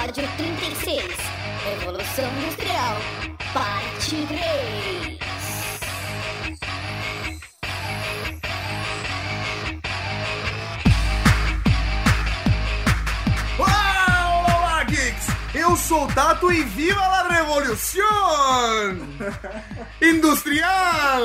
Episódio 0.00 0.26
36 0.38 1.04
Revolução 1.62 2.24
Industrial 2.38 2.96
Parte 3.52 4.26
3 4.28 5.18
Olá, 13.58 14.84
geeks! 14.84 15.26
Eu 15.54 15.76
sou 15.76 16.04
o 16.04 16.08
Tato 16.14 16.50
e 16.50 16.62
viva 16.62 16.98
a 16.98 17.28
revolução 17.28 18.02
industrial! 20.00 21.20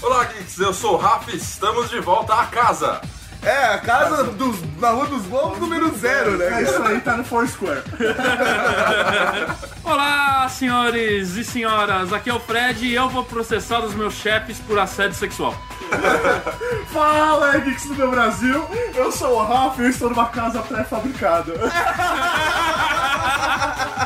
Olá, 0.00 0.24
geeks, 0.26 0.60
eu 0.60 0.72
sou 0.72 0.94
o 0.94 0.98
Rafa 0.98 1.32
e 1.32 1.36
estamos 1.36 1.90
de 1.90 1.98
volta 1.98 2.34
à 2.34 2.46
casa. 2.46 3.00
É, 3.42 3.74
a 3.74 3.78
casa 3.78 4.24
dos, 4.24 4.56
na 4.78 4.90
Rua 4.90 5.06
dos 5.06 5.26
Lobos 5.28 5.58
número 5.58 5.94
zero, 5.96 6.36
né? 6.36 6.60
É 6.60 6.62
isso 6.62 6.82
aí, 6.82 7.00
tá 7.00 7.16
no 7.16 7.24
Foursquare. 7.24 7.82
Olá, 9.84 10.48
senhores 10.48 11.36
e 11.36 11.44
senhoras, 11.44 12.12
aqui 12.12 12.28
é 12.28 12.34
o 12.34 12.40
Fred 12.40 12.84
e 12.84 12.94
eu 12.94 13.08
vou 13.08 13.24
processar 13.24 13.80
os 13.80 13.94
meus 13.94 14.14
chefes 14.14 14.58
por 14.58 14.78
assédio 14.78 15.16
sexual. 15.16 15.54
Fala, 16.92 17.56
Geeks 17.58 17.86
do 17.86 17.94
meu 17.94 18.10
Brasil. 18.10 18.66
Eu 18.94 19.12
sou 19.12 19.34
o 19.34 19.44
Rafa 19.44 19.82
e 19.82 19.84
eu 19.84 19.90
estou 19.90 20.10
numa 20.10 20.26
casa 20.26 20.60
pré-fabricada. 20.62 21.52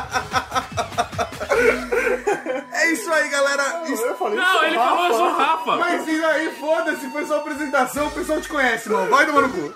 isso 3.11 3.13
aí, 3.13 3.29
galera! 3.29 3.83
Isso- 3.87 4.03
Eu 4.03 4.15
falei, 4.15 4.37
Não, 4.39 4.63
ele 4.63 4.75
Rafa. 4.77 4.89
falou 4.89 5.07
eu 5.07 5.13
sou 5.13 5.31
Rafa. 5.33 5.75
Mas 5.77 6.07
e 6.07 6.23
aí, 6.25 6.55
foda-se, 6.59 7.09
foi 7.11 7.25
só 7.25 7.37
apresentação, 7.37 8.07
o 8.07 8.11
pessoal 8.11 8.39
te 8.41 8.47
conhece, 8.49 8.89
mano. 8.89 9.09
Vai 9.09 9.25
tomar 9.25 9.41
no 9.41 9.49
cu. 9.49 9.73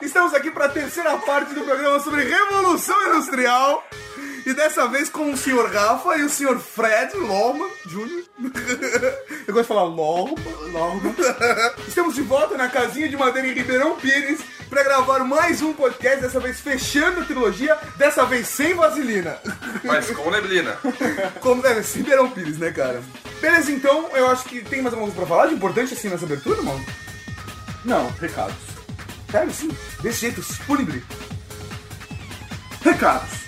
Estamos 0.00 0.34
aqui 0.34 0.50
para 0.50 0.66
a 0.66 0.68
terceira 0.68 1.16
parte 1.18 1.54
do 1.54 1.62
programa 1.62 1.98
sobre 2.00 2.24
Revolução 2.24 3.00
Industrial. 3.08 3.84
E 4.44 4.52
dessa 4.52 4.88
vez 4.88 5.08
com 5.08 5.30
o 5.32 5.36
senhor 5.36 5.70
Rafa 5.72 6.16
e 6.16 6.22
o 6.24 6.28
senhor 6.28 6.58
Fred 6.58 7.16
Loma 7.16 7.64
Jr. 7.86 8.24
Eu 9.46 9.54
gosto 9.54 9.62
de 9.62 9.68
falar 9.68 9.84
Loma. 9.84 10.34
Loma. 10.72 11.00
Estamos 11.86 12.16
de 12.16 12.22
volta 12.22 12.56
na 12.56 12.68
casinha 12.68 13.08
de 13.08 13.16
madeira 13.16 13.46
em 13.46 13.52
Ribeirão 13.52 13.94
Pires 13.96 14.40
para 14.72 14.84
gravar 14.84 15.18
mais 15.18 15.60
um 15.60 15.74
podcast, 15.74 16.22
dessa 16.22 16.40
vez 16.40 16.58
fechando 16.58 17.20
a 17.20 17.24
trilogia, 17.26 17.76
dessa 17.98 18.24
vez 18.24 18.48
sem 18.48 18.72
vaselina. 18.72 19.36
Mas 19.84 20.10
com 20.12 20.30
neblina. 20.30 20.78
Como 21.42 21.60
deve 21.60 21.82
ser 21.82 21.98
Ribeirão 21.98 22.30
Pires, 22.30 22.56
né, 22.56 22.70
cara? 22.70 23.02
Beleza, 23.38 23.70
então, 23.70 24.08
eu 24.14 24.30
acho 24.30 24.44
que 24.44 24.62
tem 24.62 24.80
mais 24.80 24.94
alguma 24.94 25.12
coisa 25.12 25.26
pra 25.26 25.36
falar 25.36 25.48
de 25.48 25.56
importante 25.56 25.92
assim 25.92 26.08
nessa 26.08 26.24
abertura, 26.24 26.62
mano? 26.62 26.82
Não, 27.84 28.08
recados. 28.12 28.56
Sério, 29.30 29.52
sim. 29.52 29.76
Desse 30.00 30.20
jeito, 30.20 30.42
fúnebre. 30.42 31.04
Recados. 32.82 33.41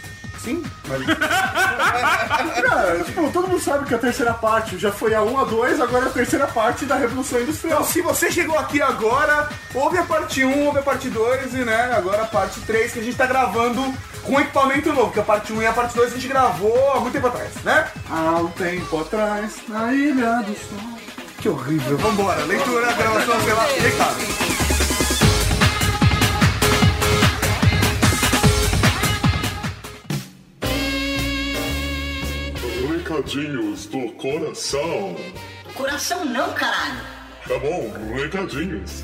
Sim, 0.44 0.62
mas... 0.86 1.02
Cara, 2.62 3.02
tipo, 3.02 3.30
todo 3.32 3.48
mundo 3.48 3.60
sabe 3.60 3.86
que 3.86 3.94
a 3.94 3.98
terceira 3.98 4.34
parte 4.34 4.76
já 4.76 4.92
foi 4.92 5.14
a 5.14 5.22
1 5.22 5.38
a 5.38 5.44
2, 5.44 5.80
agora 5.80 6.04
é 6.04 6.08
a 6.08 6.12
terceira 6.12 6.46
parte 6.46 6.84
da 6.84 6.96
Revolução 6.96 7.40
Industrial. 7.40 7.80
Então, 7.80 7.90
se 7.90 8.02
você 8.02 8.30
chegou 8.30 8.58
aqui 8.58 8.82
agora, 8.82 9.48
ouve 9.72 9.96
a 9.96 10.02
parte 10.02 10.44
1, 10.44 10.66
ouve 10.66 10.80
a 10.80 10.82
parte 10.82 11.08
2 11.08 11.54
e, 11.54 11.64
né, 11.64 11.94
agora 11.96 12.22
a 12.22 12.26
parte 12.26 12.60
3, 12.60 12.92
que 12.92 12.98
a 12.98 13.02
gente 13.02 13.16
tá 13.16 13.24
gravando 13.24 13.82
com 14.22 14.38
equipamento 14.38 14.92
novo, 14.92 15.12
que 15.12 15.20
a 15.20 15.22
parte 15.22 15.50
1 15.50 15.62
e 15.62 15.66
a 15.66 15.72
parte 15.72 15.94
2 15.94 16.12
a 16.12 16.14
gente 16.14 16.28
gravou 16.28 16.92
há 16.92 17.00
muito 17.00 17.14
tempo 17.14 17.28
atrás, 17.28 17.54
né? 17.64 17.88
Há 18.10 18.40
um 18.40 18.48
tempo 18.48 19.00
atrás, 19.00 19.52
na 19.68 19.94
Ilha 19.94 20.42
do 20.42 20.54
Sol. 20.54 20.94
Que 21.38 21.48
horrível. 21.48 21.96
Vambora, 21.96 22.44
leitura, 22.44 22.92
gravação, 22.92 23.40
sei 23.40 23.52
lá, 23.52 23.64
recado. 23.64 24.83
Recadinhos 33.04 33.84
do 33.84 34.10
coração. 34.12 35.14
Coração 35.74 36.24
não, 36.24 36.54
caralho. 36.54 37.02
Tá 37.46 37.58
bom, 37.58 37.92
recadinhos. 38.14 39.02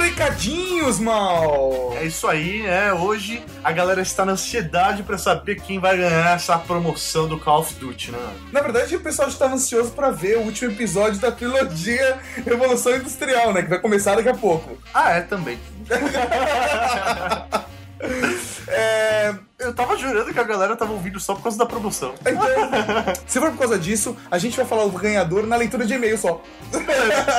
Recadinhos, 0.00 0.98
mal! 0.98 1.92
É 1.94 2.06
isso 2.06 2.26
aí, 2.26 2.62
né? 2.62 2.94
Hoje 2.94 3.44
a 3.62 3.70
galera 3.70 4.00
está 4.00 4.24
na 4.24 4.32
ansiedade 4.32 5.02
pra 5.02 5.18
saber 5.18 5.56
quem 5.56 5.78
vai 5.78 5.98
ganhar 5.98 6.34
essa 6.36 6.58
promoção 6.58 7.28
do 7.28 7.38
Call 7.38 7.60
of 7.60 7.74
Duty, 7.74 8.12
né? 8.12 8.18
Na 8.50 8.62
verdade, 8.62 8.96
o 8.96 9.00
pessoal 9.00 9.28
estava 9.28 9.52
ansioso 9.52 9.90
pra 9.90 10.10
ver 10.10 10.38
o 10.38 10.44
último 10.44 10.72
episódio 10.72 11.20
da 11.20 11.30
trilogia 11.30 12.18
Revolução 12.46 12.96
Industrial, 12.96 13.52
né? 13.52 13.62
Que 13.62 13.68
vai 13.68 13.78
começar 13.78 14.14
daqui 14.14 14.30
a 14.30 14.34
pouco. 14.34 14.78
Ah, 14.94 15.10
é 15.10 15.20
também. 15.20 15.58
É... 18.70 19.34
Eu 19.68 19.74
tava 19.74 19.98
jurando 19.98 20.32
que 20.32 20.40
a 20.40 20.44
galera 20.44 20.74
tava 20.74 20.92
ouvindo 20.92 21.20
só 21.20 21.34
por 21.34 21.42
causa 21.42 21.58
da 21.58 21.66
promoção. 21.66 22.14
Então, 22.22 22.42
se 23.28 23.38
for 23.38 23.50
por 23.50 23.58
causa 23.58 23.78
disso, 23.78 24.16
a 24.30 24.38
gente 24.38 24.56
vai 24.56 24.64
falar 24.64 24.84
o 24.84 24.90
ganhador 24.90 25.46
na 25.46 25.56
leitura 25.56 25.84
de 25.84 25.92
e-mail 25.92 26.16
só. 26.16 26.40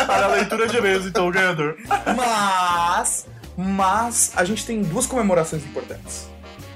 Para 0.06 0.26
a 0.26 0.28
leitura 0.28 0.68
de 0.68 0.78
e-mails, 0.78 1.08
então, 1.08 1.28
o 1.28 1.32
ganhador. 1.32 1.76
Mas, 2.16 3.26
mas 3.58 4.32
a 4.36 4.46
gente 4.46 4.64
tem 4.64 4.84
duas 4.84 5.08
comemorações 5.08 5.66
importantes, 5.66 6.30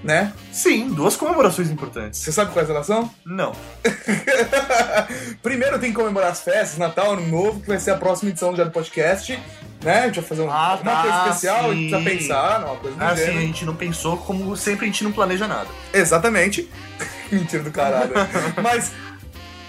né? 0.04 0.34
Sim, 0.52 0.90
duas 0.90 1.16
comemorações 1.16 1.70
importantes. 1.70 2.20
Você 2.20 2.32
sabe 2.32 2.52
quais 2.52 2.70
elas 2.70 2.86
são? 2.86 3.10
Não. 3.26 3.54
Primeiro 5.42 5.80
tem 5.80 5.90
que 5.92 5.96
comemorar 5.96 6.32
as 6.32 6.42
festas, 6.42 6.78
Natal, 6.78 7.14
Ano 7.14 7.28
Novo, 7.28 7.60
que 7.62 7.68
vai 7.68 7.80
ser 7.80 7.92
a 7.92 7.98
próxima 7.98 8.30
edição 8.32 8.56
já 8.56 8.64
do 8.64 8.72
podcast, 8.72 9.40
né? 9.82 10.00
A 10.02 10.06
gente 10.08 10.16
vai 10.20 10.24
fazer 10.30 10.42
um- 10.42 10.52
Ah, 10.52 10.80
uma 10.82 10.92
tá, 10.92 11.02
coisa 11.02 11.18
especial, 11.30 11.72
a 11.72 11.74
gente 11.74 11.90
sim. 11.96 12.04
precisa 12.04 12.04
pensar 12.28 12.60
numa 12.62 12.76
coisa 12.76 12.98
do 12.98 13.04
Assim, 13.04 13.38
a 13.38 13.42
gente 13.42 13.66
não 13.66 13.76
pensou, 13.76 14.18
como 14.18 14.56
sempre 14.56 14.86
a 14.86 14.88
gente 14.88 15.04
não 15.04 15.12
planeja 15.12 15.48
nada. 15.48 15.68
Exatamente. 15.94 16.70
Mentira 17.32 17.64
do 17.64 17.72
caralho. 17.72 18.14
Mas, 18.62 18.92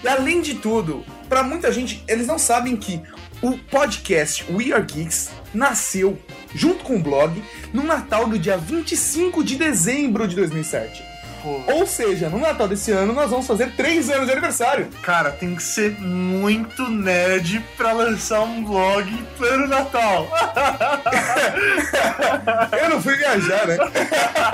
além 0.07 0.41
de 0.41 0.55
tudo, 0.55 1.03
pra 1.27 1.43
muita 1.43 1.71
gente, 1.71 2.03
eles 2.07 2.27
não 2.27 2.37
sabem 2.37 2.75
que 2.75 3.01
o 3.41 3.57
podcast 3.57 4.45
We 4.51 4.71
Are 4.73 4.83
Geeks 4.83 5.31
nasceu, 5.53 6.17
junto 6.55 6.83
com 6.83 6.95
o 6.95 6.99
blog, 6.99 7.43
no 7.73 7.83
Natal 7.83 8.27
do 8.27 8.39
dia 8.39 8.57
25 8.57 9.43
de 9.43 9.57
dezembro 9.57 10.27
de 10.27 10.35
2007. 10.35 11.03
Pô. 11.43 11.61
Ou 11.73 11.85
seja, 11.85 12.27
no 12.27 12.39
Natal 12.39 12.67
desse 12.67 12.91
ano 12.91 13.13
nós 13.13 13.29
vamos 13.29 13.45
fazer 13.45 13.71
3 13.73 14.09
anos 14.09 14.25
de 14.25 14.31
aniversário. 14.31 14.87
Cara, 15.03 15.29
tem 15.29 15.53
que 15.53 15.61
ser 15.61 15.91
muito 15.99 16.89
nerd 16.89 17.63
pra 17.77 17.91
lançar 17.91 18.41
um 18.41 18.63
blog 18.63 19.13
pleno 19.37 19.67
Natal. 19.67 20.27
Eu 22.81 22.89
não 22.89 22.99
fui 22.99 23.15
viajar, 23.15 23.67
né? 23.67 23.77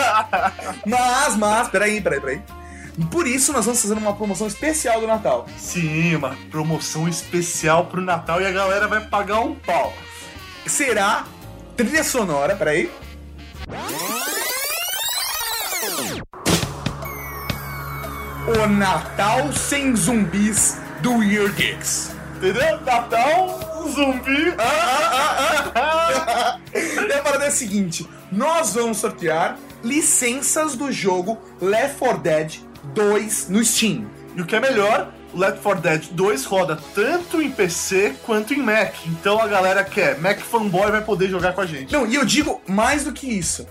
mas, 0.86 1.38
mas, 1.38 1.70
peraí, 1.70 2.02
peraí, 2.02 2.20
peraí. 2.20 2.42
Por 3.10 3.26
isso 3.26 3.54
nós 3.54 3.64
vamos 3.64 3.82
fazer 3.82 3.94
uma 3.94 4.14
promoção 4.14 4.48
especial 4.48 5.00
do 5.00 5.08
Natal. 5.08 5.48
Sim, 5.58 6.16
uma 6.16 6.36
promoção 6.52 7.08
especial 7.08 7.86
pro 7.86 8.02
Natal 8.02 8.42
e 8.42 8.46
a 8.46 8.52
galera 8.52 8.90
vai 8.90 9.00
pagar 9.00 9.40
um 9.40 9.56
pau. 9.56 9.94
Será 10.66 11.26
trilha 11.84 12.04
sonora, 12.04 12.56
peraí. 12.56 12.90
O 18.48 18.68
Natal 18.68 19.54
sem 19.54 19.96
zumbis 19.96 20.78
do 21.02 21.18
Weird 21.18 21.54
Geeks. 21.56 22.12
Entendeu? 22.38 22.82
Natal, 22.82 23.60
zumbi. 23.94 24.54
E 26.74 27.14
a 27.14 27.22
parada 27.22 27.46
é 27.46 27.48
a 27.48 27.52
seguinte: 27.52 28.08
nós 28.32 28.74
vamos 28.74 28.98
sortear 28.98 29.58
licenças 29.84 30.76
do 30.76 30.92
jogo 30.92 31.38
Left 31.62 31.98
4 31.98 32.18
Dead 32.20 32.60
2 32.94 33.50
no 33.50 33.64
Steam. 33.64 34.06
E 34.36 34.42
o 34.42 34.46
que 34.46 34.56
é 34.56 34.60
melhor, 34.60 35.12
o 35.34 35.38
Left 35.38 35.62
4 35.62 35.82
Dead 35.82 36.06
2 36.12 36.46
roda 36.46 36.78
tanto 36.94 37.42
em 37.42 37.52
PC 37.52 38.16
quanto 38.26 38.54
em 38.54 38.62
Mac. 38.62 38.94
Então 39.06 39.40
a 39.40 39.48
galera 39.48 39.84
que 39.84 40.00
é 40.00 40.16
Mac 40.16 40.40
fanboy 40.40 40.92
vai 40.92 41.02
poder 41.02 41.30
jogar 41.30 41.54
com 41.54 41.62
a 41.62 41.66
gente. 41.66 41.92
Não, 41.92 42.06
e 42.06 42.16
eu 42.16 42.26
digo 42.26 42.62
mais 42.68 43.04
do 43.04 43.12
que 43.12 43.28
isso. 43.28 43.68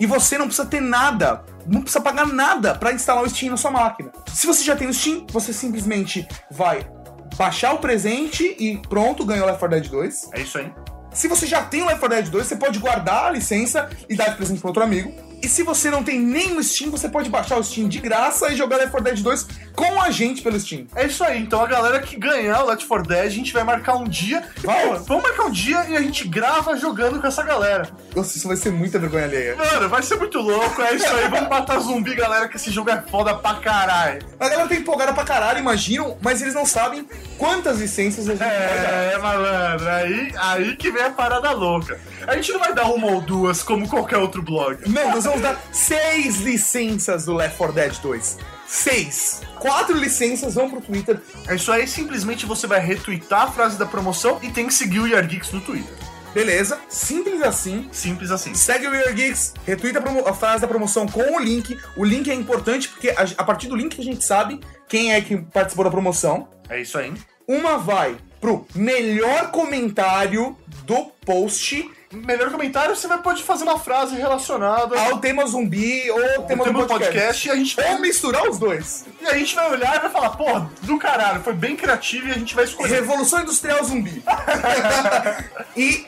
E 0.00 0.06
você 0.06 0.38
não 0.38 0.46
precisa 0.46 0.66
ter 0.66 0.80
nada, 0.80 1.44
não 1.66 1.82
precisa 1.82 2.00
pagar 2.00 2.26
nada 2.26 2.74
pra 2.74 2.92
instalar 2.92 3.24
o 3.24 3.28
Steam 3.28 3.50
na 3.50 3.56
sua 3.56 3.70
máquina. 3.70 4.12
Se 4.32 4.46
você 4.46 4.62
já 4.62 4.76
tem 4.76 4.88
o 4.88 4.94
Steam, 4.94 5.26
você 5.30 5.52
simplesmente 5.52 6.26
vai 6.50 6.88
baixar 7.36 7.74
o 7.74 7.78
presente 7.78 8.56
e 8.58 8.76
pronto, 8.88 9.24
ganhou 9.24 9.44
o 9.44 9.46
Left 9.46 9.58
4 9.58 9.80
Dead 9.80 9.90
2. 9.90 10.30
É 10.32 10.40
isso 10.40 10.58
aí. 10.58 10.72
Se 11.12 11.26
você 11.26 11.46
já 11.46 11.62
tem 11.62 11.82
o 11.82 11.86
Left 11.86 12.00
4 12.00 12.16
Dead 12.16 12.30
2, 12.30 12.46
você 12.46 12.56
pode 12.56 12.78
guardar 12.78 13.26
a 13.26 13.30
licença 13.30 13.90
e 14.08 14.14
dar 14.14 14.30
de 14.30 14.36
presente 14.36 14.60
para 14.60 14.68
outro 14.68 14.82
amigo. 14.84 15.27
E 15.42 15.48
se 15.48 15.62
você 15.62 15.90
não 15.90 16.02
tem 16.02 16.18
nem 16.18 16.56
o 16.56 16.62
Steam, 16.62 16.90
você 16.90 17.08
pode 17.08 17.30
baixar 17.30 17.56
o 17.56 17.64
Steam 17.64 17.88
de 17.88 18.00
graça 18.00 18.52
e 18.52 18.56
jogar 18.56 18.76
Left 18.76 18.90
4 18.90 19.04
Dead 19.04 19.22
2 19.22 19.46
com 19.74 20.00
a 20.00 20.10
gente 20.10 20.42
pelo 20.42 20.58
Steam. 20.58 20.86
É 20.94 21.06
isso 21.06 21.22
aí, 21.22 21.40
então 21.40 21.62
a 21.62 21.66
galera 21.66 22.00
que 22.00 22.16
ganhar 22.16 22.62
o 22.62 22.66
Left 22.66 22.86
4 22.86 23.08
Dead, 23.08 23.26
a 23.26 23.30
gente 23.30 23.52
vai 23.52 23.62
marcar 23.62 23.96
um 23.96 24.04
dia. 24.04 24.42
Vamos. 24.62 25.06
Vamos 25.06 25.22
marcar 25.22 25.44
um 25.44 25.50
dia 25.50 25.84
e 25.88 25.96
a 25.96 26.02
gente 26.02 26.26
grava 26.26 26.76
jogando 26.76 27.20
com 27.20 27.26
essa 27.26 27.42
galera. 27.42 27.88
Nossa, 28.14 28.36
isso 28.36 28.48
vai 28.48 28.56
ser 28.56 28.72
muita 28.72 28.98
vergonha 28.98 29.24
alheia. 29.24 29.56
Mano, 29.56 29.88
vai 29.88 30.02
ser 30.02 30.16
muito 30.16 30.38
louco, 30.38 30.82
é 30.82 30.94
isso 30.94 31.06
aí. 31.06 31.28
Vamos 31.28 31.48
matar 31.48 31.78
zumbi, 31.78 32.14
galera, 32.14 32.48
que 32.48 32.56
esse 32.56 32.70
jogo 32.70 32.90
é 32.90 33.00
foda 33.02 33.34
pra 33.34 33.54
caralho. 33.54 34.20
A 34.40 34.48
galera 34.48 34.68
tá 34.68 34.74
empolgada 34.74 35.12
pra 35.12 35.24
caralho, 35.24 35.60
imaginam, 35.60 36.18
mas 36.20 36.42
eles 36.42 36.54
não 36.54 36.66
sabem 36.66 37.08
quantas 37.36 37.78
licenças 37.78 38.28
a 38.28 38.32
gente 38.32 38.38
vai 38.40 38.48
dar. 38.48 38.92
É, 38.92 39.18
malandro, 39.18 39.88
aí, 39.88 40.32
aí 40.36 40.76
que 40.76 40.90
vem 40.90 41.02
a 41.02 41.10
parada 41.10 41.52
louca. 41.52 42.00
A 42.26 42.34
gente 42.36 42.52
não 42.52 42.60
vai 42.60 42.74
dar 42.74 42.86
uma 42.86 43.06
ou 43.06 43.20
duas 43.20 43.62
como 43.62 43.88
qualquer 43.88 44.18
outro 44.18 44.42
blog. 44.42 44.88
Não, 44.88 45.10
nós 45.12 45.24
vamos 45.24 45.40
dar 45.40 45.60
seis 45.72 46.40
licenças 46.40 47.24
do 47.24 47.34
Left 47.34 47.56
4 47.56 47.74
Dead 47.74 47.98
2. 47.98 48.38
Seis. 48.66 49.40
Quatro 49.58 49.96
licenças 49.96 50.54
vão 50.54 50.70
pro 50.70 50.80
Twitter. 50.80 51.20
É 51.46 51.54
isso 51.54 51.72
aí, 51.72 51.86
simplesmente 51.86 52.44
você 52.44 52.66
vai 52.66 52.80
retweetar 52.80 53.42
a 53.42 53.50
frase 53.50 53.78
da 53.78 53.86
promoção 53.86 54.38
e 54.42 54.50
tem 54.50 54.66
que 54.66 54.74
seguir 54.74 55.00
o 55.00 55.22
Geeks 55.26 55.52
no 55.52 55.60
Twitter. 55.60 55.94
Beleza? 56.34 56.78
Simples 56.88 57.42
assim. 57.42 57.88
Simples 57.90 58.30
assim. 58.30 58.54
Segue 58.54 58.86
o 58.86 58.90
Weird 58.90 59.14
Geeks, 59.14 59.54
retweeta 59.66 59.98
a, 59.98 60.30
a 60.30 60.34
frase 60.34 60.60
da 60.60 60.68
promoção 60.68 61.06
com 61.06 61.36
o 61.36 61.38
link. 61.38 61.78
O 61.96 62.04
link 62.04 62.30
é 62.30 62.34
importante 62.34 62.88
porque 62.88 63.10
a, 63.10 63.22
a 63.38 63.44
partir 63.44 63.68
do 63.68 63.74
link 63.74 63.98
a 63.98 64.04
gente 64.04 64.24
sabe 64.24 64.60
quem 64.86 65.14
é 65.14 65.20
que 65.20 65.36
participou 65.36 65.84
da 65.84 65.90
promoção. 65.90 66.48
É 66.68 66.80
isso 66.80 66.98
aí. 66.98 67.12
Uma 67.46 67.78
vai 67.78 68.16
pro 68.40 68.66
melhor 68.74 69.50
comentário 69.50 70.56
do 70.84 71.06
post 71.24 71.90
Melhor 72.10 72.50
comentário, 72.50 72.96
você 72.96 73.06
vai 73.06 73.18
pode 73.18 73.42
fazer 73.42 73.64
uma 73.64 73.78
frase 73.78 74.16
relacionada 74.16 74.98
ao 74.98 75.18
tema 75.18 75.46
zumbi 75.46 76.10
ou 76.10 76.16
ao 76.18 76.42
tema, 76.44 76.64
tema 76.64 76.64
do 76.64 76.72
do 76.80 76.86
podcast 76.86 77.46
e 77.46 77.50
a 77.50 77.54
gente 77.54 77.76
vai 77.76 77.92
Ou 77.92 78.00
misturar 78.00 78.48
os 78.48 78.58
dois. 78.58 79.04
E 79.20 79.26
a 79.26 79.36
gente 79.36 79.54
vai 79.54 79.70
olhar 79.70 79.96
e 79.96 80.00
vai 80.00 80.10
falar, 80.10 80.30
porra, 80.30 80.70
do 80.82 80.98
caralho, 80.98 81.42
foi 81.42 81.52
bem 81.52 81.76
criativo 81.76 82.28
e 82.28 82.30
a 82.30 82.34
gente 82.34 82.54
vai 82.54 82.64
escolher. 82.64 82.94
Revolução 82.94 83.42
Industrial 83.42 83.84
Zumbi. 83.84 84.22
e 85.76 86.06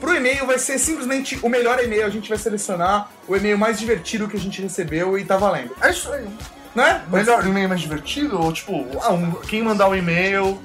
pro 0.00 0.14
e-mail 0.14 0.46
vai 0.46 0.58
ser 0.58 0.78
simplesmente 0.78 1.36
o 1.42 1.48
melhor 1.48 1.82
e-mail. 1.82 2.06
A 2.06 2.10
gente 2.10 2.28
vai 2.28 2.38
selecionar 2.38 3.10
o 3.26 3.34
e-mail 3.34 3.58
mais 3.58 3.76
divertido 3.78 4.28
que 4.28 4.36
a 4.36 4.40
gente 4.40 4.62
recebeu 4.62 5.18
e 5.18 5.24
tá 5.24 5.36
valendo. 5.36 5.74
É 5.82 5.90
isso 5.90 6.12
aí. 6.12 6.28
Não 6.76 6.84
é? 6.86 7.02
Melhor 7.10 7.44
e-mail 7.44 7.68
mais 7.68 7.80
divertido? 7.80 8.40
Ou 8.40 8.52
tipo, 8.52 8.86
ah, 9.02 9.12
um- 9.12 9.32
quem 9.32 9.62
mandar 9.64 9.88
o 9.88 9.96
e-mail. 9.96 10.60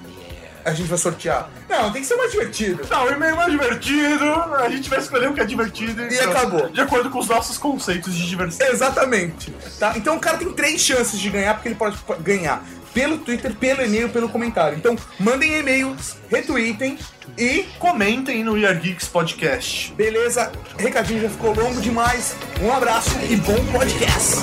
A 0.65 0.73
gente 0.73 0.89
vai 0.89 0.97
sortear. 0.97 1.47
Não, 1.69 1.91
tem 1.91 2.01
que 2.01 2.07
ser 2.07 2.15
mais 2.15 2.31
divertido. 2.31 2.81
Não, 2.89 3.05
o 3.05 3.09
e-mail 3.11 3.35
mais 3.35 3.51
divertido, 3.51 4.25
a 4.25 4.67
gente 4.69 4.89
vai 4.89 4.97
escolher 4.99 5.29
o 5.29 5.33
que 5.33 5.39
é 5.39 5.45
divertido 5.45 6.01
E 6.11 6.19
acabou. 6.19 6.69
De 6.69 6.81
acordo 6.81 7.09
com 7.11 7.19
os 7.19 7.27
nossos 7.27 7.57
conceitos 7.57 8.15
de 8.15 8.27
diversão. 8.27 8.67
Exatamente. 8.67 9.51
Tá? 9.79 9.93
Então 9.95 10.15
o 10.17 10.19
cara 10.19 10.37
tem 10.37 10.51
três 10.51 10.81
chances 10.81 11.19
de 11.19 11.29
ganhar, 11.29 11.53
porque 11.53 11.69
ele 11.69 11.75
pode 11.75 11.97
ganhar 12.21 12.63
pelo 12.95 13.17
Twitter, 13.19 13.53
pelo 13.53 13.83
e-mail, 13.83 14.09
pelo 14.09 14.27
comentário. 14.27 14.77
Então 14.77 14.95
mandem 15.19 15.59
e-mails, 15.59 16.15
retweetem 16.31 16.97
e 17.37 17.63
Comentem 17.77 18.43
no 18.43 18.57
Year 18.57 18.79
Geeks 18.79 19.07
Podcast. 19.07 19.93
beleza. 19.93 20.51
Recadinho 20.79 21.21
já 21.21 21.29
ficou 21.29 21.53
longo 21.53 21.79
demais. 21.79 22.35
Um 22.61 22.71
abraço 22.73 23.11
e 23.29 23.35
bom 23.35 23.63
podcast. 23.71 24.37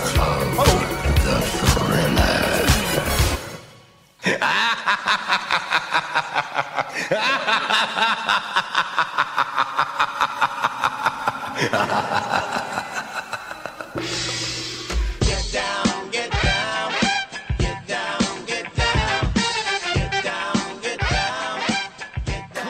Falou. 0.55 1.82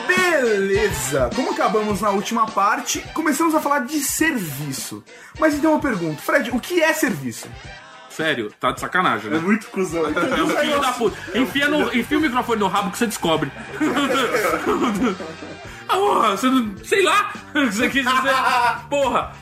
Beleza! 0.07 1.29
Como 1.35 1.51
acabamos 1.51 2.01
na 2.01 2.09
última 2.09 2.47
parte, 2.47 2.99
começamos 3.13 3.53
a 3.53 3.59
falar 3.59 3.79
de 3.79 3.99
serviço. 3.99 5.03
Mas 5.39 5.53
então 5.53 5.73
eu 5.73 5.79
pergunto, 5.79 6.21
Fred, 6.21 6.49
o 6.51 6.59
que 6.59 6.81
é 6.81 6.91
serviço? 6.93 7.47
Sério, 8.15 8.51
tá 8.59 8.71
de 8.71 8.79
sacanagem, 8.79 9.27
É 9.31 9.33
né? 9.33 9.39
muito 9.39 9.67
cuzão. 9.67 10.05
É 10.05 10.09
um 10.43 10.49
filho 10.49 10.79
da 10.79 10.91
puta. 10.91 11.17
Enfia, 11.37 11.67
no, 11.67 11.93
enfia 11.95 12.17
o 12.17 12.21
microfone 12.21 12.59
no 12.59 12.67
rabo 12.67 12.91
que 12.91 12.97
você 12.97 13.07
descobre. 13.07 13.51
Ah, 15.87 15.95
Porra, 15.97 16.37
você 16.37 16.47
não. 16.47 16.73
Sei 16.83 17.03
lá 17.03 17.33
você 17.53 17.89
quis 17.89 18.05
dizer. 18.05 18.33
Porra, 18.89 19.33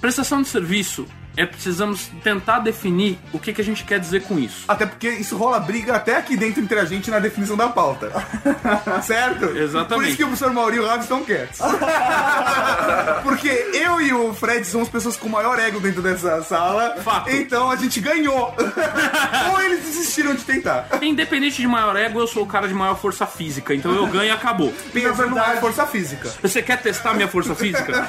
prestação 0.00 0.40
de 0.42 0.48
serviço. 0.48 1.06
É 1.36 1.44
precisamos 1.44 2.08
tentar 2.22 2.60
definir 2.60 3.18
o 3.32 3.38
que, 3.38 3.52
que 3.52 3.60
a 3.60 3.64
gente 3.64 3.84
quer 3.84 3.98
dizer 3.98 4.22
com 4.22 4.38
isso. 4.38 4.64
Até 4.68 4.86
porque 4.86 5.08
isso 5.08 5.36
rola 5.36 5.58
briga 5.58 5.96
até 5.96 6.16
aqui 6.16 6.36
dentro 6.36 6.62
entre 6.62 6.78
a 6.78 6.84
gente 6.84 7.10
na 7.10 7.18
definição 7.18 7.56
da 7.56 7.68
pauta. 7.68 8.12
certo? 9.02 9.46
Exatamente. 9.56 9.94
Por 9.94 10.04
isso 10.04 10.16
que 10.16 10.24
o 10.24 10.28
professor 10.28 10.52
Mauri 10.52 10.76
e 10.76 10.80
o 10.80 10.86
Rafa 10.86 11.00
estão 11.00 11.24
quietos. 11.24 11.58
porque 13.22 13.48
eu 13.72 14.00
e 14.00 14.12
o 14.12 14.32
Fred 14.32 14.64
somos 14.66 14.88
pessoas 14.88 15.16
com 15.16 15.28
maior 15.28 15.58
ego 15.58 15.80
dentro 15.80 16.02
dessa 16.02 16.42
sala. 16.42 16.96
Fato. 17.02 17.30
Então 17.30 17.70
a 17.70 17.76
gente 17.76 18.00
ganhou. 18.00 18.54
Ou 19.52 19.62
eles 19.62 19.82
desistiram 19.84 20.34
de 20.34 20.44
tentar. 20.44 20.86
Independente 21.02 21.60
de 21.60 21.66
maior 21.66 21.96
ego, 21.96 22.20
eu 22.20 22.26
sou 22.26 22.44
o 22.44 22.46
cara 22.46 22.68
de 22.68 22.74
maior 22.74 22.96
força 22.96 23.26
física. 23.26 23.74
Então 23.74 23.92
eu 23.92 24.06
ganho 24.06 24.26
e 24.26 24.30
acabou. 24.30 24.72
Pensa 24.92 25.26
numa 25.26 25.42
força 25.56 25.86
física. 25.86 26.30
Você 26.42 26.62
quer 26.62 26.80
testar 26.80 27.14
minha 27.14 27.28
força 27.28 27.54
física? 27.54 28.06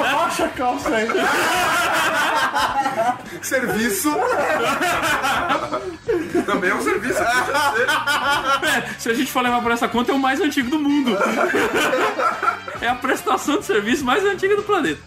Abaixa 0.00 0.44
a 0.44 0.48
calça 0.48 0.79
Serviço. 3.42 4.10
Também 6.46 6.70
é 6.70 6.74
um 6.74 6.82
serviço. 6.82 7.20
É, 7.22 8.94
se 8.98 9.10
a 9.10 9.14
gente 9.14 9.30
for 9.30 9.42
levar 9.42 9.60
por 9.62 9.72
essa 9.72 9.88
conta, 9.88 10.12
é 10.12 10.14
o 10.14 10.18
mais 10.18 10.40
antigo 10.40 10.70
do 10.70 10.78
mundo. 10.78 11.16
É 12.80 12.88
a 12.88 12.94
prestação 12.94 13.58
de 13.58 13.64
serviço 13.64 14.04
mais 14.04 14.24
antiga 14.24 14.56
do 14.56 14.62
planeta. 14.62 15.00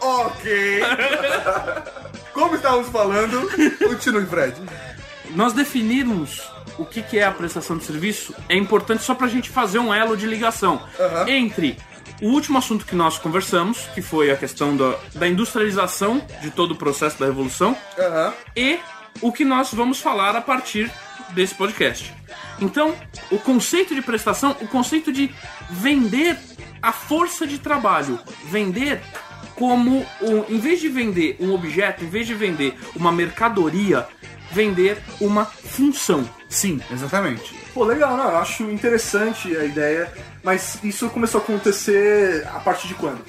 ok. 0.00 0.80
Como 2.32 2.54
estávamos 2.56 2.88
falando, 2.88 3.48
continue, 3.86 4.26
Fred. 4.26 4.54
Nós 5.30 5.52
definirmos 5.52 6.42
o 6.78 6.84
que, 6.84 7.02
que 7.02 7.18
é 7.18 7.24
a 7.24 7.32
prestação 7.32 7.76
de 7.78 7.84
serviço 7.84 8.34
é 8.48 8.56
importante 8.56 9.02
só 9.02 9.14
pra 9.14 9.26
gente 9.28 9.50
fazer 9.50 9.78
um 9.78 9.92
elo 9.92 10.16
de 10.16 10.26
ligação 10.26 10.82
Aham. 11.00 11.28
entre 11.28 11.78
o 12.22 12.28
último 12.28 12.58
assunto 12.58 12.84
que 12.86 12.94
nós 12.94 13.18
conversamos, 13.18 13.78
que 13.94 14.02
foi 14.02 14.30
a 14.30 14.36
questão 14.36 14.76
da, 14.76 14.96
da 15.14 15.28
industrialização 15.28 16.24
de 16.40 16.50
todo 16.50 16.72
o 16.72 16.76
processo 16.76 17.18
da 17.18 17.26
revolução, 17.26 17.76
Aham. 17.98 18.32
e 18.56 18.78
o 19.20 19.32
que 19.32 19.44
nós 19.44 19.72
vamos 19.72 20.00
falar 20.00 20.34
a 20.36 20.40
partir 20.40 20.90
desse 21.30 21.54
podcast. 21.54 22.12
Então, 22.60 22.94
o 23.30 23.38
conceito 23.38 23.94
de 23.94 24.02
prestação, 24.02 24.56
o 24.60 24.68
conceito 24.68 25.12
de 25.12 25.34
vender 25.70 26.38
a 26.80 26.92
força 26.92 27.46
de 27.46 27.58
trabalho, 27.58 28.18
vender 28.44 29.00
como 29.54 30.06
um, 30.20 30.54
em 30.54 30.58
vez 30.58 30.80
de 30.80 30.88
vender 30.88 31.36
um 31.40 31.52
objeto, 31.52 32.04
em 32.04 32.08
vez 32.08 32.26
de 32.26 32.34
vender 32.34 32.78
uma 32.94 33.10
mercadoria, 33.10 34.06
vender 34.52 35.02
uma 35.20 35.44
função. 35.44 36.28
Sim, 36.56 36.80
exatamente. 36.90 37.54
Pô, 37.74 37.84
legal, 37.84 38.16
não, 38.16 38.30
eu 38.30 38.38
acho 38.38 38.62
interessante 38.70 39.54
a 39.54 39.62
ideia, 39.64 40.10
mas 40.42 40.78
isso 40.82 41.10
começou 41.10 41.38
a 41.40 41.44
acontecer 41.44 42.46
a 42.48 42.58
partir 42.60 42.88
de 42.88 42.94
quando? 42.94 43.20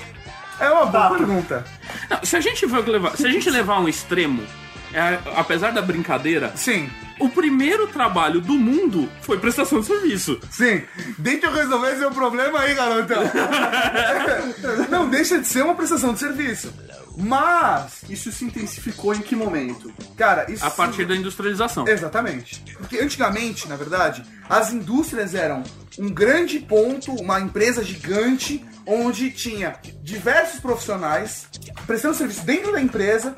É 0.61 0.69
uma 0.69 0.85
boa 0.85 1.09
Tá. 1.09 1.15
pergunta. 1.17 1.65
Não, 2.09 2.23
se 2.23 2.37
a 2.37 2.39
gente 2.39 2.65
for 2.69 2.87
levar, 2.87 3.17
se 3.17 3.27
a 3.27 3.29
gente 3.29 3.49
levar 3.49 3.79
um 3.81 3.87
extremo, 3.89 4.41
é, 4.93 5.19
apesar 5.35 5.71
da 5.73 5.81
brincadeira, 5.81 6.53
Sim, 6.55 6.89
o 7.19 7.27
primeiro 7.27 7.87
trabalho 7.87 8.39
do 8.39 8.53
mundo 8.53 9.09
foi 9.21 9.37
prestação 9.37 9.81
de 9.81 9.87
serviço. 9.87 10.39
sim. 10.49 10.83
Deixa 11.17 11.47
eu 11.47 11.53
resolver 11.53 11.97
seu 11.97 12.11
problema 12.11 12.61
aí, 12.61 12.73
garotão. 12.75 13.23
Não 14.89 15.09
deixa 15.09 15.37
de 15.39 15.47
ser 15.47 15.63
uma 15.63 15.75
prestação 15.75 16.13
de 16.13 16.19
serviço. 16.19 16.73
Mas, 17.17 18.03
Isso 18.07 18.31
se 18.31 18.45
intensificou 18.45 19.13
em 19.13 19.21
que 19.21 19.35
momento? 19.35 19.91
cara, 20.15 20.51
isso. 20.51 20.63
A 20.63 20.69
partir 20.69 21.05
da 21.05 21.15
industrialização. 21.15 21.87
Exatamente. 21.87 22.63
Porque 22.77 22.99
antigamente, 22.99 23.67
na 23.67 23.75
verdade, 23.75 24.23
as 24.47 24.71
indústrias 24.71 25.33
eram 25.33 25.63
um 25.97 26.09
grande 26.09 26.59
ponto, 26.59 27.11
uma 27.13 27.39
empresa 27.39 27.83
gigante, 27.83 28.63
onde 28.85 29.31
tinha 29.31 29.75
diversos 30.01 30.59
profissionais 30.59 31.47
prestando 31.87 32.15
serviço 32.15 32.45
dentro 32.45 32.71
da 32.71 32.81
empresa 32.81 33.35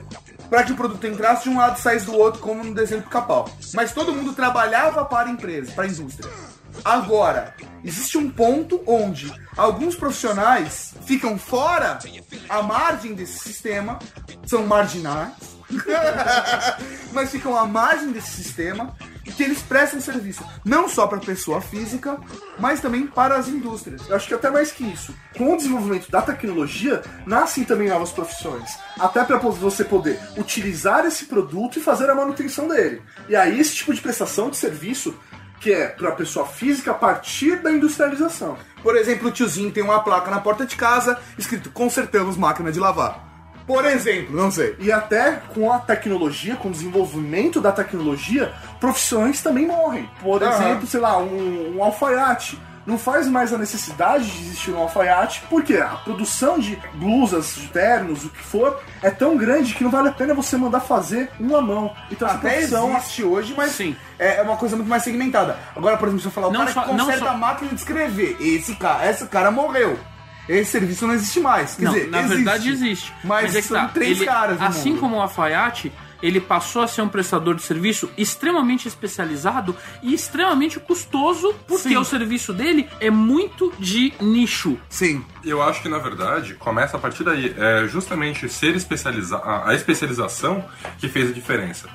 para 0.50 0.64
que 0.64 0.72
o 0.72 0.76
produto 0.76 1.06
entrasse 1.06 1.44
de 1.44 1.50
um 1.50 1.58
lado 1.58 1.78
e 1.78 1.82
saísse 1.82 2.06
do 2.08 2.16
outro, 2.16 2.42
como 2.42 2.64
no 2.64 2.74
desenho 2.74 3.02
do 3.02 3.10
capau. 3.10 3.50
Mas 3.74 3.94
todo 3.94 4.14
mundo 4.14 4.34
trabalhava 4.34 5.06
para 5.06 5.30
a 5.30 5.32
empresa, 5.32 5.72
para 5.72 5.86
a 5.86 5.88
indústria. 5.88 6.30
Agora, 6.84 7.56
existe 7.84 8.18
um 8.18 8.30
ponto 8.30 8.82
onde 8.86 9.32
alguns 9.58 9.96
profissionais 9.96 10.94
ficam 11.06 11.38
fora, 11.38 12.00
à 12.48 12.62
margem 12.62 13.14
desse 13.14 13.40
sistema, 13.40 14.00
são 14.46 14.66
marginais, 14.66 15.34
mas 17.14 17.32
ficam 17.32 17.56
à 17.56 17.66
margem 17.66 18.12
desse 18.12 18.32
sistema 18.32 18.96
que 19.32 19.44
eles 19.44 19.62
prestam 19.62 20.02
serviço 20.02 20.44
não 20.66 20.90
só 20.90 21.08
para 21.08 21.18
a 21.18 21.22
pessoa 21.22 21.62
física, 21.62 22.20
mas 22.58 22.82
também 22.82 23.06
para 23.08 23.36
as 23.36 23.48
indústrias. 23.48 24.08
Eu 24.10 24.16
acho 24.16 24.28
que 24.28 24.34
até 24.34 24.50
mais 24.50 24.72
que 24.72 24.84
isso. 24.84 25.14
Com 25.38 25.54
o 25.54 25.58
desenvolvimento 25.58 26.10
da 26.10 26.22
tecnologia, 26.22 27.02
nascem 27.26 27.64
também 27.64 27.90
novas 27.90 28.12
profissões. 28.12 28.78
Até 29.00 29.24
para 29.24 29.38
você 29.38 29.84
poder 29.84 30.20
utilizar 30.38 31.06
esse 31.06 31.26
produto 31.26 31.80
e 31.80 31.82
fazer 31.82 32.10
a 32.10 32.16
manutenção 32.16 32.68
dele. 32.68 33.02
E 33.28 33.36
aí, 33.36 33.60
esse 33.60 33.76
tipo 33.76 33.94
de 33.94 34.02
prestação 34.02 34.50
de 34.50 34.58
serviço, 34.58 35.16
que 35.60 35.72
é 35.72 35.88
para 35.88 36.12
pessoa 36.12 36.46
física 36.46 36.92
a 36.92 36.94
partir 36.94 37.58
da 37.58 37.72
industrialização. 37.72 38.58
Por 38.82 38.96
exemplo, 38.96 39.28
o 39.28 39.32
tiozinho 39.32 39.72
tem 39.72 39.84
uma 39.84 40.00
placa 40.02 40.32
na 40.32 40.40
porta 40.40 40.66
de 40.66 40.76
casa 40.76 41.20
escrito 41.38 41.70
consertamos 41.72 42.38
máquina 42.38 42.72
de 42.72 42.80
lavar. 42.80 43.28
Por 43.68 43.86
exemplo, 43.86 44.36
não 44.36 44.50
sei. 44.50 44.76
E 44.80 44.92
até 44.92 45.44
com 45.54 45.72
a 45.72 45.78
tecnologia, 45.78 46.56
com 46.56 46.70
o 46.70 46.72
desenvolvimento 46.72 47.62
da 47.62 47.72
tecnologia, 47.72 48.52
profissões 48.80 49.44
também 49.44 49.68
morrem. 49.68 50.10
Por 50.24 50.42
Aham. 50.42 50.54
exemplo, 50.54 50.88
sei 50.88 51.00
lá, 51.00 51.20
um, 51.20 51.78
um 51.78 51.84
alfaiate. 51.84 52.60
Não 52.90 52.98
faz 52.98 53.28
mais 53.28 53.54
a 53.54 53.58
necessidade 53.58 54.26
de 54.30 54.42
existir 54.42 54.72
um 54.72 54.78
alfaiate, 54.80 55.44
porque 55.50 55.78
a 55.78 55.90
produção 55.90 56.60
de 56.60 56.78
blusas, 56.96 57.56
de 57.56 57.68
ternos, 57.68 58.26
o 58.26 58.30
que 58.30 58.42
for, 58.44 58.82
é 59.02 59.10
tão 59.10 59.38
grande 59.38 59.74
que 59.76 59.84
não 59.84 59.92
vale 59.92 60.10
a 60.10 60.12
pena 60.12 60.34
você 60.34 60.58
mandar 60.58 60.80
fazer 60.82 61.30
um 61.40 61.56
à 61.56 61.62
mão. 61.62 61.94
Então 62.12 62.28
essa 62.28 62.38
Até 62.38 62.50
produção 62.58 62.98
existe 62.98 63.24
hoje, 63.24 63.54
mas 63.56 63.72
Sim. 63.72 63.96
é 64.18 64.38
é 64.38 64.42
uma 64.42 64.58
coisa 64.58 64.76
muito 64.76 64.90
mais 64.90 65.04
segmentada. 65.04 65.58
Agora, 65.76 65.96
por 65.98 66.08
exemplo, 66.08 66.22
se 66.22 66.28
eu 66.28 66.32
falar, 66.32 66.48
o 66.48 66.52
Não 66.52 66.60
cara 66.62 66.72
só- 66.74 66.82
que 66.84 66.92
não 66.94 67.06
conserta 67.06 67.26
só- 67.26 67.32
a 67.32 67.38
máquina 67.38 67.70
de 67.70 67.76
escrever, 67.76 68.38
esse 68.40 68.76
cara, 68.76 69.10
esse 69.10 69.26
cara 69.28 69.52
morreu. 69.52 69.98
Esse 70.48 70.72
serviço 70.72 71.06
não 71.06 71.14
existe 71.14 71.40
mais. 71.40 71.76
Quer 71.76 71.86
Não, 71.86 71.94
dizer, 71.94 72.08
na 72.10 72.18
existe, 72.22 72.36
verdade 72.36 72.70
existe. 72.72 73.14
Mas, 73.24 73.56
é 73.56 73.62
que 73.62 73.68
são 73.68 73.80
tá, 73.82 73.88
três 73.90 74.18
ele- 74.18 74.26
caras 74.26 74.60
Assim 74.60 74.90
mundo. 74.92 75.00
como 75.02 75.18
o 75.18 75.22
alfaiate, 75.22 75.92
ele 76.22 76.40
passou 76.40 76.82
a 76.82 76.88
ser 76.88 77.02
um 77.02 77.10
prestador 77.10 77.56
de 77.56 77.62
serviço 77.62 78.10
extremamente 78.18 78.88
especializado 78.88 79.76
e 80.02 80.14
extremamente 80.14 80.80
custoso, 80.80 81.54
porque 81.68 81.90
Sim. 81.90 81.98
o 81.98 82.04
serviço 82.04 82.54
dele 82.54 82.88
é 83.00 83.10
muito 83.10 83.74
de 83.80 84.14
nicho. 84.20 84.78
Sim. 84.90 85.24
Eu 85.44 85.62
acho 85.62 85.82
que 85.82 85.90
na 85.90 85.98
verdade 85.98 86.56
começa 86.56 86.98
a 86.98 87.00
partir 87.00 87.24
daí. 87.24 87.56
É 87.58 87.88
justamente 87.88 88.50
ser 88.50 88.76
especializado, 88.76 89.44
a 89.46 89.74
especialização 89.74 90.64
que 90.98 91.08
fez 91.08 91.30
a 91.30 91.34
diferença. 91.34 91.88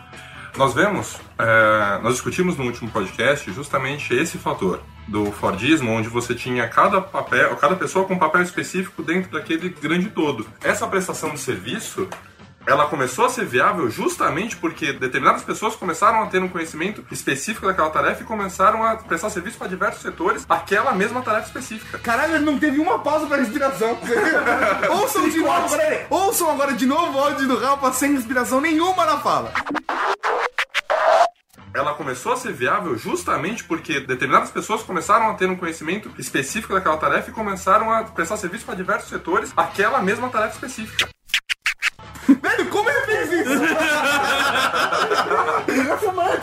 Nós 0.56 0.72
vemos, 0.72 1.16
é, 1.36 1.98
nós 2.00 2.14
discutimos 2.14 2.56
no 2.56 2.64
último 2.64 2.88
podcast 2.88 3.50
justamente 3.52 4.14
esse 4.14 4.38
fator 4.38 4.80
do 5.08 5.32
Fordismo, 5.32 5.90
onde 5.90 6.08
você 6.08 6.32
tinha 6.32 6.68
cada 6.68 7.00
papel, 7.00 7.56
cada 7.56 7.74
pessoa 7.74 8.04
com 8.04 8.14
um 8.14 8.18
papel 8.18 8.42
específico 8.42 9.02
dentro 9.02 9.32
daquele 9.32 9.68
grande 9.68 10.10
todo. 10.10 10.46
Essa 10.62 10.86
prestação 10.86 11.30
de 11.30 11.40
serviço 11.40 12.08
ela 12.66 12.86
começou 12.86 13.26
a 13.26 13.28
ser 13.28 13.44
viável 13.44 13.90
justamente 13.90 14.56
porque 14.56 14.92
determinadas 14.92 15.42
pessoas 15.42 15.76
começaram 15.76 16.22
a 16.22 16.26
ter 16.26 16.42
um 16.42 16.48
conhecimento 16.48 17.04
específico 17.10 17.66
daquela 17.66 17.90
tarefa 17.90 18.22
e 18.22 18.26
começaram 18.26 18.82
a 18.82 18.96
prestar 18.96 19.30
serviço 19.30 19.58
para 19.58 19.68
diversos 19.68 20.02
setores 20.02 20.46
aquela 20.48 20.92
mesma 20.92 21.20
tarefa 21.22 21.46
específica. 21.46 21.98
Caralho, 21.98 22.36
ele 22.36 22.44
não 22.44 22.58
teve 22.58 22.80
uma 22.80 22.98
pausa 22.98 23.26
pra 23.26 23.36
respiração. 23.36 23.98
ouçam 24.90 25.28
de 25.28 25.38
novo, 25.38 25.52
agora, 25.52 26.06
ouçam 26.08 26.50
agora 26.50 26.72
de 26.72 26.86
novo 26.86 27.18
o 27.18 27.20
áudio 27.20 27.48
do 27.48 27.58
Rafa 27.58 27.92
sem 27.92 28.14
respiração 28.14 28.60
nenhuma 28.60 29.04
na 29.04 29.18
fala. 29.18 29.52
ela 31.74 31.92
começou 31.94 32.32
a 32.32 32.36
ser 32.36 32.52
viável 32.52 32.96
justamente 32.96 33.64
porque 33.64 34.00
determinadas 34.00 34.50
pessoas 34.50 34.82
começaram 34.82 35.28
a 35.28 35.34
ter 35.34 35.50
um 35.50 35.56
conhecimento 35.56 36.10
específico 36.18 36.72
daquela 36.72 36.96
tarefa 36.96 37.30
e 37.30 37.32
começaram 37.32 37.90
a 37.90 38.04
prestar 38.04 38.36
serviço 38.36 38.64
para 38.64 38.76
diversos 38.76 39.08
setores 39.08 39.52
aquela 39.56 40.00
mesma 40.00 40.28
tarefa 40.30 40.54
específica. 40.54 41.13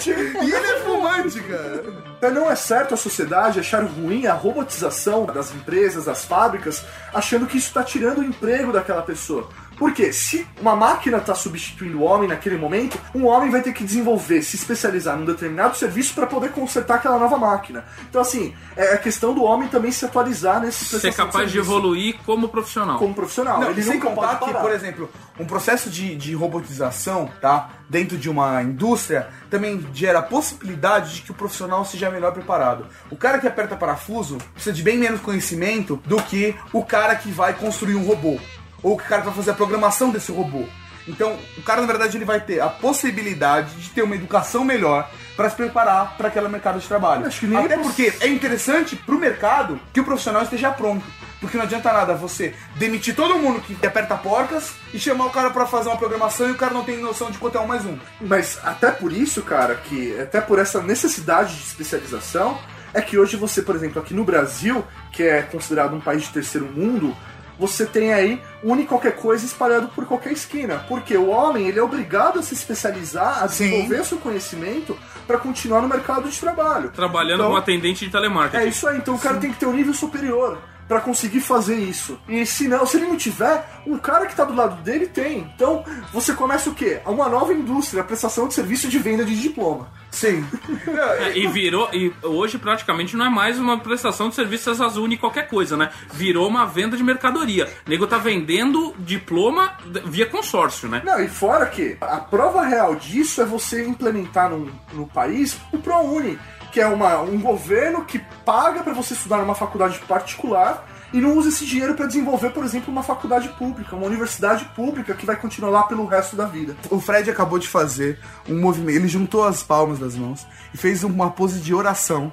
Fumante. 0.04 0.46
E 0.46 0.54
ele 0.54 0.68
é 0.68 0.80
fumante, 0.80 1.42
cara. 1.42 1.84
Então 2.18 2.32
não 2.32 2.52
é 2.52 2.56
certo 2.56 2.94
a 2.94 2.98
sociedade 2.98 3.60
achar 3.60 3.84
ruim 3.84 4.28
a 4.28 4.34
robotização 4.34 5.26
das 5.26 5.54
empresas, 5.54 6.06
das 6.06 6.26
fábricas, 6.26 6.84
achando 7.14 7.46
que 7.46 7.58
isso 7.58 7.68
está 7.68 7.84
tirando 7.84 8.20
o 8.20 8.24
emprego 8.24 8.72
daquela 8.72 9.02
pessoa. 9.02 9.50
Porque 9.82 10.14
se 10.14 10.46
uma 10.62 10.76
máquina 10.76 11.18
está 11.18 11.34
substituindo 11.34 11.98
o 11.98 12.04
homem 12.04 12.30
naquele 12.30 12.56
momento, 12.56 13.00
um 13.16 13.26
homem 13.26 13.50
vai 13.50 13.64
ter 13.64 13.74
que 13.74 13.84
desenvolver, 13.84 14.44
se 14.44 14.56
especializar 14.56 15.18
num 15.18 15.26
determinado 15.26 15.76
serviço 15.76 16.14
para 16.14 16.28
poder 16.28 16.52
consertar 16.52 16.98
aquela 16.98 17.18
nova 17.18 17.36
máquina. 17.36 17.84
Então 18.08 18.22
assim, 18.22 18.54
é 18.78 18.94
a 18.94 18.98
questão 19.00 19.34
do 19.34 19.44
homem 19.44 19.68
também 19.70 19.92
se 19.92 20.06
atualizar 20.06 20.62
nesse 20.62 20.86
Ser 20.86 21.12
capaz 21.16 21.52
de 21.52 21.58
evoluir 21.58 22.16
como 22.28 22.48
profissional. 22.48 23.00
como 23.00 23.16
profissional. 23.16 23.60
Não, 23.60 23.72
Ele 23.72 23.82
sem 23.82 23.96
nunca 23.96 24.10
contar 24.10 24.36
pode 24.36 24.40
que, 24.46 24.52
parar. 24.52 24.62
por 24.62 24.72
exemplo, 24.72 25.10
um 25.40 25.46
processo 25.46 25.90
de, 25.90 26.16
de 26.16 26.36
robotização, 26.36 27.28
tá? 27.42 27.72
Dentro 27.90 28.20
de 28.20 28.30
uma 28.30 28.62
indústria, 28.62 29.30
também 29.50 29.84
gera 29.96 30.20
a 30.20 30.22
possibilidade 30.22 31.16
de 31.16 31.22
que 31.24 31.32
o 31.32 31.34
profissional 31.34 31.84
seja 31.86 32.12
melhor 32.12 32.34
preparado. 32.34 32.86
O 33.10 33.18
cara 33.18 33.40
que 33.40 33.48
aperta 33.48 33.76
parafuso 33.76 34.38
precisa 34.54 34.76
de 34.76 34.84
bem 34.84 35.00
menos 35.00 35.22
conhecimento 35.22 36.00
do 36.06 36.22
que 36.22 36.56
o 36.72 36.86
cara 36.86 37.16
que 37.16 37.32
vai 37.32 37.56
construir 37.56 37.96
um 37.96 38.06
robô. 38.06 38.40
Ou 38.84 38.94
o 38.94 38.98
cara 38.98 39.22
que 39.22 39.28
vai 39.28 39.36
fazer 39.36 39.52
a 39.52 39.56
programação 39.56 40.10
desse 40.10 40.32
robô. 40.32 40.66
Então, 41.08 41.38
o 41.58 41.62
cara, 41.64 41.82
na 41.82 41.88
verdade, 41.88 42.18
ele 42.18 42.26
vai 42.26 42.40
ter 42.40 42.62
a 42.62 42.70
possibilidade 42.70 43.74
de 43.76 43.90
ter 43.90 44.02
uma 44.04 44.16
educação 44.16 44.64
melhor 44.64 45.10
para 45.36 45.50
se 45.50 45.56
preparar 45.56 46.16
para 46.18 46.28
aquele 46.28 46.48
mercado 46.48 46.80
de 46.80 46.88
trabalho. 46.88 47.26
Acho 47.26 47.40
que 47.40 47.48
nem 47.48 47.58
Até 47.58 47.74
é 47.74 47.78
porque 47.78 48.14
é 48.20 48.28
interessante 48.28 48.96
pro 48.96 49.18
mercado 49.20 49.80
que 49.92 50.00
o 50.00 50.04
profissional 50.04 50.44
esteja 50.44 50.72
pronto. 50.72 51.04
Porque 51.40 51.58
não 51.58 51.64
adianta 51.64 51.92
nada 51.92 52.14
você 52.14 52.54
demitir 52.76 53.16
todo 53.16 53.40
mundo 53.40 53.62
que 53.62 53.76
aperta 53.86 54.16
porcas 54.16 54.74
e 54.94 55.00
chamar 55.00 55.26
o 55.26 55.32
cara 55.32 55.50
pra 55.50 55.66
fazer 55.66 55.90
uma 55.90 55.98
programação 55.98 56.48
e 56.48 56.52
o 56.52 56.56
cara 56.56 56.72
não 56.72 56.84
tem 56.84 57.02
noção 57.02 57.32
de 57.32 57.40
quanto 57.40 57.58
é 57.58 57.62
um 57.62 57.66
mais 57.66 57.84
um. 57.84 57.98
Mas 58.20 58.60
até 58.64 58.92
por 58.92 59.12
isso, 59.12 59.42
cara, 59.42 59.74
que 59.74 60.20
até 60.20 60.40
por 60.40 60.60
essa 60.60 60.80
necessidade 60.84 61.56
de 61.56 61.64
especialização, 61.64 62.60
é 62.94 63.02
que 63.02 63.18
hoje 63.18 63.38
você, 63.38 63.64
por 63.64 63.76
exemplo, 63.76 64.00
aqui 64.00 64.14
no 64.14 64.24
Brasil, 64.24 64.86
que 65.12 65.24
é 65.24 65.42
considerado 65.42 65.96
um 65.96 66.00
país 66.00 66.24
de 66.24 66.30
terceiro 66.30 66.68
mundo, 66.68 67.16
você 67.62 67.86
tem 67.86 68.12
aí 68.12 68.42
une 68.64 68.86
qualquer 68.88 69.16
coisa 69.16 69.46
espalhado 69.46 69.90
por 69.90 70.04
qualquer 70.08 70.34
esquina. 70.34 70.84
Porque 70.90 71.16
o 71.16 71.30
homem, 71.30 71.68
ele 71.68 71.78
é 71.78 71.84
obrigado 71.84 72.40
a 72.40 72.42
se 72.42 72.56
especializar, 72.56 73.44
a 73.44 73.48
Sim. 73.48 73.70
desenvolver 73.70 74.04
seu 74.04 74.18
conhecimento 74.18 74.98
para 75.28 75.38
continuar 75.38 75.80
no 75.80 75.88
mercado 75.88 76.28
de 76.28 76.40
trabalho. 76.40 76.90
Trabalhando 76.90 77.36
Então, 77.36 77.46
como 77.46 77.58
atendente 77.58 78.04
de 78.04 78.12
telemarketing. 78.12 78.66
É 78.66 78.68
isso 78.68 78.88
aí, 78.88 78.98
então 78.98 79.14
o 79.14 79.20
cara 79.20 79.38
tem 79.38 79.52
que 79.52 79.60
ter 79.60 79.68
um 79.68 79.74
nível 79.74 79.94
superior 79.94 80.58
pra 80.92 81.00
conseguir 81.00 81.40
fazer 81.40 81.78
isso. 81.78 82.20
E 82.28 82.46
se 82.46 82.68
não, 82.68 82.86
se 82.86 82.98
ele 82.98 83.08
não 83.08 83.16
tiver, 83.16 83.66
um 83.88 83.98
cara 83.98 84.26
que 84.26 84.36
tá 84.36 84.44
do 84.44 84.54
lado 84.54 84.84
dele 84.84 85.08
tem. 85.08 85.50
Então, 85.56 85.86
você 86.12 86.34
começa 86.34 86.70
o 86.70 86.76
quê? 86.76 87.00
Uma 87.06 87.30
nova 87.30 87.54
indústria, 87.54 88.02
a 88.02 88.04
prestação 88.04 88.46
de 88.46 88.54
serviço 88.54 88.90
de 88.90 89.00
venda 89.00 89.24
de 89.24 89.42
diploma. 89.42 89.90
Sim. 90.12 90.46
É, 90.92 91.38
E 91.38 91.48
virou. 91.48 91.90
E 91.94 92.14
hoje 92.22 92.58
praticamente 92.58 93.16
não 93.16 93.26
é 93.26 93.30
mais 93.30 93.58
uma 93.58 93.80
prestação 93.80 94.28
de 94.28 94.36
serviços 94.36 94.82
azul 94.82 95.08
em 95.08 95.16
qualquer 95.16 95.48
coisa, 95.48 95.78
né? 95.78 95.90
Virou 96.12 96.48
uma 96.48 96.66
venda 96.66 96.98
de 96.98 97.04
mercadoria. 97.04 97.72
O 97.88 97.90
nego 97.90 98.06
tá 98.06 98.18
vendendo 98.18 98.94
diploma 99.00 99.78
via 100.06 100.26
consórcio, 100.26 100.90
né? 100.90 101.02
Não, 101.06 101.24
e 101.24 101.30
fora 101.30 101.66
que 101.68 101.96
a 102.02 102.18
prova 102.18 102.64
real 102.64 102.96
disso 102.96 103.42
é 103.42 103.46
você 103.46 103.86
implementar 103.86 104.50
no, 104.50 104.70
no 104.92 105.08
país 105.08 105.58
o 105.72 105.78
ProUni, 105.78 106.38
que 106.72 106.80
é 106.80 106.88
uma, 106.88 107.20
um 107.22 107.40
governo 107.40 108.06
que 108.06 108.20
paga 108.46 108.82
pra 108.84 108.94
você 108.94 109.14
estudar 109.14 109.38
numa 109.38 109.56
faculdade 109.56 110.00
particular 110.00 110.88
e 111.14 111.20
não 111.20 111.38
usa 111.38 111.50
esse 111.50 111.66
dinheiro 111.66 111.94
pra 111.94 112.06
desenvolver, 112.06 112.52
por 112.52 112.64
exemplo, 112.64 112.92
uma 112.92 113.04
faculdade 113.04 113.50
pública, 113.50 113.96
uma 113.96 114.06
universidade 114.06 114.64
pública 114.76 115.14
que 115.14 115.26
vai 115.26 115.36
continuar 115.36 115.70
lá 115.70 115.84
pelo 115.84 116.06
resto 116.06 116.36
da 116.36 116.46
vida. 116.46 116.76
O 116.90 117.00
Fred 117.00 117.30
acabou 117.30 117.60
de 117.60 117.68
fazer 117.68 118.20
um 118.48 118.60
movimento, 118.60 118.96
ele 118.96 119.08
juntou 119.08 119.46
as 119.46 119.62
palmas 119.62 120.00
das 120.00 120.16
mãos 120.16 120.48
e 120.74 120.78
fez 120.78 121.04
uma 121.04 121.30
pose 121.30 121.60
de 121.60 121.74
oração. 121.74 122.32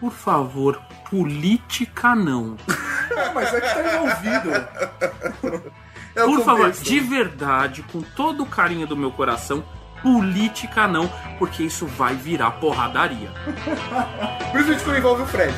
Por 0.00 0.12
favor, 0.12 0.80
política 1.08 2.14
não. 2.14 2.56
É, 3.08 3.32
mas 3.32 3.54
é 3.54 3.60
que 3.60 3.74
tá 3.74 3.94
envolvido. 3.94 5.70
É 6.14 6.24
o 6.24 6.26
Por 6.26 6.44
favor, 6.44 6.70
de 6.70 7.00
verdade, 7.00 7.82
com 7.84 8.02
todo 8.02 8.42
o 8.42 8.46
carinho 8.46 8.86
do 8.86 8.96
meu 8.96 9.10
coração, 9.10 9.64
política 10.06 10.86
não, 10.86 11.08
porque 11.36 11.64
isso 11.64 11.84
vai 11.84 12.14
virar 12.14 12.52
porradaria. 12.52 13.28
Principalmente 14.52 14.84
quando 14.84 14.98
envolve 14.98 15.22
o 15.22 15.26
Fred. 15.26 15.52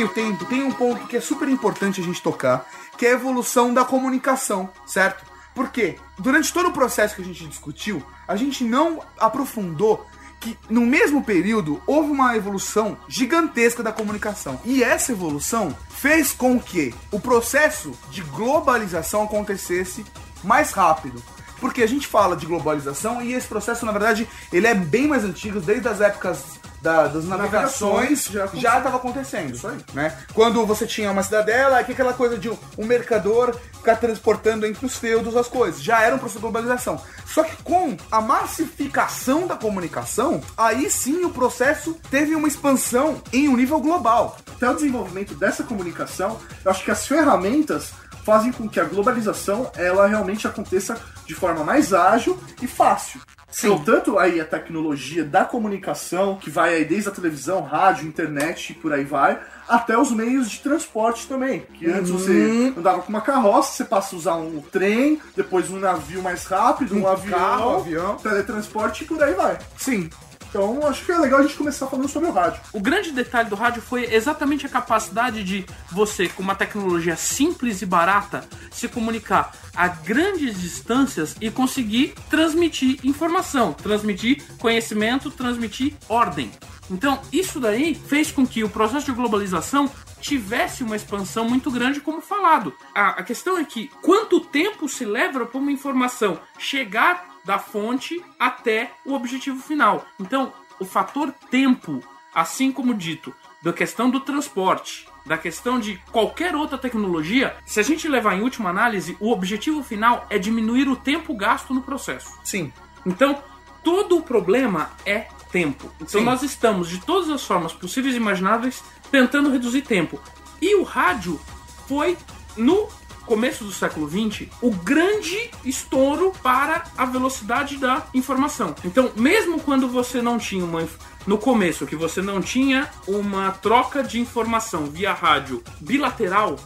Meio 0.00 0.08
tempo, 0.08 0.46
tem 0.46 0.62
um 0.62 0.72
ponto 0.72 1.06
que 1.06 1.16
é 1.16 1.20
super 1.20 1.48
importante 1.48 2.00
a 2.00 2.04
gente 2.04 2.22
tocar, 2.22 2.66
que 2.96 3.04
é 3.04 3.10
a 3.10 3.12
evolução 3.12 3.74
da 3.74 3.84
comunicação, 3.84 4.70
certo? 4.86 5.24
Porque 5.54 5.96
durante 6.18 6.52
todo 6.52 6.70
o 6.70 6.72
processo 6.72 7.14
que 7.14 7.20
a 7.20 7.24
gente 7.24 7.46
discutiu, 7.46 8.02
a 8.26 8.34
gente 8.34 8.64
não 8.64 9.02
aprofundou 9.18 10.06
que 10.38 10.58
no 10.70 10.86
mesmo 10.86 11.22
período 11.22 11.82
houve 11.86 12.10
uma 12.10 12.34
evolução 12.34 12.96
gigantesca 13.06 13.82
da 13.82 13.92
comunicação. 13.92 14.58
E 14.64 14.82
essa 14.82 15.12
evolução 15.12 15.76
fez 15.90 16.32
com 16.32 16.58
que 16.58 16.94
o 17.10 17.20
processo 17.20 17.92
de 18.10 18.22
globalização 18.22 19.24
acontecesse 19.24 20.02
mais 20.42 20.70
rápido. 20.70 21.22
Porque 21.58 21.82
a 21.82 21.86
gente 21.86 22.06
fala 22.06 22.36
de 22.36 22.46
globalização 22.46 23.20
e 23.20 23.34
esse 23.34 23.46
processo, 23.46 23.84
na 23.84 23.92
verdade, 23.92 24.26
ele 24.50 24.66
é 24.66 24.74
bem 24.74 25.06
mais 25.06 25.24
antigo, 25.24 25.60
desde 25.60 25.86
as 25.88 26.00
épocas 26.00 26.58
da- 26.82 27.06
das 27.08 27.24
navegações 27.24 28.24
já 28.26 28.46
já 28.54 28.78
estava 28.78 28.96
acontecendo. 28.96 29.54
Isso 29.54 29.66
aí. 29.68 29.78
Né? 29.92 30.16
Quando 30.34 30.64
você 30.66 30.86
tinha 30.86 31.10
uma 31.10 31.22
cidadela, 31.22 31.82
que 31.84 31.92
aquela 31.92 32.12
coisa 32.12 32.38
de 32.38 32.48
um, 32.48 32.56
um 32.78 32.84
mercador 32.86 33.54
ficar 33.74 33.96
transportando 33.96 34.66
entre 34.66 34.84
os 34.84 34.96
feudos 34.96 35.36
as 35.36 35.48
coisas. 35.48 35.82
Já 35.82 36.02
era 36.02 36.14
um 36.14 36.18
processo 36.18 36.38
de 36.38 36.42
globalização. 36.42 37.00
Só 37.26 37.42
que 37.42 37.62
com 37.62 37.96
a 38.10 38.20
massificação 38.20 39.46
da 39.46 39.56
comunicação, 39.56 40.40
aí 40.56 40.90
sim 40.90 41.24
o 41.24 41.30
processo 41.30 41.96
teve 42.10 42.34
uma 42.34 42.48
expansão 42.48 43.22
em 43.32 43.48
um 43.48 43.56
nível 43.56 43.80
global. 43.80 44.36
Até 44.56 44.68
o 44.68 44.74
desenvolvimento 44.74 45.34
dessa 45.34 45.62
comunicação, 45.64 46.38
eu 46.64 46.70
acho 46.70 46.84
que 46.84 46.90
as 46.90 47.06
ferramentas 47.06 47.90
fazem 48.24 48.52
com 48.52 48.68
que 48.68 48.78
a 48.78 48.84
globalização 48.84 49.70
ela 49.76 50.06
realmente 50.06 50.46
aconteça 50.46 51.00
de 51.26 51.34
forma 51.34 51.64
mais 51.64 51.92
ágil 51.94 52.38
e 52.60 52.66
fácil. 52.66 53.20
Então, 53.58 53.78
tanto 53.78 54.18
aí 54.18 54.40
a 54.40 54.44
tecnologia 54.44 55.24
da 55.24 55.44
comunicação, 55.44 56.36
que 56.36 56.50
vai 56.50 56.74
aí 56.74 56.84
desde 56.84 57.08
a 57.08 57.12
televisão, 57.12 57.62
rádio, 57.62 58.06
internet 58.06 58.70
e 58.70 58.74
por 58.74 58.92
aí 58.92 59.04
vai, 59.04 59.38
até 59.68 59.98
os 59.98 60.10
meios 60.10 60.50
de 60.50 60.60
transporte 60.60 61.26
também. 61.26 61.60
Que 61.74 61.86
antes 61.90 62.10
você 62.10 62.72
andava 62.76 63.02
com 63.02 63.08
uma 63.08 63.20
carroça, 63.20 63.72
você 63.72 63.84
passa 63.84 64.14
a 64.14 64.18
usar 64.18 64.34
um 64.36 64.60
trem, 64.60 65.20
depois 65.36 65.70
um 65.70 65.78
navio 65.78 66.22
mais 66.22 66.44
rápido, 66.44 66.94
um, 66.94 67.02
Um 67.02 67.08
avião, 67.08 67.38
carro, 67.38 67.76
avião. 67.76 68.16
teletransporte 68.16 69.04
e 69.04 69.06
por 69.06 69.22
aí 69.22 69.34
vai. 69.34 69.58
Sim. 69.76 70.08
Então 70.50 70.84
acho 70.86 71.04
que 71.04 71.12
é 71.12 71.16
legal 71.16 71.38
a 71.38 71.42
gente 71.42 71.54
começar 71.54 71.86
falando 71.86 72.08
sobre 72.08 72.28
o 72.28 72.32
rádio. 72.32 72.60
O 72.72 72.80
grande 72.80 73.12
detalhe 73.12 73.48
do 73.48 73.54
rádio 73.54 73.80
foi 73.80 74.12
exatamente 74.12 74.66
a 74.66 74.68
capacidade 74.68 75.44
de 75.44 75.64
você, 75.90 76.28
com 76.28 76.42
uma 76.42 76.56
tecnologia 76.56 77.16
simples 77.16 77.80
e 77.80 77.86
barata, 77.86 78.44
se 78.70 78.88
comunicar 78.88 79.54
a 79.74 79.86
grandes 79.88 80.60
distâncias 80.60 81.36
e 81.40 81.50
conseguir 81.50 82.14
transmitir 82.28 82.98
informação, 83.04 83.72
transmitir 83.72 84.42
conhecimento, 84.58 85.30
transmitir 85.30 85.94
ordem. 86.08 86.50
Então, 86.90 87.20
isso 87.32 87.60
daí 87.60 87.94
fez 87.94 88.32
com 88.32 88.44
que 88.44 88.64
o 88.64 88.68
processo 88.68 89.06
de 89.06 89.12
globalização 89.12 89.88
tivesse 90.20 90.82
uma 90.82 90.96
expansão 90.96 91.48
muito 91.48 91.70
grande, 91.70 92.00
como 92.00 92.20
falado. 92.20 92.74
A, 92.92 93.10
a 93.10 93.22
questão 93.22 93.56
é 93.56 93.64
que 93.64 93.88
quanto 94.02 94.40
tempo 94.40 94.88
se 94.88 95.04
leva 95.04 95.46
para 95.46 95.58
uma 95.58 95.70
informação 95.70 96.40
chegar 96.58 97.29
da 97.44 97.58
fonte 97.58 98.22
até 98.38 98.92
o 99.04 99.14
objetivo 99.14 99.60
final. 99.62 100.04
Então, 100.18 100.52
o 100.78 100.84
fator 100.84 101.32
tempo, 101.50 102.02
assim 102.34 102.72
como 102.72 102.94
dito, 102.94 103.34
da 103.62 103.72
questão 103.72 104.08
do 104.08 104.20
transporte, 104.20 105.06
da 105.24 105.36
questão 105.36 105.78
de 105.78 105.98
qualquer 106.10 106.56
outra 106.56 106.78
tecnologia, 106.78 107.56
se 107.66 107.78
a 107.78 107.82
gente 107.82 108.08
levar 108.08 108.34
em 108.34 108.42
última 108.42 108.70
análise, 108.70 109.16
o 109.20 109.30
objetivo 109.30 109.82
final 109.82 110.26
é 110.30 110.38
diminuir 110.38 110.88
o 110.88 110.96
tempo 110.96 111.34
gasto 111.34 111.74
no 111.74 111.82
processo. 111.82 112.38
Sim. 112.42 112.72
Então, 113.04 113.42
todo 113.84 114.16
o 114.16 114.22
problema 114.22 114.90
é 115.04 115.28
tempo. 115.52 115.90
Então, 115.96 116.20
Sim. 116.20 116.24
nós 116.24 116.42
estamos, 116.42 116.88
de 116.88 116.98
todas 116.98 117.28
as 117.28 117.44
formas 117.44 117.72
possíveis 117.72 118.14
e 118.14 118.18
imagináveis, 118.18 118.82
tentando 119.10 119.50
reduzir 119.50 119.82
tempo. 119.82 120.20
E 120.60 120.74
o 120.76 120.82
rádio 120.82 121.40
foi, 121.86 122.16
no 122.56 122.88
começo 123.30 123.62
do 123.62 123.70
século 123.70 124.08
XX, 124.10 124.48
o 124.60 124.72
grande 124.72 125.50
estouro 125.64 126.32
para 126.42 126.82
a 126.98 127.04
velocidade 127.04 127.76
da 127.76 128.04
informação. 128.12 128.74
Então, 128.84 129.12
mesmo 129.14 129.60
quando 129.60 129.86
você 129.86 130.20
não 130.20 130.36
tinha 130.36 130.64
uma. 130.64 130.84
No 131.28 131.38
começo, 131.38 131.86
que 131.86 131.94
você 131.94 132.20
não 132.20 132.40
tinha 132.42 132.90
uma 133.06 133.52
troca 133.52 134.02
de 134.02 134.18
informação 134.18 134.86
via 134.86 135.12
rádio 135.12 135.62
bilateral, 135.80 136.56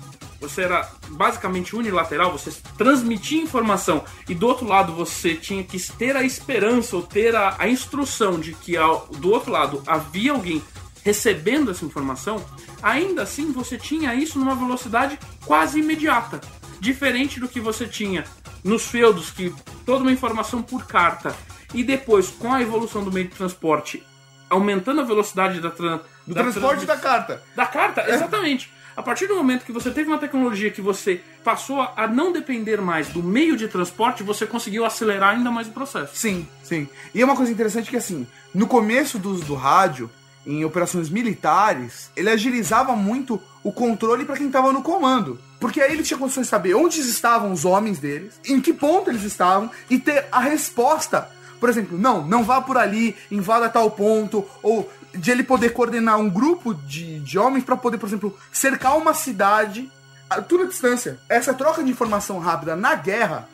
você 0.41 0.63
era 0.63 0.89
basicamente 1.09 1.77
unilateral, 1.77 2.33
você 2.33 2.51
transmitia 2.79 3.43
informação 3.43 4.03
e 4.27 4.35
do 4.35 4.47
outro 4.47 4.67
lado 4.67 4.95
você 4.95 5.35
tinha 5.35 5.63
que 5.63 5.79
ter 5.93 6.17
a 6.17 6.23
esperança 6.23 6.97
ou 6.97 7.03
ter 7.03 7.37
a, 7.37 7.57
a 7.59 7.69
instrução 7.69 8.41
de 8.41 8.53
que 8.55 8.75
ao- 8.75 9.07
do 9.19 9.31
outro 9.31 9.53
lado 9.53 9.83
havia 9.87 10.33
alguém 10.33 10.63
recebendo 11.05 11.71
essa 11.71 11.85
informação, 11.85 12.45
ainda 12.83 13.23
assim 13.23 13.53
você 13.53 13.77
tinha 13.79 14.15
isso 14.15 14.39
numa 14.39 14.55
velocidade 14.55 15.19
quase 15.45 15.79
imediata. 15.81 16.41
Diferente 16.81 17.39
do 17.39 17.49
que 17.49 17.61
você 17.61 17.87
tinha 17.87 18.25
nos 18.65 18.87
feudos, 18.87 19.31
que 19.31 19.55
toda 19.85 20.03
uma 20.03 20.11
informação 20.13 20.63
por 20.63 20.87
carta, 20.87 21.37
e 21.75 21.85
depois 21.85 22.29
com 22.29 22.53
a 22.53 22.63
evolução 22.63 23.05
do 23.05 23.13
meio 23.13 23.29
de 23.29 23.35
transporte, 23.35 24.03
aumentando 24.49 25.01
a 25.01 25.05
velocidade 25.05 25.61
da, 25.61 25.71
tran 25.71 26.01
Do 26.27 26.35
da 26.35 26.43
transporte 26.43 26.87
da 26.87 26.97
transmissão- 26.97 26.99
carta. 27.27 27.43
da 27.55 27.67
carta, 27.67 28.11
exatamente. 28.11 28.73
A 28.97 29.03
partir 29.03 29.27
do 29.27 29.35
momento 29.35 29.65
que 29.65 29.73
você 29.73 29.91
teve 29.91 30.09
uma 30.09 30.19
tecnologia 30.19 30.71
que 30.71 30.81
você 30.81 31.21
passou 31.43 31.81
a 31.83 32.07
não 32.07 32.33
depender 32.33 32.81
mais 32.81 33.09
do 33.09 33.23
meio 33.25 33.57
de 33.57 33.67
transporte, 33.67 34.23
você 34.23 34.47
conseguiu 34.47 34.85
acelerar 34.85 35.31
ainda 35.35 35.51
mais 35.51 35.67
o 35.67 35.73
processo. 35.73 36.15
Sim, 36.17 36.47
sim. 36.63 36.89
E 37.13 37.21
é 37.21 37.25
uma 37.25 37.35
coisa 37.35 37.51
interessante 37.51 37.91
que, 37.91 37.97
assim, 37.97 38.25
no 38.55 38.69
começo 38.69 39.19
do 39.19 39.31
uso 39.31 39.45
do 39.45 39.55
rádio, 39.57 40.09
em 40.47 40.65
operações 40.65 41.09
militares, 41.09 42.11
ele 42.17 42.31
agilizava 42.31 42.95
muito 42.95 43.41
o 43.63 43.73
controle 43.73 44.25
para 44.25 44.37
quem 44.37 44.47
estava 44.47 44.73
no 44.73 44.83
comando. 44.83 45.39
Porque 45.59 45.81
aí 45.81 45.93
ele 45.93 46.03
tinha 46.03 46.19
condições 46.19 46.45
de 46.45 46.51
saber 46.51 46.75
onde 46.75 47.01
estavam 47.01 47.53
os 47.53 47.65
homens 47.65 47.99
deles, 47.99 48.35
em 48.47 48.61
que 48.61 48.73
ponto 48.73 49.11
eles 49.11 49.23
estavam, 49.23 49.71
e 49.89 49.99
ter 49.99 50.27
a 50.31 50.41
resposta. 50.41 51.31
Por 51.59 51.69
exemplo, 51.69 51.97
não, 51.97 52.27
não 52.27 52.45
vá 52.45 52.61
por 52.61 52.77
ali, 52.77 53.17
invada 53.31 53.71
tal 53.71 53.91
ponto, 53.91 54.47
ou 54.63 54.91
de 55.15 55.31
ele 55.31 55.43
poder 55.43 55.71
coordenar 55.71 56.19
um 56.19 56.29
grupo 56.29 56.75
de, 56.75 57.21
de 57.21 57.39
homens 57.39 57.65
para 57.65 57.77
poder, 57.77 57.99
por 57.99 58.09
exemplo, 58.09 58.39
cercar 58.53 58.97
uma 58.99 59.15
cidade 59.15 59.91
a 60.29 60.37
à 60.37 60.67
distância. 60.67 61.19
Essa 61.29 61.55
troca 61.55 61.83
de 61.83 61.91
informação 61.91 62.39
rápida 62.39 62.75
na 62.75 62.95
guerra 62.95 63.49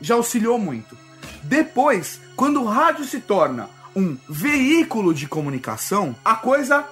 já 0.00 0.14
auxiliou 0.14 0.58
muito. 0.58 0.96
Depois, 1.42 2.20
quando 2.36 2.60
o 2.60 2.66
rádio 2.66 3.04
se 3.04 3.20
torna 3.20 3.68
um 3.98 4.16
veículo 4.28 5.12
de 5.12 5.26
comunicação, 5.26 6.14
a 6.24 6.36
coisa 6.36 6.84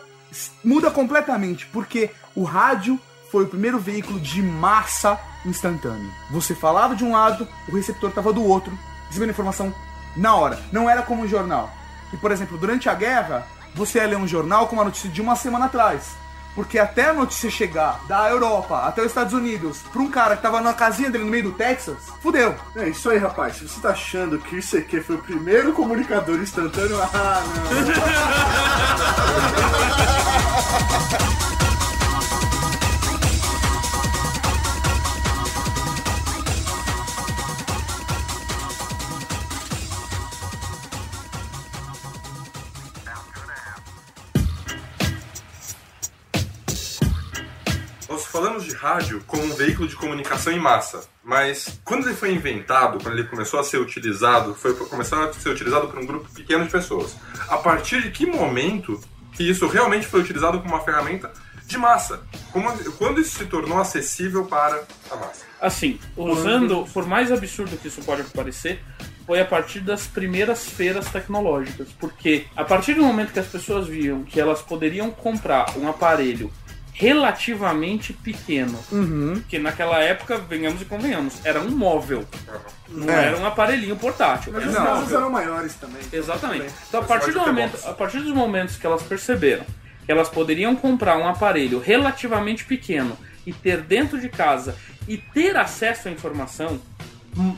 muda 0.64 0.90
completamente, 0.90 1.64
porque 1.66 2.10
o 2.34 2.42
rádio 2.42 2.98
foi 3.30 3.44
o 3.44 3.48
primeiro 3.48 3.78
veículo 3.78 4.18
de 4.18 4.42
massa 4.42 5.18
instantâneo. 5.44 6.10
Você 6.32 6.52
falava 6.54 6.96
de 6.96 7.04
um 7.04 7.12
lado, 7.12 7.46
o 7.68 7.76
receptor 7.76 8.08
estava 8.08 8.32
do 8.32 8.44
outro, 8.44 8.76
recebendo 9.06 9.30
informação 9.30 9.72
na 10.16 10.34
hora. 10.34 10.58
Não 10.72 10.90
era 10.90 11.02
como 11.02 11.22
um 11.22 11.28
jornal. 11.28 11.70
Que, 12.10 12.16
por 12.16 12.32
exemplo, 12.32 12.58
durante 12.58 12.88
a 12.88 12.94
guerra, 12.94 13.46
você 13.74 13.98
ia 13.98 14.06
ler 14.06 14.16
um 14.16 14.26
jornal 14.26 14.66
com 14.66 14.74
uma 14.74 14.84
notícia 14.84 15.08
de 15.08 15.22
uma 15.22 15.36
semana 15.36 15.66
atrás. 15.66 16.16
Porque 16.56 16.78
até 16.78 17.10
a 17.10 17.12
notícia 17.12 17.50
chegar 17.50 18.00
da 18.08 18.28
Europa 18.30 18.78
até 18.78 19.02
os 19.02 19.08
Estados 19.08 19.34
Unidos 19.34 19.82
pra 19.92 20.02
um 20.02 20.10
cara 20.10 20.34
que 20.36 20.42
tava 20.42 20.60
na 20.60 20.72
casinha 20.72 21.10
dele 21.10 21.24
no 21.24 21.30
meio 21.30 21.44
do 21.44 21.52
Texas, 21.52 21.98
fudeu. 22.20 22.54
É 22.74 22.88
isso 22.88 23.08
aí, 23.10 23.18
rapaz. 23.18 23.56
Se 23.56 23.68
você 23.68 23.80
tá 23.80 23.90
achando 23.90 24.38
que 24.38 24.56
o 24.56 24.58
ICQ 24.58 25.02
foi 25.02 25.16
o 25.16 25.22
primeiro 25.22 25.74
comunicador 25.74 26.40
instantâneo, 26.40 26.98
ah, 27.12 27.42
não. 31.40 31.46
rádio 48.76 49.22
como 49.26 49.42
um 49.44 49.54
veículo 49.54 49.88
de 49.88 49.96
comunicação 49.96 50.52
em 50.52 50.58
massa, 50.60 51.00
mas 51.24 51.80
quando 51.84 52.06
ele 52.06 52.14
foi 52.16 52.32
inventado, 52.32 52.98
quando 53.02 53.18
ele 53.18 53.26
começou 53.28 53.58
a 53.58 53.64
ser 53.64 53.78
utilizado, 53.78 54.54
foi 54.54 54.74
começou 54.74 55.18
a 55.22 55.32
ser 55.32 55.48
utilizado 55.48 55.88
por 55.88 55.98
um 55.98 56.06
grupo 56.06 56.28
pequeno 56.32 56.64
de 56.64 56.70
pessoas. 56.70 57.16
A 57.48 57.56
partir 57.58 58.02
de 58.02 58.10
que 58.10 58.26
momento 58.26 59.00
que 59.32 59.48
isso 59.48 59.66
realmente 59.66 60.06
foi 60.06 60.20
utilizado 60.20 60.60
como 60.60 60.74
uma 60.74 60.84
ferramenta 60.84 61.32
de 61.66 61.76
massa? 61.76 62.22
Como- 62.52 62.72
quando 62.92 63.20
isso 63.20 63.38
se 63.38 63.46
tornou 63.46 63.78
acessível 63.78 64.44
para 64.44 64.82
a 65.10 65.16
massa? 65.16 65.44
Assim, 65.60 65.98
usando, 66.16 66.86
por 66.92 67.06
mais 67.06 67.32
absurdo 67.32 67.76
que 67.76 67.88
isso 67.88 68.00
pode 68.02 68.22
parecer, 68.24 68.80
foi 69.26 69.40
a 69.40 69.44
partir 69.44 69.80
das 69.80 70.06
primeiras 70.06 70.68
feiras 70.68 71.06
tecnológicas. 71.10 71.88
Porque 71.98 72.46
a 72.54 72.64
partir 72.64 72.94
do 72.94 73.02
momento 73.02 73.32
que 73.32 73.40
as 73.40 73.46
pessoas 73.48 73.88
viam 73.88 74.22
que 74.22 74.40
elas 74.40 74.62
poderiam 74.62 75.10
comprar 75.10 75.76
um 75.76 75.88
aparelho 75.88 76.52
relativamente 76.98 78.12
pequeno, 78.14 78.78
que 79.48 79.58
naquela 79.58 79.98
época, 80.00 80.38
venhamos 80.38 80.80
e 80.80 80.84
convenhamos, 80.86 81.34
era 81.44 81.60
um 81.60 81.70
móvel, 81.70 82.24
não 82.88 83.12
É. 83.12 83.26
era 83.26 83.38
um 83.38 83.44
aparelhinho 83.46 83.96
portátil. 83.96 84.52
Mas 84.52 84.66
os 84.66 84.74
casos 84.74 85.00
móvel. 85.02 85.18
eram 85.18 85.30
maiores 85.30 85.74
também. 85.74 86.00
Exatamente. 86.12 86.72
Então, 86.88 87.00
a 87.00 87.04
partir, 87.04 87.32
do 87.32 87.40
momento, 87.40 87.78
a 87.86 87.92
partir 87.92 88.18
dos 88.20 88.32
momentos 88.32 88.76
que 88.76 88.86
elas 88.86 89.02
perceberam 89.02 89.64
que 90.06 90.12
elas 90.12 90.28
poderiam 90.28 90.74
comprar 90.76 91.16
um 91.18 91.26
aparelho 91.26 91.80
relativamente 91.80 92.64
pequeno 92.64 93.18
e 93.44 93.52
ter 93.52 93.80
dentro 93.82 94.20
de 94.20 94.28
casa 94.28 94.76
e 95.08 95.16
ter 95.18 95.56
acesso 95.56 96.06
à 96.08 96.10
informação, 96.12 96.80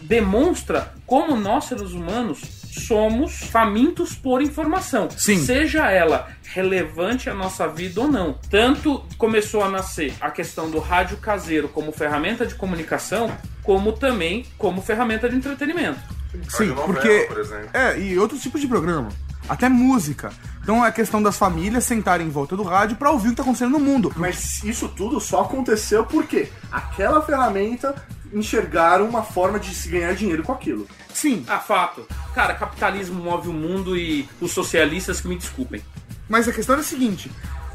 demonstra 0.03 0.93
como 1.07 1.37
nós, 1.37 1.65
seres 1.67 1.93
humanos, 1.93 2.41
somos 2.79 3.39
famintos 3.39 4.15
por 4.15 4.43
informação. 4.43 5.09
Sim. 5.11 5.45
Seja 5.45 5.91
ela 5.91 6.29
relevante 6.45 7.29
à 7.29 7.35
nossa 7.35 7.69
vida 7.69 8.01
ou 8.01 8.09
não. 8.09 8.39
Tanto 8.51 9.05
começou 9.17 9.63
a 9.63 9.69
nascer 9.69 10.15
a 10.21 10.31
questão 10.31 10.71
do 10.71 10.79
rádio 10.79 11.19
caseiro 11.19 11.69
como 11.69 11.93
ferramenta 11.93 12.47
de 12.47 12.55
comunicação, 12.55 13.31
como 13.63 13.93
também 13.93 14.47
como 14.57 14.81
ferramenta 14.81 15.29
de 15.29 15.37
entretenimento. 15.37 16.01
Sim, 16.49 16.75
porque. 16.87 17.29
por. 17.29 17.39
É, 17.73 17.99
e 17.99 18.19
outros 18.19 18.43
tipos 18.43 18.61
de 18.61 18.67
programa. 18.67 19.09
Até 19.49 19.69
música. 19.69 20.31
Então 20.63 20.85
é 20.85 20.93
questão 20.93 21.23
das 21.23 21.39
famílias 21.39 21.85
sentarem 21.85 22.27
em 22.27 22.31
volta 22.31 22.55
do 22.55 22.63
rádio 22.63 22.97
pra 22.97 23.11
ouvir 23.11 23.29
o 23.29 23.31
que 23.31 23.37
tá 23.37 23.43
acontecendo 23.43 23.73
no 23.73 23.81
mundo. 23.81 24.13
Mas 24.17 24.63
isso 24.63 24.89
tudo 24.89 25.19
só 25.19 25.41
aconteceu 25.41 26.05
porque 26.05 26.51
aquela 26.71 27.23
ferramenta 27.23 27.95
enxergaram 28.33 29.09
uma 29.09 29.23
forma 29.23 29.59
de 29.59 29.75
se 29.75 29.89
ganhar 29.89 30.15
dinheiro 30.15 30.43
com 30.43 30.53
aquilo. 30.53 30.87
Sim, 31.13 31.45
Ah, 31.49 31.59
fato. 31.59 32.07
Cara, 32.35 32.55
capitalismo 32.55 33.23
move 33.23 33.49
o 33.49 33.53
mundo 33.53 33.97
e 33.97 34.29
os 34.41 34.53
socialistas 34.53 35.21
que 35.21 35.29
me 35.29 35.37
desculpem. 35.37 35.83
mas 36.29 36.47
a 36.49 36.53
questão 36.53 36.77
é 36.77 36.81
a 36.81 36.83
seguinte: 36.83 37.31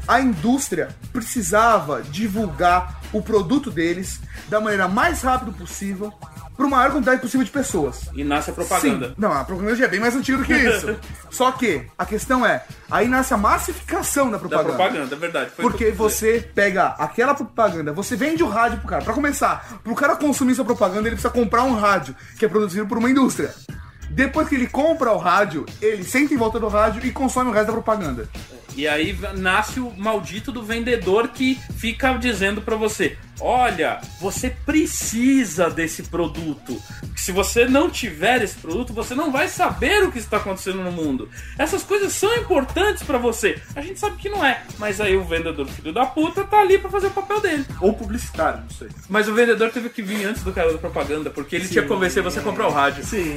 a 0.08 0.20
indústria 0.20 0.94
precisava 1.12 2.02
divulgar 2.02 3.00
o 3.18 3.22
produto 3.22 3.70
deles 3.70 4.20
da 4.48 4.60
maneira 4.60 4.88
mais 4.88 5.22
rápida 5.22 5.52
possível 5.52 6.12
para 6.56 6.68
maior 6.68 6.92
quantidade 6.92 7.20
possível 7.20 7.44
de 7.44 7.50
pessoas. 7.50 8.08
E 8.14 8.22
nasce 8.22 8.50
a 8.50 8.52
propaganda. 8.52 9.08
Sim. 9.08 9.14
Não, 9.18 9.32
a 9.32 9.44
propaganda 9.44 9.74
já 9.74 9.86
é 9.86 9.88
bem 9.88 9.98
mais 9.98 10.14
antiga 10.14 10.38
do 10.38 10.44
que 10.44 10.54
isso. 10.56 10.96
Só 11.30 11.50
que 11.50 11.84
a 11.98 12.06
questão 12.06 12.46
é, 12.46 12.64
aí 12.88 13.08
nasce 13.08 13.34
a 13.34 13.36
massificação 13.36 14.26
da 14.26 14.32
Da 14.32 14.38
propaganda. 14.38 14.68
propaganda, 14.74 15.14
é 15.14 15.18
verdade. 15.18 15.50
Foi 15.50 15.64
o 15.64 15.68
que 15.72 15.76
Porque 15.78 15.90
você 15.90 16.48
pega 16.54 16.94
aquela 16.98 17.34
propaganda, 17.34 17.92
você 17.92 18.14
vende 18.14 18.42
o 18.44 18.48
rádio 18.48 18.78
pro 18.78 18.88
cara. 18.88 19.02
Pra 19.04 19.14
começar, 19.14 19.80
pro 19.82 19.94
cara 19.96 20.14
consumir 20.14 20.54
sua 20.54 20.64
propaganda, 20.64 21.00
ele 21.08 21.16
precisa 21.16 21.30
comprar 21.30 21.64
um 21.64 21.74
rádio 21.74 22.14
que 22.38 22.44
é 22.44 22.48
produzido 22.48 22.86
por 22.86 22.98
uma 22.98 23.10
indústria. 23.10 23.52
Depois 24.10 24.48
que 24.48 24.54
ele 24.54 24.68
compra 24.68 25.10
o 25.10 25.16
rádio, 25.18 25.66
ele 25.82 26.04
senta 26.04 26.32
em 26.32 26.36
volta 26.36 26.60
do 26.60 26.68
rádio 26.68 27.04
e 27.04 27.10
consome 27.10 27.50
o 27.50 27.52
resto 27.52 27.66
da 27.66 27.72
propaganda. 27.72 28.28
E 28.76 28.88
aí 28.88 29.16
nasce 29.36 29.80
o 29.80 29.92
maldito 29.96 30.50
do 30.50 30.62
vendedor 30.62 31.28
que 31.28 31.58
fica 31.76 32.12
dizendo 32.14 32.60
pra 32.60 32.76
você: 32.76 33.16
olha, 33.40 34.00
você 34.20 34.50
precisa 34.50 35.70
desse 35.70 36.04
produto. 36.04 36.80
Se 37.16 37.32
você 37.32 37.66
não 37.66 37.88
tiver 37.88 38.42
esse 38.42 38.56
produto, 38.56 38.92
você 38.92 39.14
não 39.14 39.30
vai 39.30 39.48
saber 39.48 40.02
o 40.02 40.12
que 40.12 40.18
está 40.18 40.36
acontecendo 40.36 40.82
no 40.82 40.92
mundo. 40.92 41.28
Essas 41.58 41.82
coisas 41.82 42.12
são 42.12 42.34
importantes 42.36 43.02
pra 43.02 43.16
você. 43.16 43.60
A 43.74 43.80
gente 43.80 43.98
sabe 43.98 44.16
que 44.16 44.28
não 44.28 44.44
é, 44.44 44.62
mas 44.78 45.00
aí 45.00 45.16
o 45.16 45.24
vendedor 45.24 45.66
filho 45.68 45.92
da 45.92 46.04
puta 46.04 46.44
tá 46.44 46.60
ali 46.60 46.78
pra 46.78 46.90
fazer 46.90 47.06
o 47.06 47.12
papel 47.12 47.40
dele. 47.40 47.64
Ou 47.80 47.94
publicitário, 47.94 48.62
não 48.62 48.70
sei. 48.70 48.88
Mas 49.08 49.28
o 49.28 49.34
vendedor 49.34 49.70
teve 49.70 49.88
que 49.88 50.02
vir 50.02 50.24
antes 50.26 50.42
do 50.42 50.52
cara 50.52 50.72
da 50.72 50.78
propaganda, 50.78 51.30
porque 51.30 51.56
ele 51.56 51.68
tinha 51.68 51.82
que 51.82 51.88
convencer 51.88 52.22
você 52.22 52.40
a 52.40 52.42
comprar 52.42 52.68
o 52.68 52.72
rádio. 52.72 53.04
Sim. 53.04 53.34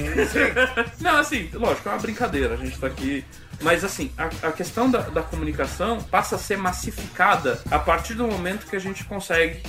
Não, 0.99 1.17
assim, 1.17 1.49
lógico, 1.53 1.87
é 1.87 1.91
uma 1.91 2.01
brincadeira, 2.01 2.55
a 2.55 2.57
gente 2.57 2.77
tá 2.77 2.87
aqui. 2.87 3.23
Mas 3.61 3.83
assim, 3.83 4.11
a, 4.17 4.25
a 4.47 4.51
questão 4.51 4.89
da, 4.89 4.99
da 5.01 5.21
comunicação 5.21 6.01
passa 6.03 6.35
a 6.35 6.39
ser 6.39 6.57
massificada 6.57 7.61
a 7.71 7.79
partir 7.79 8.13
do 8.13 8.27
momento 8.27 8.67
que 8.67 8.75
a 8.75 8.79
gente 8.79 9.03
consegue 9.03 9.63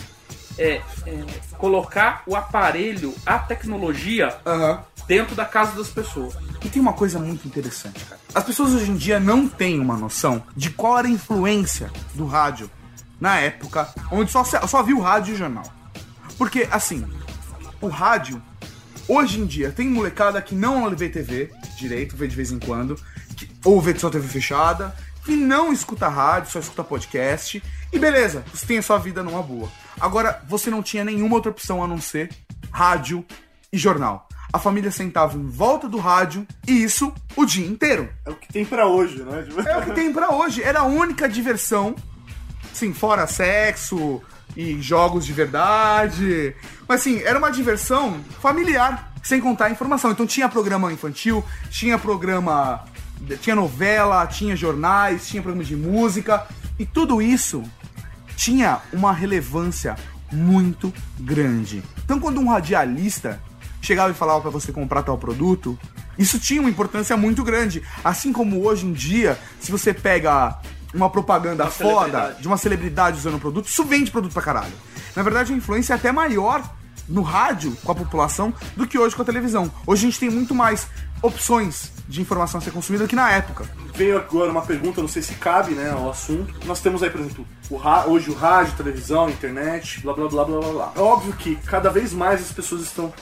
é, 0.58 0.80
é, 1.06 1.24
colocar 1.56 2.22
o 2.26 2.34
aparelho, 2.36 3.14
a 3.24 3.38
tecnologia, 3.38 4.36
Aham. 4.44 4.82
dentro 5.06 5.34
da 5.34 5.44
casa 5.44 5.72
das 5.72 5.88
pessoas. 5.88 6.34
E 6.62 6.68
tem 6.68 6.82
uma 6.82 6.92
coisa 6.92 7.18
muito 7.18 7.46
interessante, 7.46 8.04
cara. 8.04 8.20
As 8.34 8.44
pessoas 8.44 8.74
hoje 8.74 8.90
em 8.90 8.96
dia 8.96 9.20
não 9.20 9.48
têm 9.48 9.78
uma 9.78 9.96
noção 9.96 10.42
de 10.56 10.70
qual 10.70 10.98
era 10.98 11.06
a 11.06 11.10
influência 11.10 11.90
do 12.14 12.26
rádio 12.26 12.68
na 13.20 13.38
época 13.38 13.88
onde 14.10 14.30
só, 14.30 14.44
só 14.44 14.82
viu 14.82 15.00
rádio 15.00 15.34
e 15.34 15.38
jornal. 15.38 15.64
Porque, 16.36 16.68
assim, 16.70 17.04
o 17.80 17.88
rádio, 17.88 18.40
hoje 19.08 19.40
em 19.40 19.46
dia, 19.46 19.72
tem 19.72 19.88
molecada 19.88 20.42
que 20.42 20.54
não 20.54 20.88
vê 20.94 21.08
TV 21.08 21.50
direito, 21.76 22.16
vê 22.16 22.26
de 22.26 22.36
vez 22.36 22.50
em 22.52 22.58
quando, 22.58 22.98
que- 23.46 23.48
ou 23.64 23.80
vê 23.80 23.98
só 23.98 24.10
TV 24.10 24.26
fechada, 24.28 24.94
que 25.24 25.36
não 25.36 25.72
escuta 25.72 26.08
rádio, 26.08 26.50
só 26.50 26.58
escuta 26.58 26.82
podcast, 26.82 27.62
e 27.92 27.98
beleza, 27.98 28.44
você 28.52 28.66
tem 28.66 28.78
a 28.78 28.82
sua 28.82 28.98
vida 28.98 29.22
numa 29.22 29.42
boa. 29.42 29.70
Agora, 30.00 30.42
você 30.48 30.70
não 30.70 30.82
tinha 30.82 31.04
nenhuma 31.04 31.34
outra 31.36 31.50
opção 31.50 31.82
a 31.82 31.86
não 31.86 32.00
ser 32.00 32.30
rádio 32.70 33.24
e 33.72 33.78
jornal. 33.78 34.26
A 34.50 34.58
família 34.58 34.90
sentava 34.90 35.36
em 35.36 35.46
volta 35.46 35.86
do 35.88 35.98
rádio 35.98 36.46
e 36.66 36.82
isso 36.82 37.12
o 37.36 37.44
dia 37.44 37.66
inteiro. 37.66 38.08
É 38.24 38.30
o 38.30 38.34
que 38.34 38.50
tem 38.50 38.64
pra 38.64 38.86
hoje, 38.86 39.22
né? 39.22 39.46
É 39.66 39.76
o 39.76 39.82
que 39.82 39.90
tem 39.92 40.10
pra 40.12 40.30
hoje. 40.30 40.62
Era 40.62 40.80
a 40.80 40.84
única 40.84 41.28
diversão. 41.28 41.94
Sim, 42.72 42.94
fora 42.94 43.26
sexo 43.26 44.22
e 44.56 44.80
jogos 44.80 45.26
de 45.26 45.34
verdade. 45.34 46.54
Mas 46.88 47.00
assim, 47.02 47.20
era 47.22 47.38
uma 47.38 47.50
diversão 47.50 48.20
familiar, 48.40 49.12
sem 49.22 49.38
contar 49.40 49.66
a 49.66 49.70
informação. 49.70 50.10
Então 50.12 50.26
tinha 50.26 50.48
programa 50.48 50.90
infantil, 50.92 51.44
tinha 51.70 51.98
programa. 51.98 52.84
Tinha 53.40 53.56
novela, 53.56 54.26
tinha 54.26 54.56
jornais, 54.56 55.26
tinha 55.26 55.42
programa 55.42 55.64
de 55.64 55.76
música. 55.76 56.46
E 56.78 56.86
tudo 56.86 57.20
isso 57.20 57.62
tinha 58.36 58.80
uma 58.92 59.12
relevância 59.12 59.96
muito 60.30 60.92
grande. 61.18 61.82
Então, 62.04 62.20
quando 62.20 62.40
um 62.40 62.48
radialista 62.48 63.42
chegava 63.80 64.10
e 64.10 64.14
falava 64.14 64.40
pra 64.40 64.50
você 64.50 64.72
comprar 64.72 65.02
tal 65.02 65.18
produto, 65.18 65.78
isso 66.18 66.38
tinha 66.38 66.60
uma 66.60 66.70
importância 66.70 67.16
muito 67.16 67.42
grande. 67.42 67.82
Assim 68.04 68.32
como 68.32 68.64
hoje 68.64 68.86
em 68.86 68.92
dia, 68.92 69.38
se 69.60 69.70
você 69.70 69.92
pega 69.92 70.58
uma 70.94 71.10
propaganda 71.10 71.64
Uma 71.64 71.70
foda 71.70 72.36
de 72.40 72.46
uma 72.46 72.56
celebridade 72.56 73.18
usando 73.18 73.36
o 73.36 73.40
produto, 73.40 73.66
isso 73.66 73.84
vende 73.84 74.10
produto 74.10 74.32
pra 74.32 74.42
caralho. 74.42 74.72
Na 75.14 75.22
verdade, 75.22 75.52
a 75.52 75.56
influência 75.56 75.92
é 75.92 75.96
até 75.96 76.12
maior 76.12 76.62
no 77.08 77.22
rádio 77.22 77.76
com 77.82 77.92
a 77.92 77.94
população 77.94 78.52
do 78.76 78.86
que 78.86 78.98
hoje 78.98 79.16
com 79.16 79.22
a 79.22 79.24
televisão. 79.24 79.70
Hoje 79.86 80.06
a 80.06 80.10
gente 80.10 80.20
tem 80.20 80.30
muito 80.30 80.54
mais 80.54 80.86
opções 81.22 81.92
de 82.08 82.22
informação 82.22 82.58
a 82.58 82.62
ser 82.62 82.70
consumida 82.70 83.06
que 83.06 83.14
na 83.14 83.30
época. 83.30 83.66
Veio 83.94 84.16
agora 84.16 84.50
uma 84.50 84.62
pergunta, 84.62 85.00
não 85.00 85.08
sei 85.08 85.20
se 85.20 85.34
cabe, 85.34 85.74
né, 85.74 85.90
ao 85.90 86.10
assunto. 86.10 86.54
Nós 86.66 86.80
temos 86.80 87.02
aí, 87.02 87.10
por 87.10 87.20
exemplo, 87.20 87.46
o 87.70 88.10
hoje 88.10 88.30
o 88.30 88.34
rádio, 88.34 88.74
televisão, 88.76 89.28
internet, 89.28 90.00
blá 90.00 90.14
blá 90.14 90.26
blá 90.28 90.44
blá 90.44 90.60
blá 90.60 90.72
blá. 90.72 90.92
É 90.96 91.00
óbvio 91.00 91.34
que 91.34 91.56
cada 91.56 91.90
vez 91.90 92.14
mais 92.14 92.40
as 92.40 92.50
pessoas 92.50 92.82
estão 92.82 93.12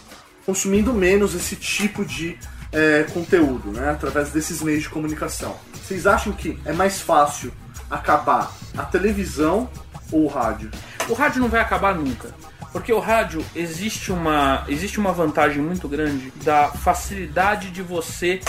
consumindo 0.47 0.95
menos 0.95 1.35
esse 1.35 1.57
tipo 1.57 2.05
de 2.05 2.39
é, 2.73 3.05
conteúdo, 3.13 3.73
né, 3.73 3.91
através 3.91 4.31
desses 4.31 4.63
meios 4.63 4.85
de 4.85 4.89
comunicação. 4.89 5.57
Vocês 5.75 6.07
acham 6.07 6.33
que 6.33 6.59
é 6.65 6.73
mais 6.73 7.01
fácil 7.01 7.53
acabar 7.91 8.53
a 8.77 8.85
televisão 8.85 9.69
ou 10.13 10.25
o 10.25 10.29
rádio? 10.29 10.71
O 11.09 11.15
rádio 11.15 11.41
não 11.41 11.49
vai 11.49 11.61
acabar 11.61 11.95
nunca. 11.95 12.33
Porque 12.73 12.93
o 12.93 12.99
rádio 12.99 13.43
existe 13.55 14.13
uma, 14.13 14.65
existe 14.69 15.01
uma 15.01 15.11
vantagem 15.11 15.63
muito 15.63 15.89
grande 15.89 16.31
da 16.45 16.69
facilidade 16.69 17.71
de 17.71 17.81
você 17.81 18.41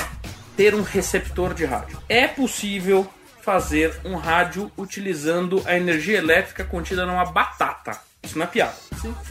ter 0.58 0.76
um 0.76 0.82
receptor 0.82 1.54
de 1.54 1.64
rádio. 1.64 1.98
É 2.10 2.28
possível 2.28 3.08
fazer 3.42 3.98
um 4.04 4.16
rádio 4.16 4.70
utilizando 4.78 5.62
a 5.66 5.78
energia 5.78 6.18
elétrica 6.18 6.66
contida 6.66 7.06
numa 7.06 7.24
batata. 7.24 7.98
Isso 8.22 8.38
não 8.38 8.44
é 8.46 8.50
piada. 8.50 8.76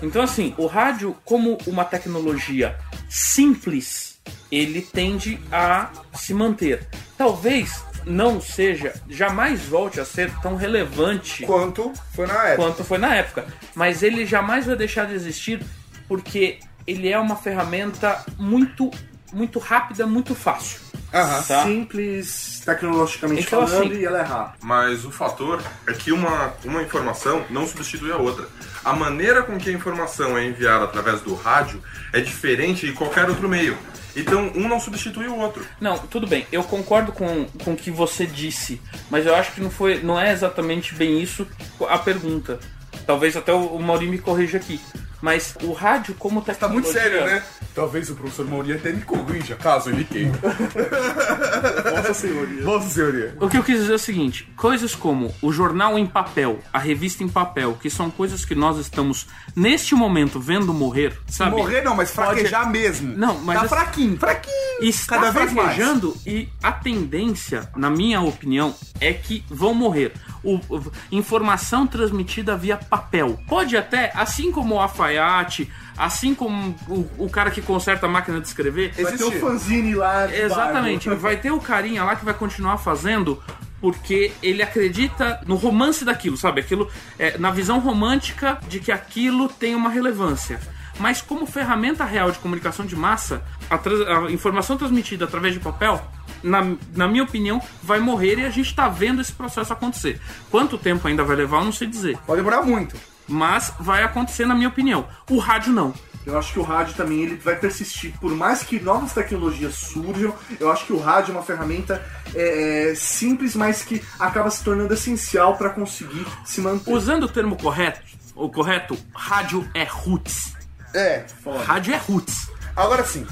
Então, 0.02 0.22
assim, 0.22 0.54
o 0.56 0.66
rádio, 0.66 1.14
como 1.24 1.58
uma 1.66 1.84
tecnologia 1.84 2.78
simples, 3.10 4.18
ele 4.50 4.80
tende 4.80 5.38
a 5.52 5.90
se 6.14 6.32
manter. 6.32 6.86
Talvez 7.18 7.84
não 8.06 8.40
seja, 8.40 8.94
jamais 9.10 9.62
volte 9.66 9.98
a 10.00 10.04
ser 10.04 10.30
tão 10.40 10.54
relevante 10.54 11.44
Quanto 11.44 11.92
foi 12.14 12.26
na 12.26 12.44
época. 12.46 12.56
quanto 12.56 12.84
foi 12.84 12.98
na 12.98 13.14
época. 13.16 13.46
Mas 13.74 14.02
ele 14.02 14.24
jamais 14.24 14.64
vai 14.64 14.76
deixar 14.76 15.06
de 15.06 15.14
existir 15.14 15.60
porque 16.06 16.60
ele 16.86 17.08
é 17.08 17.18
uma 17.18 17.34
ferramenta 17.36 18.24
muito, 18.38 18.90
muito 19.36 19.58
rápida, 19.58 20.06
muito 20.06 20.34
fácil. 20.34 20.80
Aham. 21.12 21.42
Tá? 21.42 21.62
Simples, 21.62 22.62
tecnologicamente 22.64 23.42
Então, 23.46 23.66
falando, 23.66 23.92
assim- 23.92 24.00
e 24.00 24.04
ela 24.04 24.18
é 24.18 24.22
rápida. 24.22 24.56
Mas 24.62 25.04
o 25.04 25.10
fator 25.10 25.62
é 25.86 25.92
que 25.92 26.10
uma, 26.10 26.54
uma 26.64 26.82
informação 26.82 27.44
não 27.50 27.66
substitui 27.66 28.10
a 28.10 28.16
outra. 28.16 28.48
A 28.84 28.92
maneira 28.92 29.42
com 29.42 29.58
que 29.58 29.68
a 29.68 29.72
informação 29.72 30.36
é 30.36 30.44
enviada 30.46 30.84
através 30.84 31.20
do 31.20 31.34
rádio 31.34 31.82
é 32.12 32.20
diferente 32.20 32.86
de 32.86 32.92
qualquer 32.92 33.28
outro 33.28 33.48
meio. 33.48 33.76
Então, 34.16 34.50
um 34.54 34.66
não 34.66 34.80
substitui 34.80 35.26
o 35.28 35.36
outro. 35.36 35.64
Não, 35.78 35.98
tudo 35.98 36.26
bem, 36.26 36.46
eu 36.50 36.64
concordo 36.64 37.12
com, 37.12 37.44
com 37.62 37.72
o 37.74 37.76
que 37.76 37.90
você 37.90 38.24
disse, 38.26 38.80
mas 39.10 39.26
eu 39.26 39.34
acho 39.34 39.52
que 39.52 39.60
não, 39.60 39.70
foi, 39.70 40.02
não 40.02 40.18
é 40.18 40.32
exatamente 40.32 40.94
bem 40.94 41.20
isso 41.20 41.46
a 41.88 41.98
pergunta. 41.98 42.58
Talvez 43.06 43.36
até 43.36 43.52
o, 43.52 43.58
o 43.66 43.82
Maurinho 43.82 44.12
me 44.12 44.18
corrija 44.18 44.56
aqui. 44.56 44.80
Mas 45.22 45.54
o 45.62 45.72
rádio 45.72 46.14
como 46.18 46.40
Tá 46.42 46.52
tecnologia... 46.52 46.80
muito 46.82 46.92
sério, 46.92 47.24
né? 47.26 47.42
Talvez 47.74 48.10
o 48.10 48.14
professor 48.14 48.46
Mauri 48.46 48.72
até 48.74 48.92
me 48.92 49.02
corrija, 49.02 49.56
caso 49.56 49.90
ele 49.90 50.04
queira. 50.04 50.32
Nossa 51.96 52.14
senhoria. 52.14 52.62
Vossa 52.64 52.88
senhoria. 52.88 53.36
O 53.40 53.48
que 53.48 53.56
eu 53.58 53.62
quis 53.64 53.80
dizer 53.80 53.92
é 53.92 53.96
o 53.96 53.98
seguinte: 53.98 54.48
coisas 54.56 54.94
como 54.94 55.34
o 55.42 55.52
jornal 55.52 55.98
em 55.98 56.06
papel, 56.06 56.58
a 56.72 56.78
revista 56.78 57.22
em 57.24 57.28
papel, 57.28 57.76
que 57.80 57.88
são 57.90 58.10
coisas 58.10 58.44
que 58.44 58.54
nós 58.54 58.78
estamos 58.78 59.26
neste 59.54 59.94
momento 59.94 60.38
vendo 60.40 60.72
morrer, 60.72 61.18
sabe? 61.28 61.52
Morrer 61.56 61.82
não, 61.82 61.94
mas 61.96 62.10
fraquejar 62.10 62.70
mesmo. 62.70 63.16
Não, 63.16 63.38
mas 63.40 63.56
Tá 63.58 63.64
assim- 63.66 63.74
fraquinho, 63.74 64.18
fraquinho. 64.18 64.54
está 64.82 65.16
Cada 65.16 65.30
vez 65.30 65.52
mais. 65.52 65.74
fraquejando 65.74 66.16
e 66.26 66.48
a 66.62 66.72
tendência, 66.72 67.68
na 67.76 67.90
minha 67.90 68.20
opinião, 68.20 68.74
é 69.00 69.12
que 69.12 69.44
vão 69.48 69.74
morrer. 69.74 70.12
O, 70.42 70.56
o- 70.68 70.92
informação 71.10 71.86
transmitida 71.86 72.56
via 72.56 72.76
papel. 72.76 73.38
Pode 73.48 73.76
até, 73.76 74.12
assim 74.14 74.52
como 74.52 74.76
o 74.76 74.80
alfaiate, 75.18 75.70
assim 75.96 76.34
como 76.34 76.74
o, 76.88 77.24
o 77.24 77.30
cara 77.30 77.50
que 77.50 77.60
conserta 77.62 78.06
a 78.06 78.08
máquina 78.08 78.40
de 78.40 78.46
escrever, 78.46 78.92
Vai 78.92 79.16
ter 79.16 79.24
o 79.24 79.32
fanzine 79.32 79.94
lá. 79.94 80.32
Exatamente. 80.34 81.06
bairro. 81.08 81.20
Vai 81.20 81.36
ter 81.36 81.50
o 81.50 81.60
carinha 81.60 82.04
lá 82.04 82.16
que 82.16 82.24
vai 82.24 82.34
continuar 82.34 82.78
fazendo 82.78 83.42
porque 83.80 84.32
ele 84.42 84.62
acredita 84.62 85.40
no 85.46 85.54
romance 85.54 86.04
daquilo, 86.04 86.36
sabe? 86.36 86.60
Aquilo 86.60 86.90
é, 87.18 87.36
na 87.38 87.50
visão 87.50 87.78
romântica 87.78 88.58
de 88.68 88.80
que 88.80 88.90
aquilo 88.90 89.48
tem 89.48 89.74
uma 89.74 89.90
relevância. 89.90 90.58
Mas 90.98 91.20
como 91.20 91.46
ferramenta 91.46 92.04
real 92.04 92.30
de 92.30 92.38
comunicação 92.38 92.86
de 92.86 92.96
massa, 92.96 93.42
a, 93.68 93.76
trans- 93.76 94.06
a 94.06 94.30
informação 94.30 94.78
transmitida 94.78 95.26
através 95.26 95.52
de 95.52 95.60
papel, 95.60 96.02
na, 96.42 96.74
na 96.94 97.06
minha 97.06 97.22
opinião, 97.22 97.60
vai 97.82 98.00
morrer 98.00 98.38
e 98.38 98.46
a 98.46 98.50
gente 98.50 98.70
está 98.70 98.88
vendo 98.88 99.20
esse 99.20 99.32
processo 99.32 99.74
acontecer. 99.74 100.18
Quanto 100.50 100.78
tempo 100.78 101.06
ainda 101.06 101.22
vai 101.22 101.36
levar, 101.36 101.58
eu 101.58 101.64
não 101.66 101.72
sei 101.72 101.86
dizer. 101.86 102.16
Pode 102.26 102.38
demorar 102.38 102.62
muito. 102.62 102.96
Mas 103.28 103.72
vai 103.80 104.02
acontecer 104.02 104.46
na 104.46 104.54
minha 104.54 104.68
opinião. 104.68 105.06
O 105.30 105.38
rádio 105.38 105.72
não. 105.72 105.92
Eu 106.26 106.36
acho 106.36 106.52
que 106.52 106.58
o 106.58 106.62
rádio 106.62 106.94
também 106.94 107.20
ele 107.20 107.36
vai 107.36 107.54
persistir. 107.54 108.12
Por 108.20 108.34
mais 108.34 108.64
que 108.64 108.80
novas 108.80 109.12
tecnologias 109.12 109.74
surjam, 109.74 110.34
eu 110.58 110.72
acho 110.72 110.84
que 110.84 110.92
o 110.92 110.98
rádio 110.98 111.30
é 111.30 111.36
uma 111.36 111.42
ferramenta 111.44 112.04
é, 112.34 112.90
é, 112.90 112.94
simples, 112.96 113.54
mas 113.54 113.82
que 113.82 114.02
acaba 114.18 114.50
se 114.50 114.62
tornando 114.64 114.92
essencial 114.92 115.56
para 115.56 115.70
conseguir 115.70 116.26
se 116.44 116.60
manter. 116.60 116.92
Usando 116.92 117.24
o 117.24 117.28
termo 117.28 117.56
correto, 117.56 118.00
O 118.34 118.48
correto, 118.48 118.98
rádio 119.14 119.68
é 119.72 119.84
roots. 119.84 120.52
É. 120.92 121.24
Rádio 121.64 121.94
é 121.94 121.96
roots. 121.96 122.50
Agora 122.74 123.04
sim. 123.04 123.24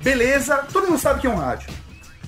Beleza, 0.00 0.56
todo 0.72 0.88
mundo 0.88 0.98
sabe 0.98 1.20
que 1.20 1.26
é 1.28 1.30
um 1.30 1.36
rádio. 1.36 1.72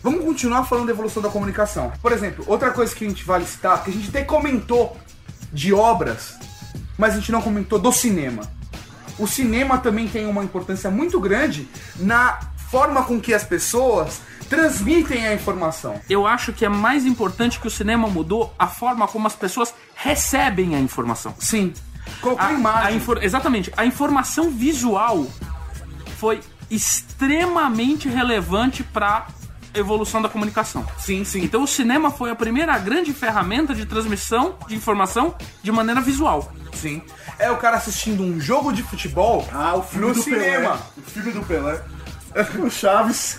Vamos 0.02 0.24
continuar 0.24 0.64
falando 0.64 0.86
da 0.86 0.92
evolução 0.92 1.20
da 1.20 1.28
comunicação. 1.28 1.92
Por 2.00 2.12
exemplo, 2.12 2.44
outra 2.46 2.70
coisa 2.70 2.94
que 2.94 3.04
a 3.04 3.08
gente 3.08 3.24
vale 3.24 3.44
citar, 3.44 3.82
que 3.82 3.90
a 3.90 3.92
gente 3.92 4.08
até 4.08 4.22
comentou 4.22 4.96
de 5.52 5.74
obras, 5.74 6.38
mas 6.98 7.14
a 7.14 7.16
gente 7.18 7.32
não 7.32 7.42
comentou 7.42 7.78
do 7.78 7.92
cinema. 7.92 8.42
O 9.18 9.26
cinema 9.26 9.78
também 9.78 10.06
tem 10.08 10.26
uma 10.26 10.44
importância 10.44 10.90
muito 10.90 11.18
grande 11.20 11.68
na 11.96 12.38
forma 12.70 13.02
com 13.04 13.20
que 13.20 13.32
as 13.32 13.44
pessoas 13.44 14.20
transmitem 14.48 15.26
a 15.26 15.34
informação. 15.34 16.00
Eu 16.10 16.26
acho 16.26 16.52
que 16.52 16.64
é 16.64 16.68
mais 16.68 17.06
importante 17.06 17.58
que 17.58 17.66
o 17.66 17.70
cinema 17.70 18.08
mudou 18.08 18.54
a 18.58 18.66
forma 18.66 19.08
como 19.08 19.26
as 19.26 19.34
pessoas 19.34 19.72
recebem 19.94 20.74
a 20.76 20.78
informação. 20.80 21.34
Sim. 21.38 21.72
Colocou 22.20 22.46
A- 22.46 22.52
imagem. 22.52 22.88
a 22.88 22.92
infor- 22.92 23.18
exatamente. 23.22 23.72
A 23.76 23.84
informação 23.86 24.50
visual 24.50 25.26
foi 26.18 26.40
extremamente 26.70 28.08
relevante 28.08 28.82
para 28.82 29.26
evolução 29.78 30.20
da 30.22 30.28
comunicação. 30.28 30.86
Sim, 30.98 31.24
sim. 31.24 31.42
Então 31.42 31.62
o 31.62 31.66
cinema 31.66 32.10
foi 32.10 32.30
a 32.30 32.34
primeira 32.34 32.76
grande 32.78 33.12
ferramenta 33.12 33.74
de 33.74 33.84
transmissão 33.86 34.56
de 34.66 34.74
informação 34.74 35.34
de 35.62 35.70
maneira 35.72 36.00
visual. 36.00 36.52
Sim. 36.74 37.02
É 37.38 37.50
o 37.50 37.56
cara 37.56 37.76
assistindo 37.76 38.22
um 38.22 38.40
jogo 38.40 38.72
de 38.72 38.82
futebol 38.82 39.46
Ah, 39.52 39.74
o 39.76 39.82
filme 39.82 40.08
no 40.08 40.14
do 40.14 40.22
cinema. 40.22 40.70
Pelé. 40.70 40.78
O 40.96 41.02
filme 41.02 41.32
do 41.32 41.42
Pelé. 41.42 41.82
O 42.58 42.70
Chaves. 42.70 43.38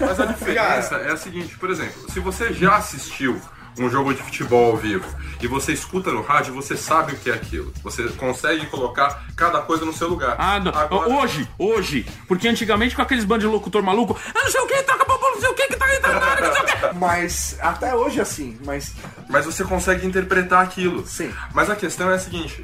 Mas 0.00 0.20
a 0.20 0.26
diferença 0.32 0.96
é 0.96 1.12
a 1.12 1.16
seguinte, 1.16 1.56
por 1.56 1.70
exemplo, 1.70 2.10
se 2.10 2.18
você 2.18 2.52
já 2.52 2.76
assistiu 2.76 3.40
um 3.78 3.88
jogo 3.90 4.12
de 4.14 4.22
futebol 4.22 4.72
ao 4.72 4.76
vivo 4.76 5.06
e 5.40 5.46
você 5.46 5.72
escuta 5.72 6.10
no 6.12 6.20
rádio, 6.22 6.52
você 6.54 6.76
sabe 6.76 7.12
o 7.12 7.16
que 7.16 7.30
é 7.30 7.34
aquilo. 7.34 7.72
Você 7.82 8.04
consegue 8.10 8.66
colocar 8.66 9.24
cada 9.36 9.60
coisa 9.62 9.84
no 9.84 9.92
seu 9.92 10.08
lugar. 10.08 10.36
Ah, 10.38 10.60
não. 10.60 10.72
Agora- 10.74 11.08
hoje, 11.08 11.48
hoje. 11.58 12.06
Porque 12.28 12.46
antigamente 12.48 12.94
com 12.94 13.02
aqueles 13.02 13.24
bandos 13.24 13.46
de 13.48 13.52
locutor 13.52 13.82
maluco, 13.82 14.18
ah, 14.34 14.40
não 14.42 14.50
sei 14.50 14.60
o 14.60 14.66
que, 14.66 14.82
toca 14.82 15.04
bola, 15.04 15.20
não 15.34 15.40
sei 15.40 15.48
o 15.48 15.54
que, 15.54 15.66
que 15.68 15.76
tá 15.76 15.84
aí, 15.86 15.98
tá 16.00 16.08
na 16.12 16.26
área, 16.26 16.46
não 16.46 16.52
sei 16.54 16.62
o 16.62 16.66
que. 16.66 16.94
Mas 16.98 17.56
até 17.60 17.94
hoje 17.94 18.18
é 18.18 18.22
assim. 18.22 18.58
Mas 18.64 18.94
Mas 19.28 19.46
você 19.46 19.64
consegue 19.64 20.06
interpretar 20.06 20.62
aquilo. 20.62 21.06
Sim. 21.06 21.32
Mas 21.54 21.70
a 21.70 21.76
questão 21.76 22.10
é 22.10 22.14
a 22.14 22.18
seguinte: 22.18 22.62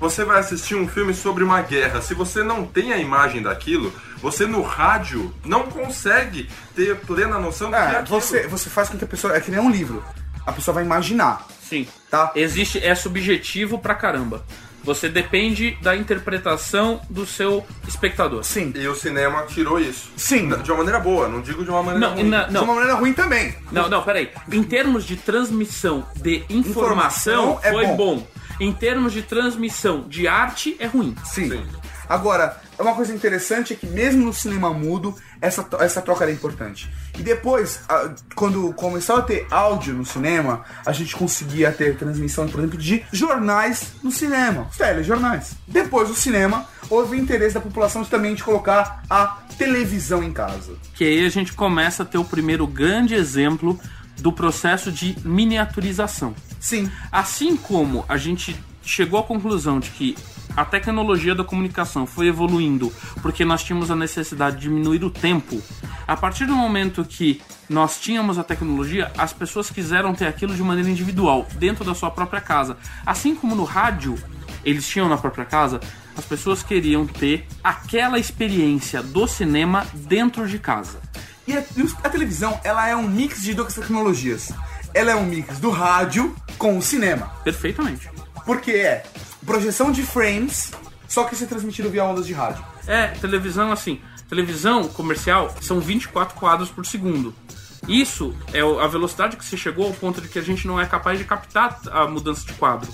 você 0.00 0.24
vai 0.24 0.38
assistir 0.40 0.74
um 0.74 0.88
filme 0.88 1.14
sobre 1.14 1.44
uma 1.44 1.60
guerra. 1.62 2.00
Se 2.00 2.14
você 2.14 2.42
não 2.42 2.66
tem 2.66 2.92
a 2.92 2.98
imagem 2.98 3.42
daquilo, 3.42 3.92
você 4.20 4.46
no 4.46 4.62
rádio 4.62 5.32
não 5.44 5.64
consegue 5.64 6.48
ter 6.74 6.96
plena 6.96 7.38
noção 7.38 7.70
do 7.70 7.76
que 7.76 7.82
é 7.82 7.84
É, 7.84 7.96
aquilo. 7.98 8.20
você, 8.20 8.46
você 8.48 8.68
faz 8.70 8.88
com 8.88 8.98
que 8.98 9.04
a 9.04 9.08
pessoa. 9.08 9.36
É 9.36 9.40
que 9.40 9.50
nem 9.50 9.60
um 9.60 9.70
livro. 9.70 10.02
A 10.46 10.52
pessoa 10.52 10.74
vai 10.76 10.84
imaginar. 10.84 11.46
Sim. 11.68 11.86
Tá. 12.10 12.30
Existe, 12.36 12.78
é 12.84 12.94
subjetivo 12.94 13.78
pra 13.78 13.94
caramba. 13.94 14.44
Você 14.84 15.08
depende 15.08 15.76
da 15.82 15.96
interpretação 15.96 17.00
do 17.10 17.26
seu 17.26 17.66
espectador. 17.88 18.44
Sim. 18.44 18.72
E 18.76 18.86
o 18.86 18.94
cinema 18.94 19.42
tirou 19.48 19.80
isso. 19.80 20.10
Sim. 20.16 20.48
De 20.62 20.70
uma 20.70 20.78
maneira 20.78 21.00
boa, 21.00 21.26
não 21.26 21.40
digo 21.40 21.64
de 21.64 21.70
uma 21.70 21.82
maneira 21.82 22.06
Não, 22.08 22.14
ruim. 22.14 22.28
na- 22.28 22.44
De 22.44 22.52
não, 22.52 22.62
uma 22.62 22.74
maneira 22.74 22.94
ruim 22.94 23.12
também. 23.12 23.56
Não, 23.72 23.88
não, 23.88 24.02
peraí. 24.04 24.30
Em 24.52 24.62
termos 24.62 25.04
de 25.04 25.16
transmissão 25.16 26.06
de 26.14 26.44
informação, 26.48 27.54
Informação 27.54 27.60
é 27.64 27.72
foi 27.72 27.86
bom. 27.88 27.96
bom. 27.96 28.26
Em 28.60 28.72
termos 28.72 29.12
de 29.12 29.22
transmissão 29.22 30.04
de 30.08 30.28
arte, 30.28 30.76
é 30.78 30.86
ruim. 30.86 31.16
Sim. 31.24 31.50
Sim. 31.50 31.66
Agora, 32.08 32.56
uma 32.78 32.94
coisa 32.94 33.12
interessante 33.12 33.72
é 33.72 33.76
que 33.76 33.86
mesmo 33.88 34.24
no 34.24 34.32
cinema 34.32 34.72
mudo, 34.72 35.12
essa, 35.40 35.66
essa 35.80 36.02
troca 36.02 36.24
era 36.24 36.32
importante. 36.32 36.90
E 37.18 37.22
depois, 37.22 37.80
quando 38.34 38.72
começou 38.74 39.16
a 39.16 39.22
ter 39.22 39.46
áudio 39.50 39.94
no 39.94 40.04
cinema, 40.04 40.64
a 40.84 40.92
gente 40.92 41.14
conseguia 41.16 41.72
ter 41.72 41.96
transmissão, 41.96 42.48
por 42.48 42.60
exemplo, 42.60 42.78
de 42.78 43.04
jornais 43.12 43.92
no 44.02 44.10
cinema, 44.10 44.66
os 44.70 44.76
telejornais. 44.76 45.56
Depois 45.66 46.08
do 46.08 46.14
cinema, 46.14 46.66
houve 46.90 47.18
interesse 47.18 47.54
da 47.54 47.60
população 47.60 48.04
também 48.04 48.34
de 48.34 48.44
colocar 48.44 49.02
a 49.08 49.38
televisão 49.58 50.22
em 50.22 50.32
casa. 50.32 50.74
Que 50.94 51.04
aí 51.04 51.24
a 51.24 51.28
gente 51.28 51.52
começa 51.52 52.02
a 52.02 52.06
ter 52.06 52.18
o 52.18 52.24
primeiro 52.24 52.66
grande 52.66 53.14
exemplo 53.14 53.78
do 54.18 54.32
processo 54.32 54.90
de 54.90 55.16
miniaturização. 55.24 56.34
Sim. 56.60 56.90
Assim 57.12 57.56
como 57.56 58.04
a 58.08 58.16
gente 58.16 58.58
chegou 58.82 59.18
à 59.18 59.22
conclusão 59.22 59.78
de 59.80 59.90
que 59.90 60.16
a 60.56 60.64
tecnologia 60.64 61.34
da 61.34 61.44
comunicação 61.44 62.06
foi 62.06 62.28
evoluindo 62.28 62.92
porque 63.20 63.44
nós 63.44 63.62
tínhamos 63.62 63.90
a 63.90 63.96
necessidade 63.96 64.56
de 64.56 64.62
diminuir 64.62 65.04
o 65.04 65.10
tempo, 65.10 65.62
a 66.06 66.16
partir 66.16 66.46
do 66.46 66.54
momento 66.54 67.04
que 67.04 67.42
nós 67.68 68.00
tínhamos 68.00 68.38
a 68.38 68.44
tecnologia, 68.44 69.12
as 69.18 69.32
pessoas 69.32 69.68
quiseram 69.68 70.14
ter 70.14 70.26
aquilo 70.26 70.54
de 70.54 70.62
maneira 70.62 70.88
individual, 70.88 71.46
dentro 71.56 71.84
da 71.84 71.94
sua 71.94 72.10
própria 72.10 72.40
casa. 72.40 72.76
Assim 73.04 73.34
como 73.34 73.54
no 73.54 73.64
rádio 73.64 74.16
eles 74.64 74.88
tinham 74.88 75.08
na 75.08 75.16
própria 75.16 75.44
casa, 75.44 75.80
as 76.16 76.24
pessoas 76.24 76.62
queriam 76.62 77.06
ter 77.06 77.46
aquela 77.62 78.18
experiência 78.18 79.02
do 79.02 79.26
cinema 79.26 79.86
dentro 79.92 80.48
de 80.48 80.58
casa. 80.58 81.00
E 81.46 81.56
a, 81.56 81.62
a 82.02 82.08
televisão, 82.08 82.58
ela 82.64 82.88
é 82.88 82.96
um 82.96 83.06
mix 83.06 83.42
de 83.42 83.54
duas 83.54 83.74
tecnologias. 83.74 84.52
Ela 84.92 85.12
é 85.12 85.14
um 85.14 85.26
mix 85.26 85.60
do 85.60 85.70
rádio 85.70 86.34
com 86.58 86.76
o 86.78 86.82
cinema. 86.82 87.30
Perfeitamente. 87.44 88.10
Porque 88.44 88.72
é 88.72 89.04
projeção 89.46 89.90
de 89.92 90.02
frames, 90.02 90.72
só 91.08 91.24
que 91.24 91.34
isso 91.34 91.44
é 91.44 91.46
transmitido 91.46 91.88
via 91.88 92.04
ondas 92.04 92.26
de 92.26 92.32
rádio. 92.32 92.64
É, 92.86 93.08
televisão 93.08 93.72
assim. 93.72 94.00
Televisão 94.28 94.88
comercial 94.88 95.54
são 95.60 95.78
24 95.80 96.34
quadros 96.36 96.68
por 96.68 96.84
segundo. 96.84 97.32
Isso 97.88 98.34
é 98.52 98.60
a 98.60 98.86
velocidade 98.88 99.36
que 99.36 99.44
se 99.44 99.56
chegou 99.56 99.86
ao 99.86 99.92
ponto 99.92 100.20
de 100.20 100.28
que 100.28 100.38
a 100.38 100.42
gente 100.42 100.66
não 100.66 100.80
é 100.80 100.86
capaz 100.86 101.18
de 101.18 101.24
captar 101.24 101.78
a 101.92 102.06
mudança 102.08 102.44
de 102.44 102.52
quadro. 102.54 102.92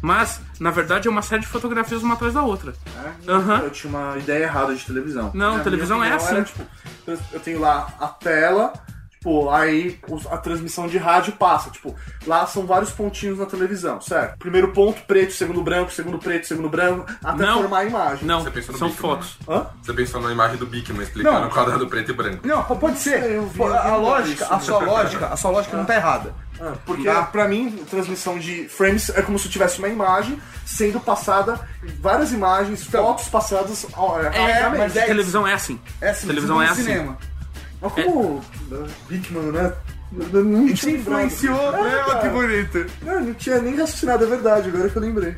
Mas, 0.00 0.40
na 0.60 0.70
verdade, 0.70 1.08
é 1.08 1.10
uma 1.10 1.22
série 1.22 1.42
de 1.42 1.46
fotografias 1.46 2.02
uma 2.02 2.14
atrás 2.14 2.32
da 2.34 2.42
outra. 2.42 2.74
Aham. 3.28 3.58
eu 3.60 3.70
tinha 3.70 3.90
uma 3.90 4.16
ideia 4.18 4.44
errada 4.44 4.74
de 4.74 4.84
televisão. 4.84 5.30
Não, 5.34 5.58
Na 5.58 5.64
televisão 5.64 6.02
é 6.04 6.12
assim. 6.12 6.34
era, 6.36 6.44
tipo, 6.44 6.62
eu 7.32 7.40
tenho 7.40 7.60
lá 7.60 7.88
a 8.00 8.08
tela, 8.08 8.72
tipo, 9.24 9.48
aí 9.50 9.98
a 10.30 10.36
transmissão 10.36 10.86
de 10.86 10.98
rádio 10.98 11.32
passa. 11.32 11.70
Tipo, 11.70 11.94
lá 12.26 12.46
são 12.46 12.66
vários 12.66 12.90
pontinhos 12.90 13.38
na 13.38 13.46
televisão, 13.46 14.00
certo? 14.00 14.38
Primeiro 14.38 14.72
ponto 14.72 15.00
preto, 15.02 15.32
segundo 15.32 15.62
branco, 15.62 15.90
segundo 15.90 16.18
preto, 16.18 16.46
segundo 16.46 16.68
branco, 16.68 17.06
até 17.24 17.46
Não. 17.46 17.60
formar 17.60 17.78
a 17.78 17.84
imagem. 17.86 18.26
Não, 18.26 18.42
Você 18.42 18.50
pensou 18.50 18.72
no 18.74 18.78
são 18.78 18.88
Bigman, 18.88 19.10
fotos. 19.10 19.38
Hã? 19.48 19.66
Você 19.82 19.92
pensou 19.94 20.20
na 20.20 20.30
imagem 20.30 20.58
do 20.58 20.66
Bigman 20.66 21.02
explicando 21.02 21.40
Não. 21.40 21.48
o 21.48 21.50
quadrado 21.50 21.86
preto 21.88 22.10
e 22.10 22.14
branco. 22.14 22.46
Não, 22.46 22.62
po- 22.64 22.76
pode 22.76 22.98
ser. 22.98 23.22
Eu 23.24 23.46
vi, 23.46 23.56
Pô, 23.58 23.66
eu 23.68 23.72
vi 23.72 23.78
a 23.78 23.96
lógica, 23.96 24.44
isso. 24.44 24.54
a 24.54 24.60
sua 24.60 24.78
lógica, 24.80 25.26
a 25.28 25.36
sua 25.36 25.50
lógica 25.50 25.76
não 25.76 25.84
tá 25.86 25.94
errada. 25.96 26.34
Ah, 26.60 26.74
porque 26.86 27.02
Tá. 27.02 27.22
pra 27.24 27.48
mim, 27.48 27.84
transmissão 27.90 28.38
de 28.38 28.68
frames 28.68 29.08
é 29.10 29.20
como 29.22 29.36
se 29.40 29.46
eu 29.46 29.50
tivesse 29.50 29.78
uma 29.80 29.88
imagem 29.88 30.40
sendo 30.64 31.00
passada, 31.00 31.58
várias 32.00 32.30
imagens, 32.32 32.84
fotos 32.84 33.28
passadas 33.28 33.84
ao, 33.92 34.20
É, 34.20 34.28
rapidamente. 34.28 34.78
mas 34.78 34.96
é- 34.96 35.04
televisão 35.06 35.44
é 35.46 35.52
assim. 35.52 35.80
É 36.00 36.10
assim, 36.10 36.28
televisão 36.28 36.62
é 36.62 36.66
no 36.66 36.72
assim. 36.72 36.82
cinema. 36.84 37.18
Mas 37.84 38.04
como 38.04 38.20
uh, 38.36 38.42
Bigman, 39.08 39.52
né? 39.52 39.72
Eu 40.32 40.44
não 40.44 40.72
te 40.72 40.90
influenciou, 40.90 41.74
É, 41.74 41.82
né? 41.82 42.04
Olha 42.06 42.20
que 42.20 42.28
bonito. 42.28 42.86
Não, 43.02 43.20
não 43.20 43.34
tinha 43.34 43.58
nem 43.60 43.74
raciocinado, 43.76 44.24
é 44.24 44.26
verdade, 44.28 44.68
agora 44.68 44.88
que 44.88 44.96
eu 44.96 45.02
lembrei. 45.02 45.36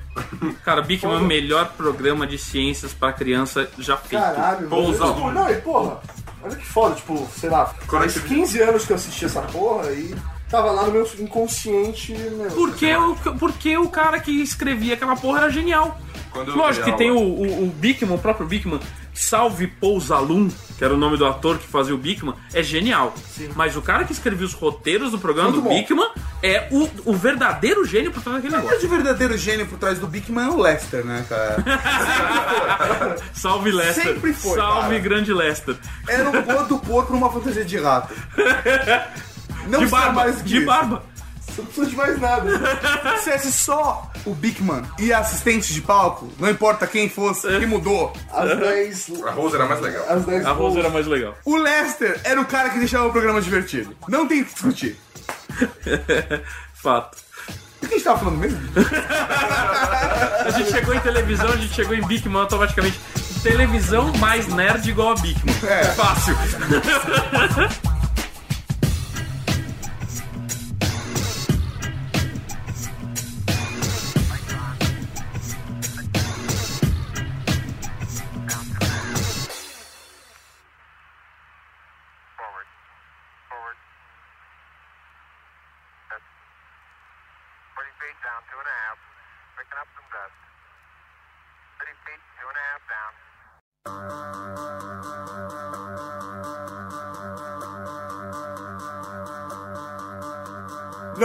Cara, 0.65 0.83
Big 0.83 1.05
Man, 1.07 1.23
melhor 1.23 1.73
programa 1.77 2.27
de 2.27 2.37
ciências 2.37 2.93
pra 2.93 3.13
criança 3.13 3.69
já 3.79 3.97
feito. 3.97 4.23
Caralho, 4.23 4.69
Pousa 4.69 5.07
mano. 5.07 5.15
Tipo. 5.15 5.31
Não, 5.31 5.51
e 5.51 5.57
porra, 5.57 6.01
olha 6.43 6.57
que 6.57 6.67
foda, 6.67 6.95
tipo, 6.95 7.27
sei 7.35 7.49
lá, 7.49 7.67
faz 7.67 7.87
Coletivo. 7.87 8.27
15 8.29 8.61
anos 8.61 8.85
que 8.85 8.93
eu 8.93 8.97
assisti 8.97 9.25
essa 9.25 9.41
porra 9.43 9.91
e 9.93 10.15
tava 10.51 10.71
lá 10.71 10.85
no 10.87 10.93
meu 10.93 11.09
inconsciente, 11.19 12.13
meu. 12.13 12.51
Porque 12.51 12.95
o, 12.95 13.15
porque 13.39 13.79
o 13.79 13.89
cara 13.89 14.21
que 14.21 14.43
escrevia 14.43 14.95
aquela 14.95 15.17
porra 15.17 15.39
era 15.39 15.51
genial. 15.51 15.99
Lógico 16.49 16.85
que 16.85 16.99
tem 16.99 17.11
o, 17.11 17.17
o, 17.19 17.65
o 17.65 17.67
Bickman, 17.69 18.15
o 18.15 18.19
próprio 18.19 18.47
Bickman, 18.47 18.79
Salve 19.19 19.67
Pousalum, 19.67 20.49
que 20.77 20.85
era 20.85 20.93
o 20.93 20.97
nome 20.97 21.17
do 21.17 21.25
ator 21.25 21.57
que 21.59 21.67
fazia 21.67 21.95
o 21.95 21.99
Bickman, 21.99 22.35
é 22.53 22.63
genial. 22.63 23.15
Mas 23.55 23.75
o 23.77 23.83
cara 23.83 24.05
que 24.05 24.13
escrevia 24.13 24.47
os 24.47 24.53
roteiros 24.53 25.11
do 25.11 25.19
programa 25.19 25.51
Muito 25.51 25.63
do 25.63 25.69
bom. 25.69 25.75
Bickman 25.75 26.09
é 26.43 26.69
o, 26.71 26.89
o 27.07 27.15
verdadeiro 27.17 27.85
gênio 27.87 28.13
por 28.13 28.23
trás 28.23 28.37
daquele 28.37 28.55
O 28.55 28.59
negócio. 28.59 28.81
de 28.81 28.87
verdadeiro 28.87 29.39
gênio 29.39 29.67
por 29.67 29.79
trás 29.79 29.99
do 29.99 30.07
Bigman 30.07 30.47
é 30.47 30.51
o 30.51 30.61
Lester, 30.61 31.05
né, 31.05 31.25
cara? 31.29 31.65
Salve 33.33 33.71
Lester. 33.73 34.05
Sempre 34.05 34.33
foi, 34.35 34.55
Salve 34.57 34.89
cara. 34.89 34.99
grande 35.01 35.33
Lester. 35.33 35.77
Era 36.07 36.29
um 36.29 36.43
gordo 36.43 36.79
porco 36.79 37.13
numa 37.13 37.31
fantasia 37.33 37.65
de 37.65 37.79
rato. 37.79 38.15
Não 39.69 39.81
De 39.81 39.87
barba, 39.87 40.13
mais 40.13 40.37
de 40.37 40.43
disso. 40.45 40.67
barba. 40.67 41.03
Você 41.57 41.63
não 41.63 41.67
precisa 41.67 41.87
de 41.87 41.97
mais 41.97 42.21
nada. 42.21 42.51
Se 43.25 43.33
fosse 43.33 43.53
só 43.53 44.11
o 44.27 44.35
Bigman 44.35 44.83
e 44.99 45.11
a 45.11 45.21
assistente 45.21 45.73
de 45.73 45.81
palco, 45.81 46.31
não 46.39 46.51
importa 46.51 46.87
quem 46.87 47.09
fosse, 47.09 47.49
que 47.59 47.65
mudou. 47.65 48.13
Às 48.31 48.59
10. 48.59 49.23
A 49.27 49.31
Rose 49.31 49.55
era 49.55 49.65
mais 49.65 49.81
legal. 49.81 50.21
10 50.21 50.45
A 50.45 50.53
Rose 50.53 50.79
era 50.79 50.91
mais 50.91 51.07
legal. 51.07 51.35
O 51.47 51.57
Lester 51.57 52.21
era 52.25 52.39
o 52.39 52.45
cara 52.45 52.69
que 52.69 52.79
deixava 52.79 53.07
o 53.07 53.13
programa 53.13 53.41
divertido. 53.41 53.97
Não 54.07 54.29
tem 54.29 54.43
o 54.43 54.45
que 54.45 54.53
discutir. 54.53 54.99
Fato. 56.75 57.17
O 57.83 57.87
que 57.87 57.95
a 57.95 57.97
gente 57.97 58.05
tava 58.05 58.19
falando 58.19 58.39
mesmo? 58.39 58.61
A 60.45 60.51
gente 60.51 60.71
chegou 60.71 60.95
em 60.95 61.01
televisão, 61.01 61.49
a 61.49 61.57
gente 61.57 61.75
chegou 61.75 61.95
em 61.95 62.07
Bickman 62.07 62.41
automaticamente. 62.43 62.99
Televisão 63.43 64.13
mais 64.19 64.47
nerd 64.47 64.89
igual 64.89 65.13
a 65.13 65.15
Bickman. 65.17 65.55
É. 65.69 65.85
Fácil. 65.87 66.37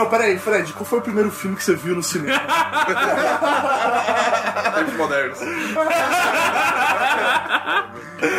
Não, 0.02 0.10
peraí, 0.10 0.40
Fred, 0.40 0.74
qual 0.74 0.84
foi 0.84 0.98
o 0.98 1.02
primeiro 1.04 1.30
filme 1.30 1.56
que 1.56 1.64
você 1.64 1.76
viu 1.76 1.94
no 1.94 2.02
cinema? 2.02 2.42
Tempos 4.86 4.98
modernos. 4.98 5.40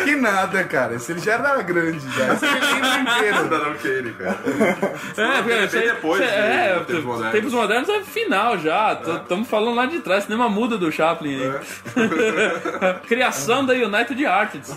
Que 0.05 0.15
nada, 0.15 0.63
cara. 0.63 0.95
Esse 0.95 1.11
ele 1.11 1.19
já 1.19 1.33
era 1.33 1.61
grande, 1.61 1.99
já. 2.11 2.33
Esse 2.33 2.45
lembra 2.45 2.99
inteiro. 2.99 3.49
Kane, 3.81 4.13
cara. 4.13 4.39
É, 5.17 5.67
depois 5.67 6.21
você- 6.21 6.25
de 6.25 6.31
é, 6.31 6.69
Tempos 6.73 6.87
Tempos 6.87 7.03
Modernos. 7.03 7.31
Tempos 7.33 7.53
Modernos 7.53 7.89
é 7.89 8.01
final 8.03 8.57
já. 8.57 8.93
Estamos 8.93 9.49
falando 9.49 9.75
lá 9.75 9.85
de 9.85 9.99
trás. 9.99 10.23
Cinema 10.23 10.47
muda 10.47 10.77
do 10.77 10.91
Chaplin 10.91 11.35
aí. 11.35 11.51
Criação 13.07 13.65
da 13.65 13.73
United 13.73 14.25
Artists. 14.25 14.75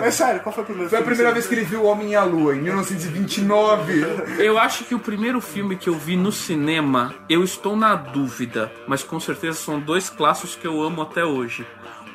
Mas 0.00 0.14
sério, 0.14 0.40
qual 0.40 0.54
foi 0.54 0.62
o 0.62 0.66
primeiro 0.66 0.90
Foi 0.90 0.98
a 0.98 1.02
primeira 1.02 1.32
vez 1.32 1.46
que 1.46 1.54
ele 1.54 1.64
viu 1.64 1.82
o 1.82 1.86
Homem 1.86 2.12
e 2.12 2.16
a 2.16 2.22
Lua, 2.22 2.54
em 2.54 2.60
1929. 2.60 4.06
Eu 4.38 4.58
acho 4.58 4.84
que 4.84 4.94
o 4.94 4.98
primeiro 4.98 5.40
filme 5.40 5.76
que 5.76 5.88
eu 5.88 5.94
vi 5.94 6.16
no 6.16 6.30
cinema, 6.30 7.12
eu 7.28 7.42
estou 7.42 7.76
na 7.76 7.94
dúvida, 7.96 8.70
mas 8.86 9.02
com 9.02 9.18
certeza 9.18 9.58
são 9.58 9.80
dois 9.80 10.08
clássicos 10.08 10.23
que 10.58 10.66
eu 10.66 10.82
amo 10.82 11.02
até 11.02 11.24
hoje. 11.24 11.66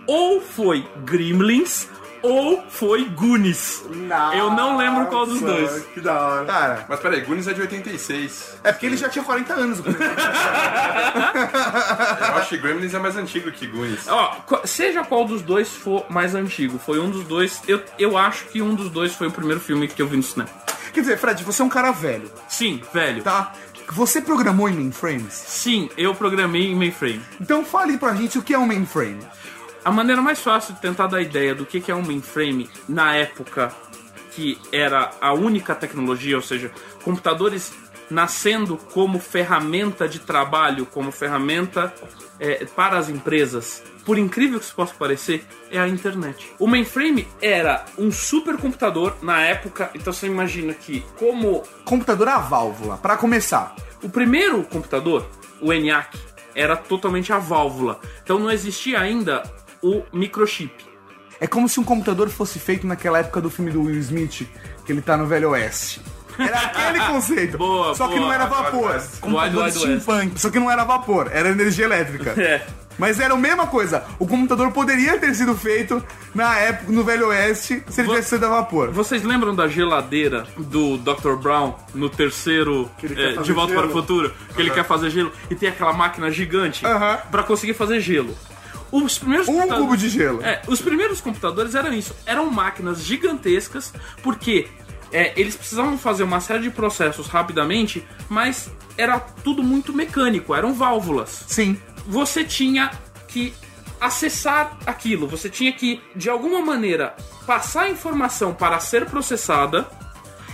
Ou 0.08 0.42
foi 0.42 0.88
Gremlins, 1.06 1.88
ou 2.24 2.64
foi 2.70 3.06
Goonies. 3.06 3.84
Nossa, 3.90 4.36
Eu 4.36 4.50
não 4.52 4.76
lembro 4.78 5.06
qual 5.08 5.26
dos 5.26 5.40
dois. 5.40 5.86
Que 5.94 6.02
da 6.02 6.20
hora. 6.20 6.46
Cara, 6.46 6.86
Mas 6.90 7.00
peraí, 7.00 7.22
Goonies 7.22 7.48
é 7.48 7.54
de 7.54 7.62
86. 7.62 8.60
é 8.64 8.72
porque 8.72 8.86
ele 8.88 8.98
já 8.98 9.08
tinha 9.10 9.24
40 9.24 9.54
anos. 9.54 9.80
Eu 12.20 12.36
acho 12.38 12.50
que 12.50 12.58
Gremlins 12.58 12.94
é 12.94 13.00
mais 13.00 13.16
antigo 13.18 13.52
que 13.52 13.68
Goonies. 13.68 14.08
Ó, 14.08 14.38
seja 14.66 15.04
qual 15.04 15.26
dos 15.26 15.42
dois 15.42 15.70
for 15.70 16.06
mais 16.10 16.36
antigo, 16.36 16.78
foi 16.80 17.00
um 17.00 17.10
dos 17.10 17.24
dois. 17.26 17.62
Eu, 17.68 17.82
eu 17.98 18.18
acho 18.18 18.46
que 18.46 18.62
um 18.62 18.74
dos 18.76 18.90
dois 18.90 19.14
foi 19.14 19.28
o 19.28 19.32
primeiro 19.32 19.60
filme 19.60 19.88
que 19.88 20.02
eu 20.02 20.08
vi 20.08 20.18
no 20.18 20.24
cinema. 20.24 20.50
Quer 20.94 21.02
dizer, 21.02 21.18
Fred, 21.20 21.44
você 21.44 21.62
é 21.62 21.66
um 21.66 21.70
cara 21.70 21.92
velho, 21.92 22.32
Sim, 22.48 22.82
velho. 22.92 23.22
tá? 23.22 23.54
Você 23.92 24.22
programou 24.22 24.70
em 24.70 24.74
mainframes? 24.74 25.34
Sim, 25.34 25.90
eu 25.98 26.14
programei 26.14 26.72
em 26.72 26.76
mainframe. 26.76 27.22
Então 27.42 27.66
fale 27.66 27.98
pra 27.98 28.14
gente 28.14 28.38
o 28.38 28.42
que 28.42 28.54
é 28.54 28.60
um 28.60 28.66
mainframe. 28.66 29.20
A 29.84 29.92
maneira 29.92 30.22
mais 30.22 30.40
fácil 30.40 30.76
de 30.76 30.82
tentar 30.82 31.08
dar 31.08 31.22
ideia 31.22 31.56
do 31.56 31.66
que 31.66 31.82
que 31.82 31.92
é 31.92 31.96
um 31.96 32.04
mainframe 32.04 32.70
na 32.88 33.16
época 33.16 33.74
que 34.32 34.60
era 34.72 35.12
a 35.20 35.34
única 35.34 35.74
tecnologia, 35.74 36.36
ou 36.36 36.42
seja, 36.42 36.72
computadores 37.04 37.74
nascendo 38.10 38.78
como 38.78 39.20
ferramenta 39.20 40.08
de 40.08 40.20
trabalho, 40.20 40.86
como 40.86 41.12
ferramenta 41.12 41.94
é, 42.40 42.66
para 42.66 42.98
as 42.98 43.10
empresas, 43.10 43.84
por 44.06 44.18
incrível 44.18 44.60
que 44.60 44.66
isso 44.66 44.76
possa 44.76 44.94
parecer, 44.94 45.46
é 45.70 45.80
a 45.80 45.88
internet. 45.88 46.52
O 46.58 46.66
mainframe 46.66 47.28
era 47.42 47.86
um 47.98 48.12
supercomputador 48.12 49.16
na 49.22 49.42
época, 49.42 49.92
então 49.94 50.12
você 50.12 50.28
imagina 50.28 50.74
que 50.74 51.06
como 51.18 51.64
Computador 51.86 52.30
a 52.30 52.38
válvula, 52.40 52.98
pra 52.98 53.18
começar. 53.18 53.76
o 54.02 54.10
primeiro 54.10 54.64
computador, 54.64 55.30
o 55.62 55.74
ENIAC, 55.74 56.18
era 56.56 56.76
totalmente 56.76 57.32
a 57.32 57.38
válvula, 57.38 58.00
então 58.24 58.40
não 58.40 58.50
existia 58.50 59.00
ainda 59.00 59.44
o 59.82 60.04
microchip. 60.12 60.74
É 61.40 61.48
como 61.48 61.70
se 61.70 61.80
um 61.80 61.84
computador 61.84 62.30
fosse 62.30 62.60
feito 62.60 62.86
naquela 62.86 63.20
época 63.20 63.40
do 63.40 63.50
filme 63.50 63.72
do 63.72 63.84
Will 63.84 64.00
Smith, 64.00 64.48
que 64.86 64.92
ele 64.92 65.02
tá 65.02 65.16
no 65.16 65.26
Velho 65.26 65.52
Oeste. 65.52 66.02
Era 66.40 66.60
aquele 66.62 67.00
conceito. 67.06 67.58
Boa, 67.60 67.94
só 67.96 68.08
que 68.08 68.16
boa. 68.16 68.28
não 68.28 68.34
era 68.34 68.46
vapor. 68.46 68.92
Wild 68.92 69.08
Computador 69.20 69.44
Wild 69.44 69.58
West. 69.60 69.78
steampunk. 69.78 70.40
Só 70.40 70.50
que 70.50 70.60
não 70.60 70.72
era 70.72 70.84
vapor, 70.84 71.30
era 71.32 71.50
energia 71.50 71.86
elétrica. 71.86 72.34
É. 72.40 72.66
Mas 72.98 73.18
era 73.18 73.34
a 73.34 73.38
mesma 73.38 73.66
coisa. 73.66 74.04
O 74.20 74.28
computador 74.28 74.74
poderia 74.74 75.18
ter 75.18 75.34
sido 75.34 75.56
feito 75.56 76.04
na 76.36 76.58
época, 76.58 76.92
no 76.92 77.02
Velho 77.02 77.28
Oeste, 77.30 77.82
se 77.88 78.02
ele 78.02 78.08
Vo- 78.08 78.14
tivesse 78.16 78.30
sido 78.32 78.46
a 78.46 78.50
vapor. 78.50 78.92
Vocês 78.92 79.24
lembram 79.24 79.56
da 79.56 79.70
geladeira 79.70 80.46
do 80.58 80.98
Dr. 80.98 81.36
Brown 81.42 81.76
no 81.96 82.10
terceiro 82.10 82.92
é, 83.02 83.42
De 83.42 83.54
Volta 83.54 83.72
para 83.74 83.84
o 83.84 83.88
gelo. 83.88 84.02
Futuro? 84.02 84.34
Que 84.54 84.62
ele 84.62 84.72
quer 84.72 84.84
fazer 84.84 85.10
gelo 85.12 85.32
e 85.50 85.56
tem 85.56 85.70
aquela 85.70 85.94
máquina 85.94 86.30
gigante 86.30 86.86
Aham. 86.86 87.20
pra 87.32 87.42
conseguir 87.44 87.74
fazer 87.74 88.02
gelo. 88.02 88.38
Os 88.92 89.18
primeiros 89.18 89.48
Um 89.48 89.66
cubo 89.68 89.96
de 89.96 90.10
gelo. 90.10 90.44
É, 90.44 90.62
os 90.68 90.82
primeiros 90.82 91.22
computadores 91.22 91.76
eram 91.76 91.94
isso. 91.94 92.14
Eram 92.26 92.50
máquinas 92.52 93.02
gigantescas, 93.02 93.94
porque 94.22 94.68
é, 95.12 95.34
eles 95.40 95.56
precisavam 95.56 95.98
fazer 95.98 96.24
uma 96.24 96.40
série 96.40 96.64
de 96.64 96.70
processos 96.70 97.28
rapidamente, 97.28 98.06
mas 98.28 98.72
era 98.98 99.20
tudo 99.20 99.64
muito 99.64 99.94
mecânico, 99.94 100.54
eram 100.54 100.74
válvulas 100.74 101.46
Sim. 101.48 101.80
você 102.06 102.44
tinha 102.44 102.92
que 103.28 103.54
acessar 104.00 104.78
aquilo, 104.86 105.28
você 105.28 105.50
tinha 105.50 105.72
que, 105.74 106.02
de 106.16 106.30
alguma 106.30 106.62
maneira, 106.62 107.16
passar 107.46 107.84
a 107.84 107.90
informação 107.90 108.54
para 108.54 108.80
ser 108.80 109.06
processada 109.06 109.88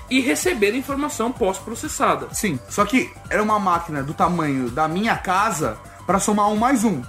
e 0.10 0.20
receber 0.20 0.74
a 0.74 0.78
informação 0.78 1.32
pós-processada. 1.32 2.28
Sim. 2.32 2.60
Só 2.70 2.86
que 2.86 3.12
era 3.30 3.42
uma 3.42 3.60
máquina 3.60 4.04
do 4.04 4.14
tamanho 4.14 4.70
da 4.70 4.88
minha 4.88 5.18
casa 5.18 5.78
pra 6.06 6.20
somar 6.20 6.50
um 6.50 6.56
mais 6.56 6.84
um. 6.84 7.02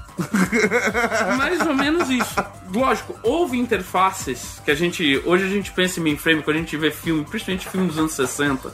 Mais 1.36 1.60
ou 1.66 1.74
menos 1.74 2.08
isso. 2.10 2.34
Lógico, 2.72 3.14
houve 3.22 3.58
interfaces 3.58 4.60
que 4.64 4.70
a 4.70 4.74
gente. 4.74 5.22
Hoje 5.24 5.44
a 5.44 5.48
gente 5.48 5.70
pensa 5.72 6.00
em 6.00 6.02
mainframe, 6.02 6.42
quando 6.42 6.56
a 6.56 6.60
gente 6.60 6.76
vê 6.76 6.90
filme, 6.90 7.24
principalmente 7.24 7.68
filme 7.68 7.86
dos 7.88 7.98
anos 7.98 8.12
60, 8.12 8.72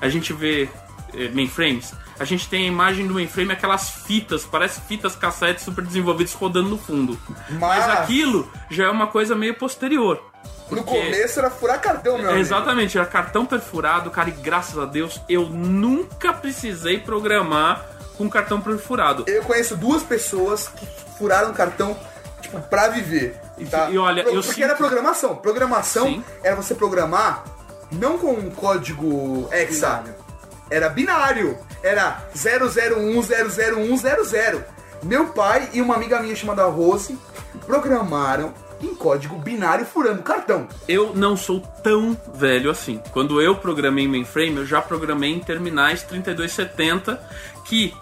a 0.00 0.08
gente 0.08 0.32
vê 0.32 0.68
eh, 1.14 1.28
mainframes. 1.28 1.92
A 2.18 2.24
gente 2.24 2.48
tem 2.48 2.64
a 2.64 2.68
imagem 2.68 3.06
do 3.06 3.14
mainframe, 3.14 3.52
aquelas 3.52 3.88
fitas, 3.90 4.44
parece 4.44 4.80
fitas 4.82 5.16
cassete 5.16 5.62
super 5.62 5.82
desenvolvidas 5.84 6.34
rodando 6.34 6.68
no 6.68 6.78
fundo. 6.78 7.18
Mas, 7.50 7.58
Mas- 7.86 7.88
aquilo 8.00 8.50
já 8.70 8.84
é 8.84 8.90
uma 8.90 9.06
coisa 9.06 9.34
meio 9.34 9.54
posterior. 9.54 10.22
No 10.70 10.82
Porque- 10.84 11.00
começo 11.02 11.38
era 11.40 11.50
furar 11.50 11.80
cartão, 11.80 12.16
meu 12.16 12.26
É, 12.26 12.28
amigo. 12.28 12.40
Exatamente, 12.40 12.96
era 12.96 13.06
cartão 13.06 13.44
perfurado, 13.44 14.10
cara, 14.10 14.28
e 14.28 14.32
graças 14.32 14.78
a 14.78 14.84
Deus 14.84 15.20
eu 15.28 15.48
nunca 15.48 16.32
precisei 16.32 16.98
programar 16.98 17.84
com 18.20 18.28
cartão 18.28 18.60
perfurado. 18.60 19.24
Eu 19.26 19.42
conheço 19.44 19.74
duas 19.78 20.02
pessoas 20.02 20.68
que 20.68 20.86
furaram 21.16 21.54
cartão, 21.54 21.96
tipo, 22.42 22.60
pra 22.60 22.88
viver. 22.88 23.34
Tá? 23.70 23.88
E 23.90 23.96
olha, 23.96 24.22
Pro- 24.22 24.32
eu 24.34 24.42
Porque 24.42 24.56
sinto- 24.56 24.64
era 24.64 24.74
programação. 24.76 25.36
Programação 25.36 26.04
Sim. 26.06 26.22
era 26.42 26.54
você 26.54 26.74
programar 26.74 27.44
não 27.90 28.18
com 28.18 28.32
um 28.32 28.50
código 28.50 29.48
hexa. 29.50 30.04
Era 30.70 30.90
binário. 30.90 31.56
Era 31.82 32.22
001000100. 32.34 34.62
Meu 35.02 35.28
pai 35.28 35.70
e 35.72 35.80
uma 35.80 35.94
amiga 35.94 36.20
minha 36.20 36.36
chamada 36.36 36.66
Rose 36.66 37.18
programaram 37.66 38.52
em 38.82 38.94
código 38.94 39.36
binário 39.36 39.86
furando 39.86 40.22
cartão. 40.22 40.68
Eu 40.86 41.14
não 41.14 41.38
sou 41.38 41.60
tão 41.82 42.14
velho 42.34 42.70
assim. 42.70 43.00
Quando 43.12 43.40
eu 43.40 43.56
programei 43.56 44.04
em 44.04 44.08
mainframe, 44.08 44.58
eu 44.58 44.66
já 44.66 44.82
programei 44.82 45.32
em 45.32 45.40
terminais 45.40 46.02
3270 46.02 47.18
que 47.64 47.94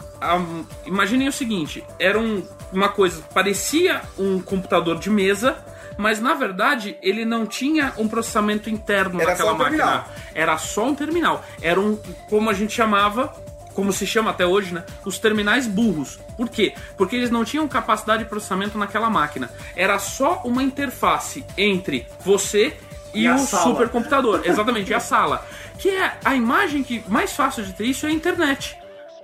imaginem 0.85 1.29
o 1.29 1.33
seguinte, 1.33 1.85
era 1.99 2.19
um- 2.19 2.43
uma 2.73 2.89
coisa, 2.89 3.23
parecia 3.33 4.03
um 4.19 4.41
computador 4.41 4.99
de 4.99 5.09
mesa, 5.11 5.57
mas 5.97 6.21
na 6.21 6.35
verdade 6.35 6.97
ele 7.03 7.25
não 7.25 7.47
tinha 7.47 7.93
um 7.97 8.07
processamento 8.09 8.69
interno 8.71 9.21
Era 9.21 9.31
naquela 9.33 9.51
só 9.51 9.55
um 9.55 9.59
máquina. 9.59 9.85
terminal. 9.85 10.09
Era 10.35 10.59
só 10.59 10.87
um 10.89 10.95
terminal. 10.95 11.45
Era 11.63 11.81
um, 11.81 11.97
como 12.29 12.51
a 12.51 12.53
gente 12.53 12.73
chamava, 12.73 13.35
como 13.75 13.93
se 13.93 14.07
chama 14.07 14.31
até 14.31 14.45
hoje, 14.45 14.75
né? 14.75 14.85
Os 15.05 15.19
terminais 15.19 15.67
burros. 15.67 16.19
Por 16.37 16.49
quê? 16.49 16.75
Porque 16.97 17.17
eles 17.17 17.31
não 17.31 17.45
tinham 17.45 17.67
capacidade 17.69 18.25
de 18.25 18.29
processamento 18.29 18.77
naquela 18.77 19.09
máquina. 19.09 19.51
Era 19.77 19.99
só 19.99 20.43
uma 20.45 20.63
interface 20.63 21.45
entre 21.57 22.07
você 22.25 22.77
e, 23.15 23.25
E 23.25 23.31
o 23.31 23.39
supercomputador. 23.39 24.43
Exatamente, 24.45 24.91
e 24.91 24.95
a 24.95 25.01
sala. 25.01 25.47
Que 25.79 25.91
é 25.91 26.19
a 26.25 26.35
imagem 26.35 26.83
que 26.83 27.03
mais 27.09 27.33
fácil 27.33 27.65
de 27.65 27.73
ter 27.73 27.85
isso 27.87 28.05
é 28.05 28.11
a 28.11 28.13
internet. 28.13 28.77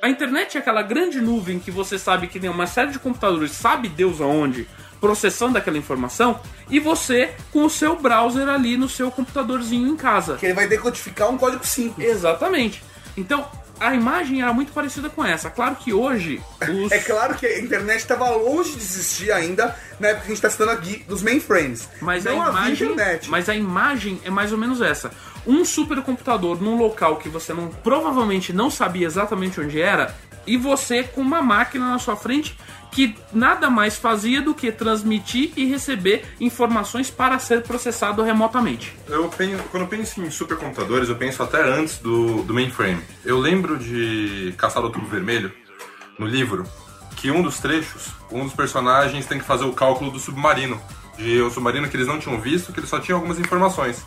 A 0.05 0.09
internet 0.11 0.59
é 0.59 0.61
aquela 0.61 0.83
grande 0.83 1.19
nuvem 1.19 1.59
que 1.59 1.71
você 1.71 1.99
sabe 1.99 2.27
que 2.27 2.39
tem 2.39 2.51
uma 2.51 2.67
série 2.67 2.93
de 2.93 2.99
computadores, 2.99 3.53
sabe 3.53 3.89
Deus 3.89 4.21
aonde, 4.21 4.69
processando 5.01 5.57
aquela 5.57 5.79
informação, 5.79 6.39
e 6.69 6.79
você 6.79 7.33
com 7.51 7.65
o 7.65 7.71
seu 7.71 7.97
browser 7.97 8.47
ali 8.47 8.77
no 8.77 8.87
seu 8.87 9.11
computadorzinho 9.11 9.89
em 9.89 9.97
casa. 9.97 10.37
Que 10.37 10.45
ele 10.45 10.53
vai 10.53 10.69
decodificar 10.69 11.31
um 11.31 11.39
código 11.39 11.67
simples. 11.67 12.07
Exatamente. 12.07 12.85
Então, 13.17 13.49
a 13.81 13.95
imagem 13.95 14.43
era 14.43 14.53
muito 14.53 14.73
parecida 14.73 15.09
com 15.09 15.25
essa. 15.25 15.49
Claro 15.49 15.77
que 15.77 15.95
hoje 15.95 16.39
os... 16.61 16.93
É 16.93 16.99
claro 16.99 17.35
que 17.35 17.47
a 17.47 17.59
internet 17.59 18.01
estava 18.01 18.29
longe 18.29 18.73
de 18.73 18.83
existir 18.83 19.33
ainda 19.33 19.75
na 19.99 20.09
época 20.09 20.27
que 20.27 20.33
a 20.33 20.35
gente 20.35 20.37
está 20.37 20.51
citando 20.51 20.73
aqui 20.73 21.03
dos 21.09 21.23
mainframes. 21.23 21.89
Mas 22.03 22.25
não 22.25 22.43
a 22.43 22.51
imagem, 22.51 22.93
internet. 22.93 23.31
mas 23.31 23.49
a 23.49 23.55
imagem 23.55 24.21
é 24.23 24.29
mais 24.29 24.53
ou 24.53 24.59
menos 24.59 24.83
essa. 24.83 25.11
Um 25.47 25.65
supercomputador 25.65 26.61
num 26.61 26.77
local 26.77 27.17
que 27.17 27.29
você 27.29 27.53
não 27.53 27.69
provavelmente 27.69 28.53
não 28.53 28.71
sabia 28.71 29.07
exatamente 29.07 29.61
onde 29.61 29.81
era 29.81 30.15
e 30.47 30.57
você 30.57 31.03
com 31.03 31.21
uma 31.21 31.43
máquina 31.43 31.91
na 31.91 31.99
sua 31.99 32.17
frente 32.17 32.57
que 32.91 33.17
nada 33.33 33.69
mais 33.69 33.97
fazia 33.97 34.41
do 34.41 34.55
que 34.55 34.71
transmitir 34.71 35.53
e 35.57 35.65
receber 35.65 36.25
informações 36.41 37.11
para 37.11 37.39
ser 37.41 37.63
processado 37.63 38.23
remotamente. 38.23 38.97
Eu 39.09 39.29
penso, 39.29 39.63
quando 39.65 39.83
eu 39.83 39.89
penso 39.89 40.23
em 40.23 40.31
supercomputadores, 40.31 41.09
eu 41.09 41.17
penso 41.17 41.43
até 41.43 41.61
antes 41.61 41.99
do, 41.99 42.45
do 42.45 42.55
mainframe. 42.55 43.03
Eu 43.25 43.39
lembro 43.41 43.77
de 43.77 44.55
Caçar 44.57 44.85
o 44.85 44.91
Tubo 44.91 45.07
Vermelho, 45.07 45.53
no 46.17 46.27
livro 46.27 46.65
que 47.17 47.31
um 47.33 47.43
dos 47.43 47.59
trechos, 47.59 48.09
um 48.31 48.45
dos 48.45 48.55
personagens 48.55 49.27
tem 49.27 49.39
que 49.39 49.45
fazer 49.45 49.65
o 49.65 49.73
cálculo 49.73 50.11
do 50.11 50.21
submarino. 50.21 50.81
De 51.17 51.43
um 51.43 51.51
submarino 51.51 51.89
que 51.89 51.97
eles 51.97 52.07
não 52.07 52.19
tinham 52.19 52.41
visto, 52.41 52.73
que 52.73 52.79
eles 52.79 52.91
só 52.91 53.01
tinham 53.01 53.19
algumas 53.19 53.39
informações. 53.39 54.05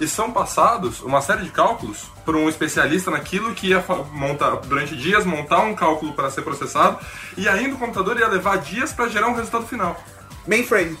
E 0.00 0.06
são 0.06 0.30
passados 0.30 1.00
uma 1.00 1.22
série 1.22 1.44
de 1.44 1.50
cálculos 1.50 2.04
por 2.24 2.36
um 2.36 2.48
especialista 2.48 3.10
naquilo 3.10 3.54
que 3.54 3.68
ia 3.68 3.84
montar 4.12 4.56
durante 4.56 4.96
dias 4.96 5.24
montar 5.24 5.60
um 5.60 5.74
cálculo 5.74 6.12
para 6.12 6.30
ser 6.30 6.42
processado 6.42 6.98
e 7.36 7.48
ainda 7.48 7.74
o 7.74 7.78
computador 7.78 8.18
ia 8.18 8.28
levar 8.28 8.58
dias 8.58 8.92
para 8.92 9.08
gerar 9.08 9.28
um 9.28 9.34
resultado 9.34 9.66
final. 9.66 9.96
Mainframe. 10.46 10.98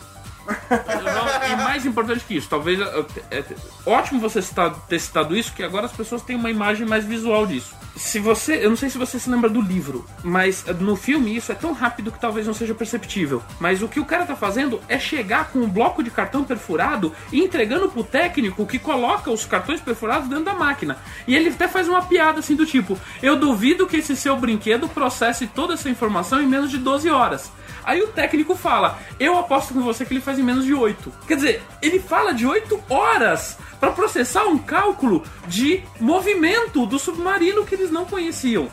E 1.52 1.56
mais 1.56 1.86
importante 1.86 2.24
que 2.24 2.36
isso, 2.36 2.48
talvez. 2.48 2.80
é, 2.80 3.04
é, 3.30 3.44
ótimo 3.84 4.20
você 4.20 4.40
citar- 4.42 4.74
ter 4.88 4.98
citado 4.98 5.36
isso, 5.36 5.52
que 5.52 5.62
agora 5.62 5.86
as 5.86 5.92
pessoas 5.92 6.22
têm 6.22 6.36
uma 6.36 6.50
imagem 6.50 6.86
mais 6.86 7.04
visual 7.04 7.46
disso. 7.46 7.74
Se 7.96 8.18
você. 8.18 8.64
Eu 8.64 8.68
não 8.70 8.76
sei 8.76 8.90
se 8.90 8.98
você 8.98 9.18
se 9.18 9.30
lembra 9.30 9.48
do 9.48 9.60
livro, 9.60 10.04
mas 10.22 10.64
no 10.80 10.96
filme 10.96 11.34
isso 11.34 11.50
é 11.50 11.54
tão 11.54 11.72
rápido 11.72 12.12
que 12.12 12.20
talvez 12.20 12.46
não 12.46 12.52
seja 12.54 12.74
perceptível. 12.74 13.42
Mas 13.58 13.82
o 13.82 13.88
que 13.88 13.98
o 14.00 14.04
cara 14.04 14.26
tá 14.26 14.36
fazendo 14.36 14.80
é 14.88 14.98
chegar 14.98 15.48
com 15.50 15.60
um 15.60 15.68
bloco 15.68 16.02
de 16.02 16.10
cartão 16.10 16.44
perfurado 16.44 17.12
e 17.32 17.40
entregando 17.40 17.88
pro 17.88 18.04
técnico 18.04 18.66
que 18.66 18.78
coloca 18.78 19.30
os 19.30 19.46
cartões 19.46 19.80
perfurados 19.80 20.28
dentro 20.28 20.44
da 20.44 20.54
máquina. 20.54 20.98
E 21.26 21.34
ele 21.34 21.48
até 21.48 21.66
faz 21.68 21.88
uma 21.88 22.02
piada 22.02 22.40
assim 22.40 22.54
do 22.54 22.66
tipo: 22.66 22.98
Eu 23.22 23.36
duvido 23.36 23.86
que 23.86 23.96
esse 23.96 24.14
seu 24.14 24.36
brinquedo 24.36 24.88
processe 24.88 25.46
toda 25.46 25.74
essa 25.74 25.88
informação 25.88 26.42
em 26.42 26.46
menos 26.46 26.70
de 26.70 26.78
12 26.78 27.08
horas. 27.08 27.50
Aí 27.86 28.02
o 28.02 28.08
técnico 28.08 28.54
fala: 28.56 28.98
Eu 29.18 29.38
aposto 29.38 29.72
com 29.72 29.80
você 29.80 30.04
que 30.04 30.12
ele 30.12 30.20
faz 30.20 30.38
em 30.38 30.42
menos 30.42 30.64
de 30.64 30.74
8. 30.74 31.12
Quer 31.26 31.36
dizer, 31.36 31.62
ele 31.80 32.00
fala 32.00 32.34
de 32.34 32.44
8 32.44 32.82
horas 32.90 33.56
para 33.78 33.92
processar 33.92 34.44
um 34.46 34.58
cálculo 34.58 35.22
de 35.46 35.82
movimento 36.00 36.84
do 36.84 36.98
submarino 36.98 37.64
que 37.64 37.74
eles 37.76 37.90
não 37.90 38.04
conheciam. 38.04 38.68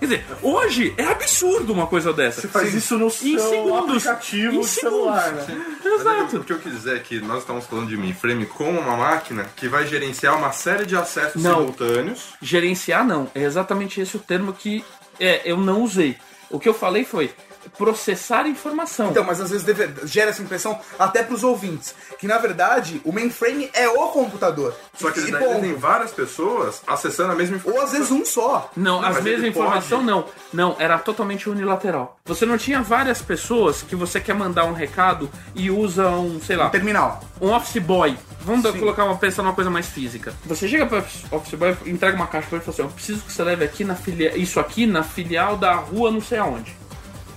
Quer 0.00 0.06
dizer, 0.06 0.26
hoje 0.42 0.94
é 0.96 1.04
absurdo 1.04 1.74
uma 1.74 1.86
coisa 1.86 2.10
dessa. 2.10 2.40
Você 2.40 2.48
faz 2.48 2.72
isso 2.74 2.96
no 2.98 3.08
Em 3.08 3.10
seu 3.10 3.38
segundos. 3.38 4.06
aplicativo 4.06 4.54
Em 4.56 4.60
de 4.60 4.66
celular, 4.66 5.22
segundos. 5.44 5.46
né? 5.48 5.64
Exato. 5.94 6.36
O 6.38 6.44
que 6.44 6.52
eu 6.54 6.58
quis 6.58 6.72
dizer 6.72 6.96
é 6.96 6.98
que 7.00 7.20
nós 7.20 7.40
estamos 7.40 7.66
falando 7.66 7.88
de 7.88 7.98
mainframe 7.98 8.46
como 8.46 8.80
uma 8.80 8.96
máquina 8.96 9.44
que 9.54 9.68
vai 9.68 9.86
gerenciar 9.86 10.38
uma 10.38 10.52
série 10.52 10.86
de 10.86 10.96
acessos 10.96 11.42
Não. 11.42 11.58
simultâneos. 11.58 12.30
Gerenciar 12.40 13.06
não. 13.06 13.30
É 13.34 13.42
exatamente 13.42 14.00
esse 14.00 14.16
o 14.16 14.20
termo 14.20 14.54
que 14.54 14.82
é, 15.20 15.42
eu 15.44 15.58
não 15.58 15.82
usei. 15.82 16.16
O 16.48 16.58
que 16.58 16.66
eu 16.68 16.74
falei 16.74 17.04
foi 17.04 17.30
processar 17.76 18.46
informação. 18.46 19.10
Então, 19.10 19.24
mas 19.24 19.40
às 19.40 19.50
vezes 19.50 19.64
deve- 19.64 20.06
gera 20.06 20.30
essa 20.30 20.42
impressão 20.42 20.78
até 20.98 21.22
pros 21.22 21.42
ouvintes. 21.44 21.94
Que 22.18 22.26
na 22.26 22.38
verdade 22.38 23.00
o 23.04 23.12
mainframe 23.12 23.70
é 23.72 23.88
o 23.88 24.08
computador. 24.08 24.74
Só 24.94 25.10
que 25.10 25.20
E 25.20 25.30
daí 25.30 25.60
tem 25.60 25.74
várias 25.74 26.10
pessoas 26.10 26.82
acessando 26.86 27.32
a 27.32 27.34
mesma 27.34 27.56
informação. 27.56 27.80
Ou 27.80 27.86
às 27.86 27.92
vezes 27.92 28.10
um 28.10 28.24
só. 28.24 28.70
Não, 28.76 29.00
Não, 29.00 29.08
mesmas 29.08 29.26
ele 29.26 29.48
informação 29.48 29.98
pode. 30.04 30.10
não. 30.10 30.24
Não, 30.52 30.76
era 30.78 30.98
totalmente 30.98 31.48
unilateral. 31.48 32.18
Você 32.24 32.44
não 32.44 32.58
tinha 32.58 32.82
várias 32.82 33.22
pessoas 33.22 33.82
que 33.82 33.94
você 33.96 34.20
quer 34.20 34.34
mandar 34.34 34.64
um 34.64 34.72
recado 34.72 35.30
e 35.54 35.70
usa 35.70 36.08
um, 36.08 36.40
sei 36.40 36.56
lá, 36.56 36.68
Terminal. 36.70 37.22
um 37.40 37.50
office 37.52 37.80
boy. 37.82 38.16
Vamos 38.42 38.62
dar- 38.62 38.72
colocar 38.72 39.04
uma 39.04 39.16
pensar 39.16 39.42
numa 39.42 39.54
coisa 39.54 39.70
mais 39.70 39.86
física. 39.86 40.32
Você 40.46 40.66
chega 40.66 40.86
para 40.86 40.98
office 41.30 41.54
boy, 41.54 41.76
entrega 41.86 42.16
uma 42.16 42.26
caixa 42.26 42.48
para 42.48 42.56
ele 42.56 42.62
e 42.62 42.64
fala 42.66 42.74
assim: 42.74 42.82
"Eu 42.82 42.88
preciso 42.88 43.22
que 43.24 43.32
você 43.32 43.42
leve 43.42 43.64
aqui 43.64 43.84
na 43.84 43.94
filia... 43.94 44.36
isso 44.36 44.58
aqui 44.58 44.86
na 44.86 45.02
filial 45.02 45.56
da 45.56 45.74
rua 45.74 46.10
não 46.10 46.20
sei 46.22 46.38
aonde". 46.38 46.74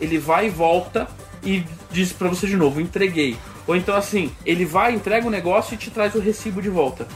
Ele 0.03 0.17
vai 0.17 0.47
e 0.47 0.49
volta 0.49 1.07
e 1.43 1.63
diz 1.91 2.11
para 2.11 2.27
você 2.29 2.45
de 2.45 2.55
novo: 2.57 2.79
"Entreguei". 2.81 3.37
Ou 3.65 3.75
então 3.75 3.95
assim, 3.95 4.31
ele 4.45 4.65
vai, 4.65 4.93
entrega 4.93 5.25
o 5.25 5.29
negócio 5.31 5.73
e 5.73 5.77
te 5.77 5.89
traz 5.89 6.13
o 6.15 6.19
recibo 6.19 6.61
de 6.61 6.69
volta. 6.69 7.07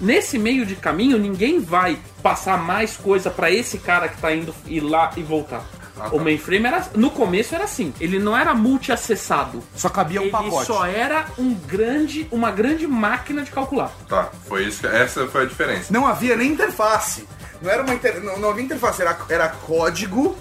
Nesse 0.00 0.38
meio 0.38 0.64
de 0.64 0.76
caminho, 0.76 1.18
ninguém 1.18 1.58
vai 1.58 1.98
passar 2.22 2.56
mais 2.56 2.96
coisa 2.96 3.30
para 3.30 3.50
esse 3.50 3.78
cara 3.78 4.08
que 4.08 4.16
tá 4.20 4.32
indo 4.32 4.54
ir 4.66 4.78
lá 4.80 5.10
e 5.16 5.22
voltar. 5.24 5.64
Ah, 6.00 6.08
tá. 6.10 6.14
O 6.14 6.20
mainframe 6.20 6.64
era 6.66 6.86
no 6.94 7.10
começo 7.10 7.52
era 7.56 7.64
assim, 7.64 7.92
ele 8.00 8.20
não 8.20 8.36
era 8.36 8.54
multi-acessado. 8.54 9.60
Só 9.74 9.88
cabia 9.88 10.20
um 10.20 10.24
Ele 10.24 10.30
pacote. 10.30 10.66
só 10.66 10.86
era 10.86 11.26
um 11.36 11.52
grande, 11.52 12.28
uma 12.30 12.52
grande 12.52 12.86
máquina 12.86 13.42
de 13.42 13.50
calcular. 13.50 13.90
Tá, 14.08 14.30
foi 14.46 14.66
isso. 14.66 14.80
que- 14.82 14.86
Essa 14.86 15.26
foi 15.26 15.42
a 15.42 15.46
diferença. 15.46 15.92
Não 15.92 16.06
havia 16.06 16.36
nem 16.36 16.52
interface. 16.52 17.26
Não 17.60 17.68
era 17.68 17.82
uma 17.82 17.92
inter... 17.92 18.22
não, 18.22 18.38
não 18.38 18.50
havia 18.50 18.62
interface, 18.64 19.02
era, 19.02 19.18
era 19.28 19.48
código 19.48 20.38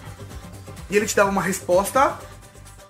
e 0.89 0.95
ele 0.97 1.05
te 1.05 1.15
dava 1.15 1.29
uma 1.29 1.41
resposta 1.41 2.17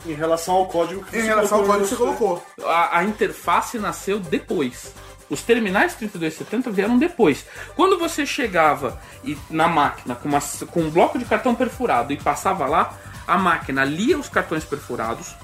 Em 0.06 0.14
relação 0.14 0.56
ao 0.56 0.66
código 0.68 1.04
que 1.04 1.18
em 1.18 1.22
você 1.22 1.28
relação 1.28 1.60
ao 1.60 1.64
colocou 1.66 1.88
código 1.88 1.90
que 1.90 2.18
você 2.18 2.18
colocou. 2.18 2.70
A, 2.72 3.00
a 3.00 3.04
interface 3.04 3.78
nasceu 3.80 4.20
depois. 4.20 4.94
Os 5.30 5.42
terminais 5.42 5.94
3270 5.96 6.72
vieram 6.72 6.98
depois. 6.98 7.46
Quando 7.76 8.00
você 8.00 8.26
chegava 8.26 8.98
e, 9.26 9.38
na 9.50 9.68
máquina 9.68 10.16
com, 10.16 10.30
uma- 10.30 10.40
com 10.72 10.82
um 10.84 10.90
bloco 10.90 11.20
de 11.20 11.26
cartão 11.26 11.54
perfurado 11.54 12.14
e 12.14 12.18
passava 12.18 12.66
lá, 12.66 12.94
a 13.28 13.38
máquina 13.38 13.84
lia 13.84 14.18
os 14.18 14.30
cartões 14.30 14.64
perfurados, 14.64 15.36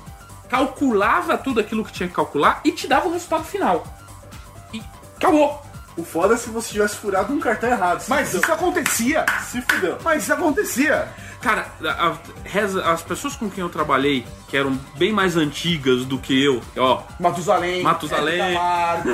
calculava 0.48 1.38
tudo 1.38 1.60
aquilo 1.60 1.84
que 1.84 1.92
tinha 1.92 2.08
que 2.08 2.16
calcular 2.16 2.62
e 2.64 2.72
te 2.72 2.88
dava 2.88 3.08
o 3.10 3.12
resultado 3.12 3.44
final. 3.44 3.84
E 4.72 4.82
acabou. 5.18 5.62
O 5.96 6.04
foda 6.04 6.34
é 6.34 6.38
se 6.38 6.50
você 6.50 6.72
tivesse 6.72 6.96
furado 6.96 7.32
um 7.34 7.40
cartão 7.40 7.70
errado. 7.70 8.04
Mas 8.08 8.28
fudeu. 8.30 8.42
isso 8.42 8.52
acontecia. 8.52 9.26
Se 9.50 9.62
fudeu. 9.62 9.98
Mas 10.04 10.24
isso 10.24 10.34
acontecia. 10.34 11.08
Cara, 11.42 11.68
a- 11.84 12.08
a- 12.08 12.18
reza- 12.46 12.84
as 12.90 13.02
pessoas 13.04 13.36
com 13.36 13.50
quem 13.50 13.62
eu 13.62 13.70
trabalhei, 13.70 14.26
que 14.48 14.56
eram 14.58 14.80
bem 14.96 15.12
mais 15.12 15.36
antigas 15.38 16.06
do 16.06 16.18
que 16.18 16.42
eu, 16.44 16.62
ó, 16.78 17.04
Matusalém, 17.20 17.84
Matusalém. 17.84 18.58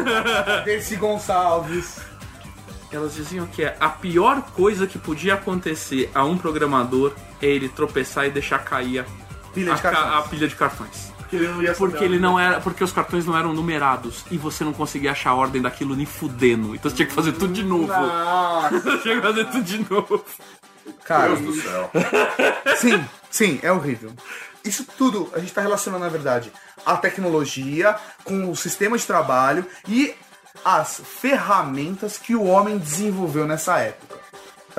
Dercy 0.64 0.96
Gonçalves. 0.96 1.98
elas 2.92 3.14
diziam 3.16 3.46
que 3.48 3.64
é 3.64 3.76
a 3.80 3.90
pior 3.90 4.42
coisa 4.56 4.88
que 4.88 4.98
podia 4.98 5.34
acontecer 5.36 6.10
a 6.14 6.24
um 6.24 6.38
programador 6.38 7.14
é 7.42 7.46
ele 7.48 7.68
tropeçar 7.70 8.26
e 8.26 8.30
deixar 8.32 8.60
cair 8.60 9.00
a, 9.00 9.06
Pilha 9.54 9.74
de 9.74 9.80
a 9.80 9.82
cartões. 9.84 10.14
a 10.14 10.22
pilha 10.24 10.48
de 10.48 10.56
cartões. 10.56 11.09
Porque 11.30 11.36
ele 11.36 11.48
não 11.48 11.62
ia 11.62 11.74
Porque 11.74 12.04
ele 12.04 12.20
não 12.20 12.40
era, 12.40 12.60
porque 12.60 12.84
os 12.84 12.92
cartões 12.92 13.24
não 13.24 13.38
eram 13.38 13.54
numerados 13.54 14.26
e 14.32 14.38
você 14.38 14.64
não 14.64 14.74
conseguia 14.74 15.12
achar 15.12 15.30
a 15.30 15.36
ordem 15.36 15.62
daquilo 15.62 15.96
nem 15.96 16.06
fudendo. 16.06 16.74
Então 16.74 16.90
você 16.90 16.98
tinha 16.98 17.08
que 17.08 17.14
fazer 17.14 17.34
tudo 17.34 17.54
de 17.54 17.64
novo. 17.64 17.94
Você 18.72 18.98
tinha 19.04 19.16
que 19.16 19.22
fazer 19.22 19.46
tudo 19.46 19.64
de 19.64 19.92
novo. 19.92 20.26
Cara, 21.06 21.36
Deus 21.36 21.42
do 21.42 21.62
céu. 21.62 21.92
sim, 22.78 23.06
sim, 23.30 23.60
é 23.62 23.72
horrível. 23.72 24.12
Isso 24.66 24.86
tudo 24.98 25.30
a 25.34 25.40
gente 25.40 25.54
tá 25.54 25.62
relacionando, 25.62 26.04
na 26.04 26.10
verdade, 26.10 26.52
a 26.84 26.98
tecnologia 26.98 27.96
com 28.24 28.50
o 28.50 28.56
sistema 28.56 28.98
de 28.98 29.06
trabalho 29.06 29.66
e 29.88 30.16
as 30.66 31.00
ferramentas 31.06 32.18
que 32.18 32.36
o 32.36 32.44
homem 32.44 32.80
desenvolveu 32.80 33.46
nessa 33.46 33.78
época. 33.78 34.09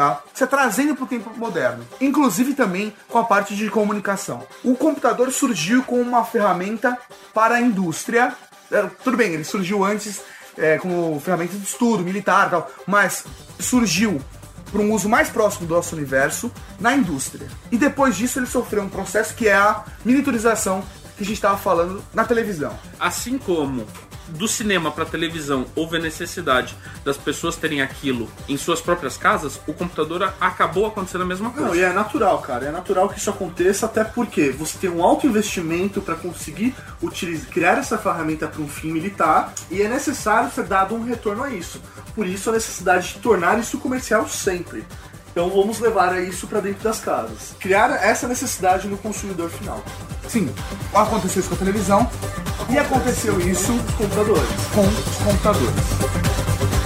Tá? 0.01 0.23
Você 0.33 0.47
trazendo 0.47 0.97
para 0.97 1.05
o 1.05 1.07
tempo 1.07 1.31
moderno, 1.37 1.87
inclusive 2.01 2.55
também 2.55 2.91
com 3.07 3.19
a 3.19 3.25
parte 3.25 3.55
de 3.55 3.69
comunicação. 3.69 4.47
O 4.65 4.75
computador 4.75 5.31
surgiu 5.31 5.83
como 5.83 6.01
uma 6.01 6.25
ferramenta 6.25 6.97
para 7.35 7.57
a 7.57 7.61
indústria. 7.61 8.35
É, 8.73 8.89
tudo 9.05 9.19
bem, 9.19 9.35
ele 9.35 9.45
surgiu 9.45 9.85
antes 9.85 10.23
é, 10.57 10.79
como 10.79 11.21
ferramenta 11.21 11.55
de 11.55 11.65
estudo 11.65 12.03
militar, 12.03 12.49
tal, 12.49 12.71
mas 12.87 13.27
surgiu 13.59 14.23
para 14.73 14.81
um 14.81 14.91
uso 14.91 15.07
mais 15.07 15.29
próximo 15.29 15.67
do 15.67 15.75
nosso 15.75 15.95
universo 15.95 16.51
na 16.81 16.97
indústria. 16.97 17.49
E 17.71 17.77
depois 17.77 18.17
disso 18.17 18.39
ele 18.39 18.47
sofreu 18.47 18.83
um 18.83 18.89
processo 18.89 19.35
que 19.35 19.49
é 19.49 19.55
a 19.55 19.85
miniaturização 20.03 20.83
que 21.19 21.25
a 21.25 21.27
gente 21.27 21.37
estava 21.37 21.59
falando 21.59 22.03
na 22.15 22.25
televisão. 22.25 22.73
Assim 22.99 23.37
como 23.37 23.87
do 24.31 24.49
cinema 24.49 24.91
para 24.91 25.05
televisão 25.05 25.67
houve 25.75 25.97
a 25.97 26.01
necessidade 26.01 26.77
das 27.05 27.17
pessoas 27.17 27.57
terem 27.57 27.83
aquilo 27.83 28.31
em 28.49 28.57
suas 28.57 28.81
próprias 28.81 29.17
casas, 29.17 29.61
o 29.67 29.73
computador 29.73 30.33
acabou 30.41 30.87
acontecendo 30.87 31.23
a 31.23 31.27
mesma 31.27 31.51
coisa. 31.51 31.69
Não, 31.69 31.75
e 31.75 31.81
é 31.81 31.93
natural, 31.93 32.39
cara. 32.41 32.67
É 32.67 32.71
natural 32.71 33.09
que 33.09 33.19
isso 33.19 33.31
aconteça, 33.31 33.87
até 33.87 34.05
porque 34.05 34.51
você 34.51 34.79
tem 34.79 34.91
um 34.91 35.03
alto 35.03 35.27
investimento 35.27 36.01
para 36.01 36.15
conseguir 36.15 36.75
utilizar, 37.03 37.51
criar 37.51 37.79
essa 37.79 37.99
ferramenta 37.99 38.47
para 38.47 38.63
um 38.63 38.69
fim 38.69 38.93
militar 38.93 39.53
e 39.71 39.83
é 39.83 39.89
necessário 39.89 40.51
ser 40.51 40.65
dado 40.65 40.95
um 40.95 41.05
retorno 41.05 41.43
a 41.43 41.51
isso. 41.51 41.81
Por 42.15 42.27
isso 42.27 42.51
a 42.51 42.53
necessidade 42.53 43.15
de 43.15 43.19
tornar 43.21 43.59
isso 43.59 43.79
comercial 43.79 44.29
sempre. 44.29 44.85
Então 45.31 45.49
vamos 45.49 45.79
levar 45.79 46.21
isso 46.23 46.47
para 46.47 46.61
dentro 46.61 46.83
das 46.83 47.01
casas. 47.01 47.55
Criar 47.61 47.91
essa 48.05 48.27
necessidade 48.27 48.89
no 48.89 48.99
consumidor 48.99 49.49
final. 49.51 49.83
Sim, 50.29 50.53
aconteceu 50.93 51.41
isso 51.41 51.49
com 51.49 51.55
a 51.55 51.59
televisão 51.59 52.11
e 52.69 52.79
aconteceu 52.79 53.41
isso 53.41 53.73
Os 53.73 53.95
computadores. 53.95 54.49
com 54.75 54.81
os 54.83 55.17
computadores. 55.25 56.80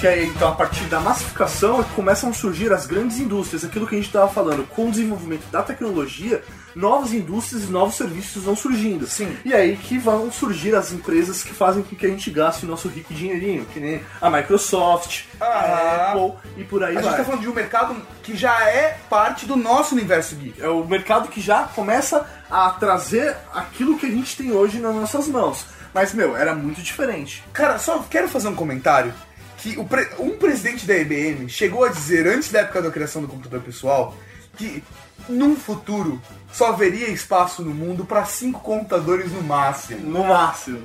Que 0.00 0.06
é 0.06 0.24
então 0.24 0.48
a 0.48 0.52
partir 0.54 0.84
da 0.84 0.98
massificação 0.98 1.80
é 1.80 1.84
que 1.84 1.90
começam 1.90 2.30
a 2.30 2.32
surgir 2.32 2.72
as 2.72 2.86
grandes 2.86 3.18
indústrias, 3.18 3.64
aquilo 3.64 3.86
que 3.86 3.94
a 3.94 3.98
gente 3.98 4.06
estava 4.06 4.28
falando, 4.32 4.66
com 4.66 4.88
o 4.88 4.90
desenvolvimento 4.90 5.44
da 5.50 5.62
tecnologia, 5.62 6.42
novas 6.74 7.12
indústrias 7.12 7.64
e 7.64 7.66
novos 7.66 7.96
serviços 7.96 8.42
vão 8.44 8.56
surgindo. 8.56 9.06
Sim. 9.06 9.36
E 9.44 9.52
aí 9.52 9.76
que 9.76 9.98
vão 9.98 10.32
surgir 10.32 10.74
as 10.74 10.90
empresas 10.90 11.42
que 11.42 11.52
fazem 11.52 11.82
com 11.82 11.94
que 11.94 12.06
a 12.06 12.08
gente 12.08 12.30
gaste 12.30 12.64
o 12.64 12.68
nosso 12.68 12.88
rico 12.88 13.12
dinheirinho, 13.12 13.66
que 13.66 13.78
nem 13.78 14.00
a 14.22 14.30
Microsoft, 14.30 15.24
a 15.38 15.44
Ah. 15.44 16.12
Apple 16.12 16.32
e 16.56 16.64
por 16.64 16.82
aí 16.82 16.96
A 16.96 17.00
vai. 17.00 17.02
gente 17.10 17.16
tá 17.18 17.24
falando 17.24 17.40
de 17.42 17.48
um 17.48 17.54
mercado 17.54 17.94
que 18.22 18.34
já 18.34 18.58
é 18.70 18.96
parte 19.10 19.44
do 19.44 19.54
nosso 19.56 19.94
universo 19.94 20.34
geek. 20.36 20.62
É 20.62 20.68
o 20.68 20.82
mercado 20.86 21.28
que 21.28 21.40
já 21.42 21.64
começa 21.64 22.26
a 22.50 22.70
trazer 22.70 23.36
aquilo 23.52 23.98
que 23.98 24.06
a 24.06 24.10
gente 24.10 24.34
tem 24.36 24.50
hoje 24.52 24.78
nas 24.78 24.94
nossas 24.94 25.28
mãos. 25.28 25.66
Mas, 25.92 26.14
meu, 26.14 26.36
era 26.36 26.54
muito 26.54 26.80
diferente. 26.80 27.42
Cara, 27.52 27.76
só 27.78 27.98
quero 28.08 28.28
fazer 28.28 28.46
um 28.48 28.54
comentário 28.54 29.12
que 29.60 29.78
o 29.78 29.84
pre- 29.84 30.08
um 30.18 30.30
presidente 30.38 30.86
da 30.86 30.96
IBM 30.96 31.48
chegou 31.48 31.84
a 31.84 31.88
dizer 31.88 32.26
antes 32.26 32.50
da 32.50 32.60
época 32.60 32.82
da 32.82 32.90
criação 32.90 33.22
do 33.22 33.28
computador 33.28 33.60
pessoal 33.60 34.14
que 34.56 34.82
num 35.28 35.54
futuro 35.54 36.20
só 36.52 36.68
haveria 36.68 37.08
espaço 37.08 37.62
no 37.62 37.72
mundo 37.74 38.04
para 38.04 38.24
cinco 38.24 38.60
computadores 38.60 39.30
no 39.32 39.42
máximo. 39.42 40.00
No 40.10 40.24
máximo. 40.24 40.82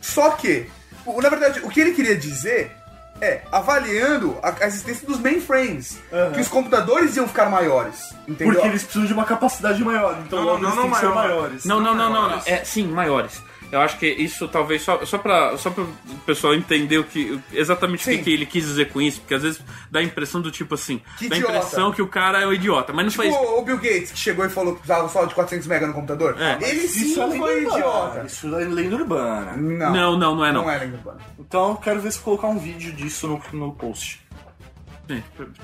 Só 0.00 0.30
que, 0.30 0.68
o- 1.06 1.20
na 1.22 1.28
verdade, 1.28 1.60
o 1.62 1.68
que 1.68 1.80
ele 1.80 1.92
queria 1.92 2.16
dizer 2.16 2.72
é 3.20 3.42
avaliando 3.50 4.36
a, 4.42 4.54
a 4.64 4.66
existência 4.68 5.06
dos 5.06 5.18
mainframes, 5.18 5.98
Aham. 6.12 6.32
que 6.32 6.40
os 6.40 6.46
computadores 6.48 7.16
iam 7.16 7.26
ficar 7.26 7.50
maiores, 7.50 8.14
entendeu? 8.28 8.52
Porque 8.54 8.68
eles 8.68 8.82
precisam 8.84 9.06
de 9.06 9.12
uma 9.12 9.24
capacidade 9.24 9.82
maior. 9.82 10.18
Então, 10.24 10.38
Não, 10.38 10.46
logo 10.46 10.58
não, 10.62 10.68
eles 10.68 10.76
não 10.76 10.82
têm 10.84 10.92
que 10.92 10.98
ser 11.00 11.06
maior. 11.08 11.28
maiores. 11.28 11.64
Não, 11.64 11.80
não, 11.80 11.94
não, 11.96 12.12
não, 12.12 12.28
não. 12.30 12.42
É, 12.46 12.64
sim, 12.64 12.86
maiores. 12.86 13.42
Eu 13.70 13.80
acho 13.80 13.98
que 13.98 14.06
isso 14.06 14.48
talvez 14.48 14.80
só, 14.82 15.04
só 15.04 15.18
para 15.18 15.56
só 15.58 15.68
o 15.68 16.18
pessoal 16.24 16.54
entender 16.54 16.96
o 16.98 17.04
que 17.04 17.38
exatamente 17.52 18.00
o 18.00 18.04
Sim. 18.04 18.16
que, 18.18 18.24
que 18.24 18.32
ele 18.32 18.46
quis 18.46 18.64
dizer 18.64 18.90
com 18.90 18.98
isso, 19.00 19.20
porque 19.20 19.34
às 19.34 19.42
vezes 19.42 19.60
dá 19.90 20.00
a 20.00 20.02
impressão 20.02 20.40
do 20.40 20.50
tipo 20.50 20.74
assim, 20.74 21.02
Que 21.18 21.28
dá 21.28 21.36
a 21.36 21.38
impressão 21.38 21.92
que 21.92 22.00
o 22.00 22.06
cara 22.06 22.40
é 22.40 22.46
o 22.46 22.52
idiota, 22.54 22.92
mas 22.94 23.04
não 23.04 23.10
Tipo 23.10 23.22
foi 23.24 23.30
isso. 23.30 23.38
o, 23.38 23.58
o 23.58 23.62
Bill 23.62 23.76
Gates, 23.76 24.10
que 24.12 24.18
chegou 24.18 24.46
e 24.46 24.48
falou 24.48 24.72
que 24.74 24.80
precisava 24.80 25.08
só 25.10 25.24
de 25.26 25.34
400 25.34 25.66
MB 25.66 25.86
no 25.86 25.92
computador. 25.92 26.36
É. 26.40 26.56
ele 26.62 26.88
sim 26.88 27.10
Isso 27.10 27.20
é 27.20 27.26
lenda 27.26 27.38
foi 27.44 27.56
urbana. 27.64 27.78
idiota. 27.78 28.26
Isso 28.26 28.46
é 28.58 28.64
lenda 28.64 28.96
urbana. 28.96 29.56
Não, 29.56 29.92
Não, 29.92 30.18
não, 30.18 30.34
não 30.36 30.44
é 30.46 30.52
não. 30.52 30.62
não 30.62 30.70
é 30.70 30.78
lenda 30.78 30.96
urbana. 30.96 31.20
Então, 31.38 31.68
eu 31.70 31.76
quero 31.76 32.00
ver 32.00 32.10
se 32.12 32.20
colocar 32.20 32.48
um 32.48 32.58
vídeo 32.58 32.92
disso 32.92 33.26
no, 33.28 33.42
no 33.52 33.72
post. 33.74 34.20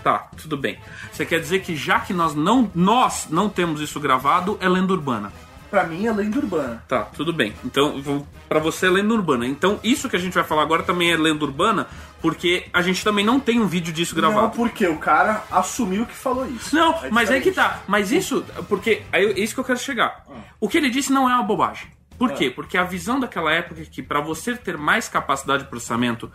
Tá, 0.02 0.30
tudo 0.40 0.56
bem. 0.56 0.78
Você 1.12 1.26
quer 1.26 1.38
dizer 1.40 1.60
que 1.60 1.76
já 1.76 2.00
que 2.00 2.12
nós 2.14 2.34
não 2.34 2.70
nós 2.74 3.26
não 3.28 3.48
temos 3.48 3.80
isso 3.80 4.00
gravado, 4.00 4.56
é 4.60 4.68
lenda 4.68 4.92
urbana. 4.92 5.30
Pra 5.74 5.82
mim, 5.82 6.06
é 6.06 6.12
lenda 6.12 6.38
urbana. 6.38 6.84
Tá, 6.86 7.02
tudo 7.02 7.32
bem. 7.32 7.52
Então, 7.64 8.24
pra 8.48 8.60
você 8.60 8.86
é 8.86 8.90
lenda 8.90 9.12
urbana. 9.12 9.44
Então, 9.44 9.80
isso 9.82 10.08
que 10.08 10.14
a 10.14 10.18
gente 10.20 10.32
vai 10.32 10.44
falar 10.44 10.62
agora 10.62 10.84
também 10.84 11.10
é 11.10 11.16
lenda 11.16 11.44
urbana, 11.44 11.88
porque 12.22 12.66
a 12.72 12.80
gente 12.80 13.02
também 13.02 13.24
não 13.24 13.40
tem 13.40 13.58
um 13.60 13.66
vídeo 13.66 13.92
disso 13.92 14.14
Não, 14.14 14.20
gravado. 14.30 14.54
porque 14.54 14.86
o 14.86 14.98
cara 14.98 15.42
assumiu 15.50 16.06
que 16.06 16.14
falou 16.14 16.46
isso. 16.48 16.72
Não, 16.72 16.92
É 17.02 17.10
mas 17.10 17.28
aí 17.28 17.40
que 17.40 17.50
diferente. 17.50 17.72
tá. 17.72 17.80
Mas 17.88 18.12
isso, 18.12 18.44
porque 18.68 19.02
aí 19.12 19.24
é 19.32 19.40
isso 19.40 19.52
que 19.52 19.58
eu 19.58 19.64
quero 19.64 19.80
chegar. 19.80 20.24
O 20.60 20.68
que 20.68 20.78
ele 20.78 20.90
disse 20.90 21.12
não 21.12 21.28
é 21.28 21.34
uma 21.34 21.42
bobagem. 21.42 21.88
Por 22.16 22.30
quê? 22.30 22.50
Porque 22.50 22.78
a 22.78 22.84
visão 22.84 23.18
daquela 23.18 23.50
época 23.52 23.82
é 23.82 23.84
que 23.84 24.00
para 24.00 24.20
você 24.20 24.54
ter 24.54 24.78
mais 24.78 25.08
capacidade 25.08 25.64
de 25.64 25.68
processamento, 25.68 26.30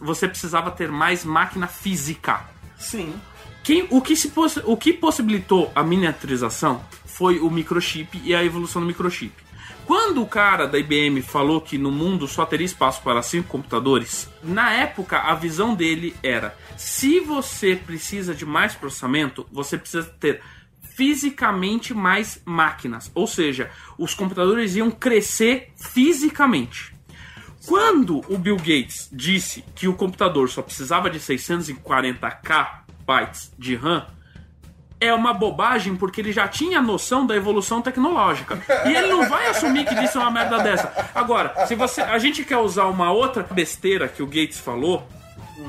você 0.00 0.28
precisava 0.28 0.70
ter 0.70 0.88
mais 0.92 1.24
máquina 1.24 1.66
física. 1.66 2.40
Sim. 2.78 3.12
Quem, 3.64 3.86
o, 3.90 4.02
que 4.02 4.14
se 4.14 4.28
possi- 4.28 4.60
o 4.64 4.76
que 4.76 4.92
possibilitou 4.92 5.72
a 5.74 5.82
miniaturização 5.82 6.84
foi 7.06 7.38
o 7.40 7.50
microchip 7.50 8.20
e 8.22 8.34
a 8.34 8.44
evolução 8.44 8.82
do 8.82 8.86
microchip. 8.86 9.32
Quando 9.86 10.22
o 10.22 10.26
cara 10.26 10.66
da 10.66 10.78
IBM 10.78 11.22
falou 11.22 11.62
que 11.62 11.78
no 11.78 11.90
mundo 11.90 12.28
só 12.28 12.44
teria 12.44 12.66
espaço 12.66 13.02
para 13.02 13.22
cinco 13.22 13.48
computadores, 13.48 14.28
na 14.42 14.70
época 14.72 15.18
a 15.18 15.34
visão 15.34 15.74
dele 15.74 16.14
era: 16.22 16.54
se 16.76 17.20
você 17.20 17.74
precisa 17.74 18.34
de 18.34 18.44
mais 18.44 18.74
processamento, 18.74 19.46
você 19.50 19.78
precisa 19.78 20.04
ter 20.04 20.42
fisicamente 20.94 21.94
mais 21.94 22.40
máquinas. 22.44 23.10
Ou 23.14 23.26
seja, 23.26 23.70
os 23.98 24.14
computadores 24.14 24.76
iam 24.76 24.90
crescer 24.90 25.72
fisicamente. 25.76 26.94
Quando 27.66 28.20
o 28.28 28.36
Bill 28.36 28.56
Gates 28.56 29.08
disse 29.10 29.64
que 29.74 29.88
o 29.88 29.94
computador 29.94 30.50
só 30.50 30.60
precisava 30.60 31.08
de 31.08 31.18
640k 31.18 32.83
bytes 33.06 33.52
de 33.58 33.74
RAM, 33.74 34.06
é 35.00 35.12
uma 35.12 35.34
bobagem 35.34 35.96
porque 35.96 36.20
ele 36.20 36.32
já 36.32 36.48
tinha 36.48 36.80
noção 36.80 37.26
da 37.26 37.36
evolução 37.36 37.82
tecnológica. 37.82 38.58
E 38.86 38.94
ele 38.94 39.08
não 39.08 39.28
vai 39.28 39.48
assumir 39.48 39.84
que 39.84 39.94
disse 39.94 40.16
uma 40.16 40.30
merda 40.30 40.58
dessa. 40.58 41.10
Agora, 41.14 41.66
se 41.66 41.74
você 41.74 42.00
a 42.00 42.18
gente 42.18 42.44
quer 42.44 42.58
usar 42.58 42.86
uma 42.86 43.12
outra 43.12 43.42
besteira 43.42 44.08
que 44.08 44.22
o 44.22 44.26
Gates 44.26 44.58
falou, 44.58 45.06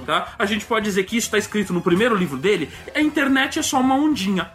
tá? 0.05 0.33
A 0.37 0.45
gente 0.45 0.65
pode 0.65 0.85
dizer 0.85 1.03
que 1.03 1.17
isso 1.17 1.27
está 1.27 1.37
escrito 1.37 1.73
no 1.73 1.81
primeiro 1.81 2.15
livro 2.15 2.37
dele, 2.37 2.69
a 2.93 3.01
internet 3.01 3.59
é 3.59 3.61
só 3.61 3.79
uma 3.79 3.95
ondinha. 3.95 4.51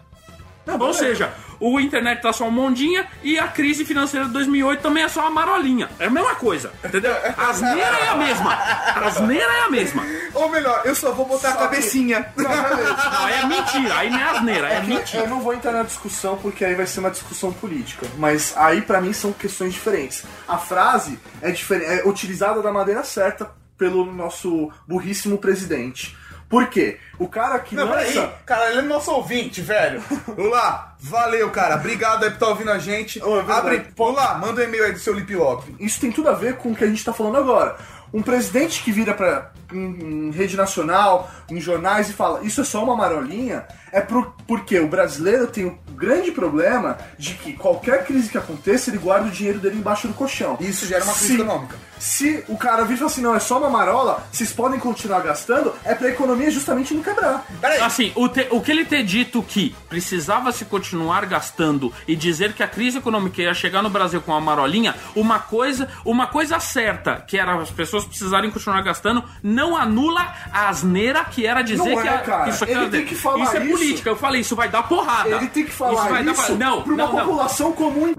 Ou 0.78 0.94
seja, 0.94 1.32
o 1.58 1.80
internet 1.80 2.22
tá 2.22 2.32
só 2.32 2.46
uma 2.46 2.62
ondinha 2.62 3.06
e 3.22 3.38
a 3.38 3.48
crise 3.48 3.84
financeira 3.84 4.26
de 4.26 4.32
2008 4.32 4.80
também 4.80 5.02
é 5.02 5.08
só 5.08 5.22
uma 5.22 5.30
marolinha. 5.30 5.90
É 5.98 6.06
a 6.06 6.10
mesma 6.10 6.34
coisa, 6.36 6.72
entendeu? 6.84 7.12
A 7.36 7.48
asneira 7.50 7.80
é 7.98 8.08
a 8.08 8.14
mesma. 8.16 8.52
A 8.54 9.06
asneira 9.06 9.52
é 9.52 9.60
a 9.62 9.70
mesma. 9.70 10.04
Ou 10.34 10.48
melhor, 10.48 10.82
eu 10.84 10.94
só 10.94 11.10
vou 11.12 11.26
botar 11.26 11.48
a 11.48 11.52
Só 11.52 11.56
que- 11.58 11.64
cabecinha. 11.64 12.32
Não, 12.36 12.50
aí 12.50 13.34
é 13.34 13.46
mentira. 13.46 13.94
Aí 13.98 14.10
não 14.10 14.18
é 14.20 14.22
asneira, 14.22 14.68
é 14.68 14.76
É 14.76 14.80
que 14.80 14.86
mentira. 14.86 15.22
eu 15.24 15.28
não 15.28 15.40
vou 15.40 15.54
entrar 15.54 15.72
na 15.72 15.82
discussão 15.82 16.36
porque 16.38 16.64
aí 16.64 16.74
vai 16.74 16.86
ser 16.86 17.00
uma 17.00 17.10
discussão 17.10 17.52
política. 17.52 18.06
Mas 18.16 18.54
aí 18.56 18.80
pra 18.82 19.00
mim 19.00 19.12
são 19.12 19.32
questões 19.32 19.72
diferentes. 19.72 20.24
A 20.46 20.56
frase 20.58 21.18
é, 21.42 21.50
difer- 21.50 21.82
é 21.82 22.08
utilizada 22.08 22.62
da 22.62 22.70
maneira 22.72 23.02
certa 23.02 23.50
pelo 23.76 24.04
nosso 24.04 24.70
burríssimo 24.86 25.38
presidente. 25.38 26.16
Por 26.50 26.66
quê? 26.66 26.98
O 27.16 27.28
cara 27.28 27.58
que 27.60 27.76
Não, 27.76 27.86
peraí. 27.88 28.12
lança. 28.12 28.34
Cara, 28.44 28.70
ele 28.70 28.80
é 28.80 28.82
nosso 28.82 29.10
ouvinte, 29.12 29.60
velho. 29.62 30.02
Vamos 30.26 30.50
lá. 30.50 30.96
Valeu, 30.98 31.48
cara. 31.50 31.76
Obrigado 31.76 32.24
aí 32.24 32.30
por 32.30 32.34
estar 32.34 32.48
ouvindo 32.48 32.72
a 32.72 32.78
gente. 32.78 33.22
Ô, 33.22 33.40
é. 33.40 33.44
Abre. 33.52 33.86
Lá, 33.96 34.34
manda 34.36 34.60
um 34.60 34.64
e-mail 34.64 34.84
aí 34.86 34.92
do 34.92 34.98
seu 34.98 35.14
Lip 35.14 35.32
Lop. 35.34 35.64
Isso 35.78 36.00
tem 36.00 36.10
tudo 36.10 36.28
a 36.28 36.32
ver 36.34 36.56
com 36.56 36.72
o 36.72 36.74
que 36.74 36.82
a 36.82 36.88
gente 36.88 37.04
tá 37.04 37.12
falando 37.12 37.36
agora. 37.36 37.76
Um 38.12 38.20
presidente 38.20 38.82
que 38.82 38.90
vira 38.90 39.14
pra 39.14 39.49
em, 39.72 40.28
em 40.28 40.30
rede 40.30 40.56
nacional, 40.56 41.30
em 41.50 41.60
jornais 41.60 42.08
e 42.08 42.12
fala 42.12 42.40
isso 42.42 42.60
é 42.60 42.64
só 42.64 42.82
uma 42.84 42.96
marolinha, 42.96 43.64
é 43.92 44.00
pro, 44.00 44.32
porque 44.46 44.78
o 44.78 44.86
brasileiro 44.88 45.46
tem 45.48 45.64
o 45.66 45.78
grande 45.96 46.30
problema 46.30 46.96
de 47.18 47.34
que 47.34 47.52
qualquer 47.54 48.04
crise 48.06 48.28
que 48.30 48.38
aconteça, 48.38 48.88
ele 48.90 48.98
guarda 48.98 49.26
o 49.28 49.30
dinheiro 49.30 49.58
dele 49.58 49.76
embaixo 49.78 50.06
do 50.08 50.14
colchão. 50.14 50.56
E 50.60 50.68
isso 50.68 50.86
gera 50.86 51.04
uma 51.04 51.12
crise 51.12 51.28
Se- 51.36 51.40
econômica. 51.40 51.76
Se 51.98 52.42
o 52.48 52.56
cara 52.56 52.82
vir 52.84 52.94
e 52.94 52.96
falar 52.96 53.10
assim, 53.10 53.20
não, 53.20 53.34
é 53.34 53.38
só 53.40 53.58
uma 53.58 53.68
marola, 53.68 54.26
vocês 54.32 54.50
podem 54.52 54.80
continuar 54.80 55.20
gastando, 55.20 55.74
é 55.84 55.94
pra 55.94 56.08
economia 56.08 56.50
justamente 56.50 56.94
não 56.94 57.02
quebrar. 57.02 57.44
Peraí. 57.60 57.78
Assim, 57.80 58.10
o, 58.14 58.26
te- 58.26 58.48
o 58.50 58.60
que 58.62 58.70
ele 58.70 58.86
ter 58.86 59.02
dito 59.04 59.42
que 59.42 59.74
precisava 59.86 60.50
se 60.50 60.64
continuar 60.64 61.26
gastando 61.26 61.92
e 62.08 62.16
dizer 62.16 62.54
que 62.54 62.62
a 62.62 62.68
crise 62.68 62.98
econômica 62.98 63.42
ia 63.42 63.52
chegar 63.52 63.82
no 63.82 63.90
Brasil 63.90 64.22
com 64.22 64.30
uma 64.32 64.40
marolinha, 64.40 64.94
uma 65.14 65.40
coisa, 65.40 65.88
uma 66.02 66.26
coisa 66.26 66.58
certa, 66.58 67.16
que 67.16 67.36
era 67.36 67.54
as 67.60 67.70
pessoas 67.70 68.06
precisarem 68.06 68.50
continuar 68.50 68.80
gastando, 68.80 69.22
não 69.42 69.59
anula 69.76 70.34
a 70.52 70.68
asneira 70.68 71.24
que 71.24 71.46
era 71.46 71.62
dizer 71.62 71.78
Não 71.94 72.02
que, 72.02 72.08
é, 72.08 72.10
a- 72.10 72.48
isso 72.48 72.64
aqui 72.64 72.72
Ele 72.72 72.80
era- 72.82 72.90
tem 72.90 73.04
que 73.04 73.14
falar 73.14 73.44
Isso 73.44 73.56
é 73.56 73.64
isso. 73.64 73.70
política. 73.78 74.10
Eu 74.10 74.16
falei, 74.16 74.40
isso 74.40 74.56
vai 74.56 74.68
dar 74.68 74.82
porrada. 74.84 75.28
Ele 75.28 75.48
tem 75.48 75.64
que 75.64 75.72
falar 75.72 76.08
vai 76.08 76.22
isso, 76.22 76.24
dar 76.24 76.34
porrada. 76.34 76.54
Não, 76.64 76.82
pra 76.82 76.92
uma 76.94 77.04
não, 77.06 77.12
não. 77.12 77.18
população 77.26 77.72
comum. 77.72 78.14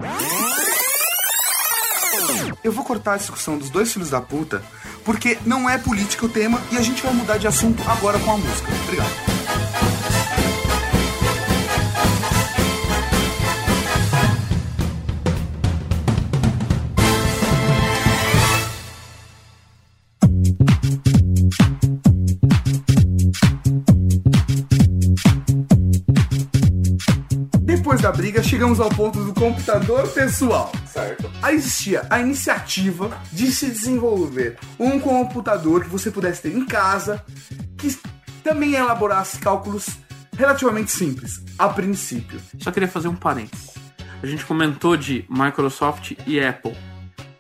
Eu 2.64 2.72
vou 2.72 2.84
cortar 2.86 3.14
a 3.14 3.18
discussão 3.18 3.58
dos 3.58 3.70
dois 3.70 3.92
filhos 3.92 4.10
da 4.10 4.22
puta, 4.22 4.64
porque 5.04 5.38
não 5.46 5.70
é 5.70 5.78
política 5.78 6.26
o 6.26 6.30
tema 6.30 6.60
e 6.72 6.78
a 6.78 6.82
gente 6.82 7.02
vai 7.02 7.14
mudar 7.14 7.38
de 7.38 7.48
assunto 7.48 7.82
agora 7.90 8.20
com 8.20 8.32
a 8.34 8.38
música. 8.38 8.70
Obrigado. 8.84 9.31
Depois 27.92 28.04
da 28.04 28.12
briga, 28.14 28.42
chegamos 28.42 28.80
ao 28.80 28.88
ponto 28.88 29.22
do 29.22 29.34
computador 29.34 30.08
pessoal. 30.14 30.72
Certo. 30.88 31.30
Aí 31.42 31.58
existia 31.58 32.08
a 32.10 32.22
iniciativa 32.22 33.20
de 33.34 33.52
se 33.52 33.66
desenvolver 33.70 34.58
um 34.80 34.98
computador 34.98 35.84
que 35.84 35.90
você 35.90 36.10
pudesse 36.10 36.44
ter 36.44 36.56
em 36.56 36.66
casa, 36.66 37.22
que 37.78 37.94
também 38.42 38.76
elaborasse 38.76 39.40
cálculos 39.40 39.90
relativamente 40.38 40.90
simples, 40.90 41.44
a 41.60 41.68
princípio. 41.68 42.40
Só 42.60 42.72
queria 42.72 42.88
fazer 42.88 43.10
um 43.10 43.16
parênteses. 43.16 43.72
A 44.24 44.26
gente 44.26 44.46
comentou 44.46 44.96
de 44.96 45.26
Microsoft 45.30 46.14
e 46.26 46.40
Apple. 46.40 46.78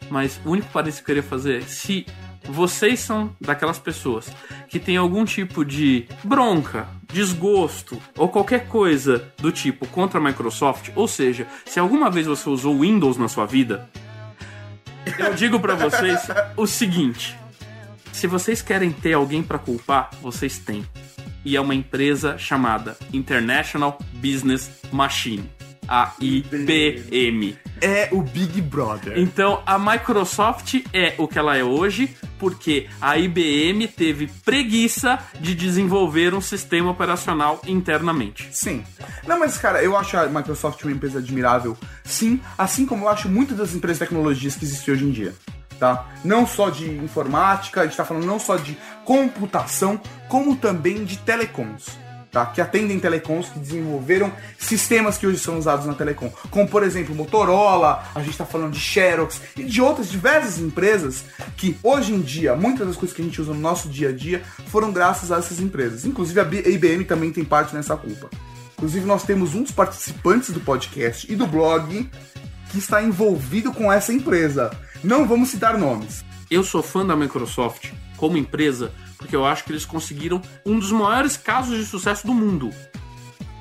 Mas 0.09 0.41
o 0.43 0.49
único 0.49 0.67
parênteses 0.67 0.99
que 0.99 1.03
eu 1.03 1.15
queria 1.15 1.23
fazer 1.23 1.59
é 1.59 1.65
se 1.65 2.05
vocês 2.45 2.99
são 2.99 3.35
daquelas 3.39 3.79
pessoas 3.79 4.31
que 4.67 4.79
tem 4.79 4.97
algum 4.97 5.25
tipo 5.25 5.63
de 5.63 6.07
bronca, 6.23 6.87
desgosto 7.11 8.01
ou 8.17 8.29
qualquer 8.29 8.67
coisa 8.67 9.31
do 9.37 9.51
tipo 9.51 9.87
contra 9.87 10.19
a 10.19 10.23
Microsoft, 10.23 10.89
ou 10.95 11.07
seja, 11.07 11.47
se 11.65 11.79
alguma 11.79 12.09
vez 12.09 12.27
você 12.27 12.49
usou 12.49 12.79
Windows 12.79 13.17
na 13.17 13.27
sua 13.27 13.45
vida, 13.45 13.89
eu 15.17 15.33
digo 15.33 15.59
pra 15.59 15.75
vocês 15.75 16.27
o 16.55 16.67
seguinte: 16.67 17.37
Se 18.11 18.27
vocês 18.27 18.61
querem 18.61 18.91
ter 18.91 19.13
alguém 19.13 19.41
para 19.43 19.57
culpar, 19.57 20.09
vocês 20.21 20.57
têm. 20.59 20.85
E 21.43 21.55
é 21.55 21.61
uma 21.61 21.73
empresa 21.73 22.37
chamada 22.37 22.95
International 23.11 23.97
Business 24.13 24.69
Machine, 24.91 25.49
a 25.91 26.13
IBM. 26.21 27.57
É 27.81 28.07
o 28.13 28.21
Big 28.21 28.61
Brother. 28.61 29.19
Então 29.19 29.61
a 29.65 29.77
Microsoft 29.77 30.75
é 30.93 31.15
o 31.17 31.27
que 31.27 31.37
ela 31.37 31.57
é 31.57 31.63
hoje 31.63 32.15
porque 32.39 32.87
a 33.01 33.17
IBM 33.17 33.87
teve 33.89 34.27
preguiça 34.45 35.19
de 35.39 35.53
desenvolver 35.53 36.33
um 36.33 36.39
sistema 36.39 36.89
operacional 36.89 37.61
internamente. 37.67 38.47
Sim. 38.53 38.83
Não, 39.27 39.37
mas 39.37 39.57
cara, 39.57 39.83
eu 39.83 39.97
acho 39.97 40.15
a 40.17 40.27
Microsoft 40.27 40.81
uma 40.83 40.93
empresa 40.93 41.19
admirável, 41.19 41.77
sim, 42.05 42.39
assim 42.57 42.85
como 42.85 43.05
eu 43.05 43.09
acho 43.09 43.27
muitas 43.27 43.57
das 43.57 43.75
empresas 43.75 43.99
de 43.99 44.05
tecnologias 44.05 44.55
que 44.55 44.63
existem 44.63 44.93
hoje 44.93 45.05
em 45.05 45.11
dia. 45.11 45.33
Tá? 45.77 46.07
Não 46.23 46.45
só 46.45 46.69
de 46.69 46.89
informática, 46.89 47.81
a 47.81 47.85
gente 47.85 47.97
tá 47.97 48.05
falando 48.05 48.25
não 48.25 48.39
só 48.39 48.55
de 48.55 48.77
computação, 49.03 49.99
como 50.29 50.55
também 50.55 51.03
de 51.03 51.17
telecoms. 51.17 51.97
Tá? 52.31 52.45
Que 52.45 52.61
atendem 52.61 52.97
telecoms, 52.97 53.49
que 53.49 53.59
desenvolveram 53.59 54.31
sistemas 54.57 55.17
que 55.17 55.27
hoje 55.27 55.37
são 55.37 55.57
usados 55.57 55.85
na 55.85 55.93
telecom. 55.93 56.31
Como, 56.49 56.65
por 56.65 56.81
exemplo, 56.81 57.13
Motorola, 57.13 58.05
a 58.15 58.19
gente 58.19 58.31
está 58.31 58.45
falando 58.45 58.71
de 58.71 58.79
Xerox 58.79 59.41
e 59.57 59.63
de 59.63 59.81
outras 59.81 60.09
diversas 60.09 60.57
empresas 60.57 61.25
que, 61.57 61.77
hoje 61.83 62.13
em 62.13 62.21
dia, 62.21 62.55
muitas 62.55 62.87
das 62.87 62.95
coisas 62.95 63.13
que 63.13 63.21
a 63.21 63.25
gente 63.25 63.41
usa 63.41 63.53
no 63.53 63.59
nosso 63.59 63.89
dia 63.89 64.09
a 64.09 64.11
dia 64.13 64.41
foram 64.67 64.93
graças 64.93 65.29
a 65.29 65.39
essas 65.39 65.59
empresas. 65.59 66.05
Inclusive, 66.05 66.39
a 66.39 66.43
IBM 66.43 67.03
também 67.03 67.33
tem 67.33 67.43
parte 67.43 67.75
nessa 67.75 67.97
culpa. 67.97 68.29
Inclusive, 68.77 69.05
nós 69.05 69.23
temos 69.23 69.53
um 69.53 69.63
dos 69.63 69.71
participantes 69.71 70.51
do 70.51 70.61
podcast 70.61 71.29
e 71.29 71.35
do 71.35 71.45
blog 71.45 72.09
que 72.71 72.77
está 72.77 73.03
envolvido 73.03 73.73
com 73.73 73.91
essa 73.91 74.13
empresa. 74.13 74.71
Não 75.03 75.27
vamos 75.27 75.49
citar 75.49 75.77
nomes. 75.77 76.23
Eu 76.49 76.63
sou 76.63 76.81
fã 76.81 77.05
da 77.05 77.15
Microsoft 77.15 77.91
como 78.15 78.37
empresa 78.37 78.93
porque 79.21 79.35
eu 79.35 79.45
acho 79.45 79.63
que 79.63 79.71
eles 79.71 79.85
conseguiram 79.85 80.41
um 80.65 80.77
dos 80.79 80.91
maiores 80.91 81.37
casos 81.37 81.77
de 81.77 81.85
sucesso 81.85 82.25
do 82.27 82.33
mundo. 82.33 82.73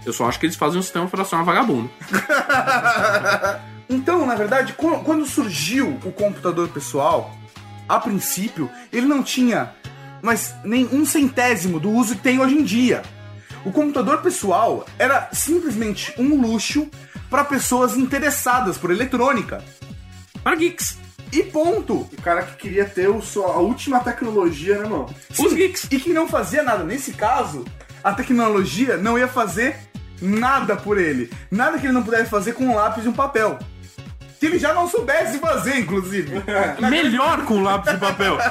Eu 0.04 0.12
só 0.12 0.26
acho 0.26 0.40
que 0.40 0.46
eles 0.46 0.56
fazem 0.56 0.80
um 0.80 0.82
sistema 0.82 1.04
operacional 1.04 1.44
vagabundo. 1.44 1.88
Então, 3.92 4.24
na 4.24 4.36
verdade, 4.36 4.72
qu- 4.74 5.00
quando 5.04 5.26
surgiu 5.26 5.98
o 6.04 6.12
computador 6.12 6.68
pessoal, 6.68 7.34
a 7.88 7.98
princípio, 7.98 8.70
ele 8.92 9.06
não 9.06 9.20
tinha 9.22 9.72
mas 10.22 10.54
nem 10.62 10.86
um 10.92 11.04
centésimo 11.04 11.80
do 11.80 11.90
uso 11.90 12.14
que 12.14 12.20
tem 12.22 12.38
hoje 12.40 12.54
em 12.54 12.62
dia. 12.62 13.02
O 13.64 13.72
computador 13.72 14.18
pessoal 14.22 14.86
era 14.98 15.28
simplesmente 15.32 16.14
um 16.18 16.40
luxo 16.40 16.86
para 17.28 17.42
pessoas 17.42 17.96
interessadas 17.96 18.76
por 18.78 18.90
eletrônica. 18.90 19.64
Para 20.44 20.54
geeks. 20.56 20.98
E 21.32 21.42
ponto. 21.44 22.08
O 22.12 22.22
cara 22.22 22.42
que 22.42 22.56
queria 22.56 22.84
ter 22.84 23.08
o 23.08 23.22
a 23.44 23.58
última 23.58 24.00
tecnologia, 24.00 24.78
né, 24.78 24.88
mano? 24.88 25.14
Os 25.38 25.52
geeks. 25.52 25.88
E 25.90 25.98
que 25.98 26.12
não 26.12 26.28
fazia 26.28 26.62
nada. 26.62 26.84
Nesse 26.84 27.12
caso, 27.12 27.64
a 28.02 28.12
tecnologia 28.12 28.96
não 28.96 29.18
ia 29.18 29.28
fazer 29.28 29.76
nada 30.20 30.76
por 30.76 30.98
ele. 30.98 31.30
Nada 31.50 31.78
que 31.78 31.86
ele 31.86 31.92
não 31.92 32.02
pudesse 32.02 32.30
fazer 32.30 32.52
com 32.52 32.64
um 32.64 32.74
lápis 32.74 33.04
e 33.04 33.08
um 33.08 33.12
papel. 33.12 33.58
Que 34.38 34.46
ele 34.46 34.58
já 34.58 34.72
não 34.74 34.88
soubesse 34.88 35.38
fazer, 35.38 35.78
inclusive. 35.78 36.42
Melhor 36.90 37.44
com 37.44 37.62
lápis 37.62 37.92
e 37.94 37.96
papel. 37.96 38.38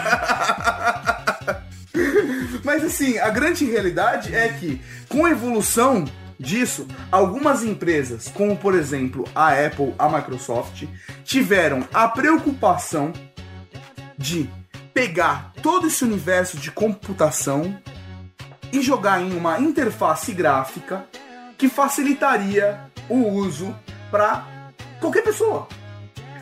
Mas 2.64 2.84
assim, 2.84 3.18
a 3.18 3.30
grande 3.30 3.66
realidade 3.66 4.36
é 4.36 4.50
que, 4.50 4.80
com 5.08 5.26
a 5.26 5.32
evolução 5.32 6.06
disso, 6.40 6.88
algumas 7.12 7.64
empresas, 7.64 8.30
como 8.30 8.56
por 8.56 8.74
exemplo 8.74 9.26
a 9.36 9.50
Apple, 9.50 9.94
a 10.00 10.08
Microsoft, 10.08 10.86
tiveram 11.24 11.86
a 11.94 12.08
preocupação 12.08 13.12
de 14.18 14.50
pegar 14.94 15.54
todo 15.62 15.88
esse 15.88 16.04
universo 16.04 16.58
de 16.58 16.72
computação 16.72 17.78
e 18.72 18.82
jogar 18.82 19.22
em 19.22 19.36
uma 19.36 19.60
interface 19.60 20.32
gráfica 20.34 21.06
que 21.58 21.68
facilitaria 21.68 22.80
o 23.10 23.28
uso 23.28 23.76
para 24.10 24.48
qualquer 25.00 25.24
pessoa. 25.24 25.68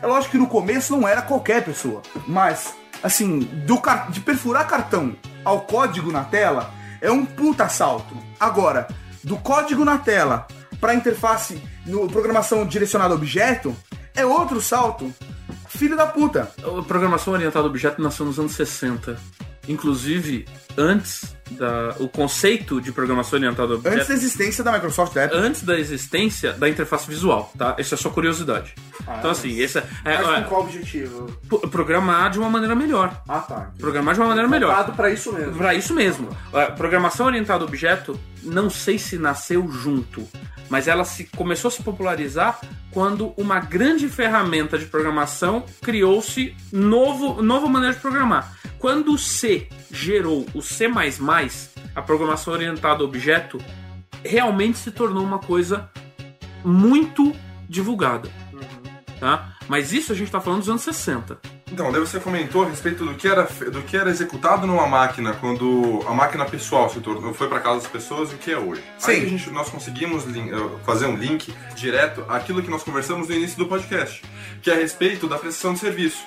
É 0.00 0.06
lógico 0.06 0.32
que 0.32 0.38
no 0.38 0.46
começo 0.46 0.96
não 0.96 1.08
era 1.08 1.22
qualquer 1.22 1.64
pessoa, 1.64 2.02
mas 2.26 2.74
assim, 3.02 3.40
do 3.66 3.80
de 4.10 4.20
perfurar 4.20 4.66
cartão 4.66 5.16
ao 5.44 5.62
código 5.62 6.12
na 6.12 6.24
tela 6.24 6.72
é 7.00 7.10
um 7.10 7.24
puta 7.24 7.68
salto. 7.68 8.16
Agora, 8.38 8.88
do 9.28 9.36
código 9.36 9.84
na 9.84 9.98
tela 9.98 10.46
para 10.80 10.94
interface 10.94 11.62
no 11.84 12.08
programação 12.08 12.66
direcionada 12.66 13.12
a 13.12 13.16
objeto 13.16 13.76
é 14.16 14.24
outro 14.24 14.60
salto. 14.60 15.12
Filho 15.68 15.96
da 15.96 16.06
puta. 16.06 16.50
A 16.62 16.82
programação 16.82 17.32
orientada 17.34 17.66
a 17.66 17.68
objeto 17.70 18.00
nasceu 18.02 18.24
nos 18.26 18.38
anos 18.38 18.52
60. 18.52 19.18
Inclusive, 19.68 20.46
antes 20.78 21.36
da. 21.50 21.94
O 21.98 22.08
conceito 22.08 22.80
de 22.80 22.90
programação 22.90 23.38
orientada 23.38 23.74
a 23.74 23.76
objeto. 23.76 23.94
Antes 23.96 24.08
da 24.08 24.14
existência 24.14 24.64
da 24.64 24.72
Microsoft 24.72 25.12
da 25.12 25.24
Apple. 25.24 25.38
antes 25.38 25.62
da 25.62 25.78
existência 25.78 26.52
da 26.54 26.68
interface 26.70 27.06
visual, 27.06 27.52
tá? 27.56 27.76
Isso 27.78 27.92
é 27.94 27.96
só 27.98 28.08
curiosidade. 28.08 28.74
então, 29.18 29.30
assim, 29.30 29.58
esse 29.58 29.78
é, 29.78 29.84
é, 30.06 30.22
Mas 30.22 30.28
é, 30.38 30.40
com 30.42 30.48
qual 30.48 30.62
objetivo? 30.62 31.26
pro- 31.48 31.60
programar 31.68 32.30
de 32.30 32.38
uma 32.38 32.48
maneira 32.48 32.74
melhor. 32.74 33.22
Ah, 33.28 33.40
tá. 33.40 33.70
Programar 33.78 34.14
de 34.14 34.20
uma 34.20 34.28
maneira 34.28 34.48
melhor. 34.48 34.96
Pra 34.96 35.10
isso 35.10 35.32
mesmo. 35.34 35.52
Pra 35.56 35.74
isso 35.74 35.92
mesmo. 35.94 36.28
A 36.52 36.66
programação 36.72 37.26
orientada 37.26 37.62
a 37.62 37.66
objeto, 37.66 38.18
não 38.42 38.70
sei 38.70 38.98
se 38.98 39.18
nasceu 39.18 39.70
junto, 39.70 40.26
mas 40.68 40.88
ela 40.88 41.04
se 41.04 41.24
começou 41.24 41.68
a 41.68 41.72
se 41.72 41.82
popularizar 41.82 42.60
quando 42.90 43.32
uma 43.36 43.60
grande 43.60 44.08
ferramenta 44.08 44.78
de 44.78 44.86
programação 44.86 45.64
criou-se 45.82 46.54
novo, 46.72 47.42
nova 47.42 47.68
maneira 47.68 47.94
de 47.94 48.00
programar. 48.00 48.56
Quando 48.78 49.12
o 49.12 49.18
C 49.18 49.68
gerou 49.90 50.46
o 50.54 50.62
C++, 50.62 50.88
a 51.94 52.02
programação 52.02 52.52
orientada 52.52 53.02
a 53.02 53.06
objeto 53.06 53.58
realmente 54.24 54.78
se 54.78 54.90
tornou 54.90 55.24
uma 55.24 55.38
coisa 55.38 55.90
muito 56.64 57.34
divulgada. 57.68 58.30
Tá? 59.18 59.56
Mas 59.68 59.92
isso 59.92 60.12
a 60.12 60.14
gente 60.14 60.30
tá 60.30 60.40
falando 60.40 60.60
dos 60.60 60.68
anos 60.68 60.82
60. 60.82 61.57
Então, 61.70 61.92
daí 61.92 62.00
você 62.00 62.18
comentou 62.18 62.64
a 62.64 62.68
respeito 62.68 63.04
do 63.04 63.14
que 63.14 63.28
era, 63.28 63.44
do 63.70 63.82
que 63.82 63.96
era 63.96 64.10
executado 64.10 64.66
numa 64.66 64.86
máquina 64.86 65.34
quando 65.34 66.02
a 66.06 66.12
máquina 66.12 66.44
pessoal 66.44 66.88
se 66.88 67.00
tornou, 67.00 67.34
foi 67.34 67.48
para 67.48 67.60
casa 67.60 67.80
das 67.80 67.86
pessoas 67.86 68.32
e 68.32 68.34
o 68.34 68.38
que 68.38 68.50
é 68.50 68.58
hoje. 68.58 68.82
Sim. 68.98 69.10
Aí 69.10 69.28
gente, 69.28 69.50
nós 69.50 69.68
conseguimos 69.68 70.24
eh, 70.24 70.28
fazer 70.84 71.06
um 71.06 71.16
link 71.16 71.54
direto 71.74 72.24
àquilo 72.28 72.62
que 72.62 72.70
nós 72.70 72.82
conversamos 72.82 73.28
no 73.28 73.34
início 73.34 73.58
do 73.58 73.66
podcast, 73.66 74.22
que 74.62 74.70
é 74.70 74.74
a 74.74 74.76
respeito 74.76 75.28
da 75.28 75.38
prestação 75.38 75.74
de 75.74 75.80
serviço. 75.80 76.24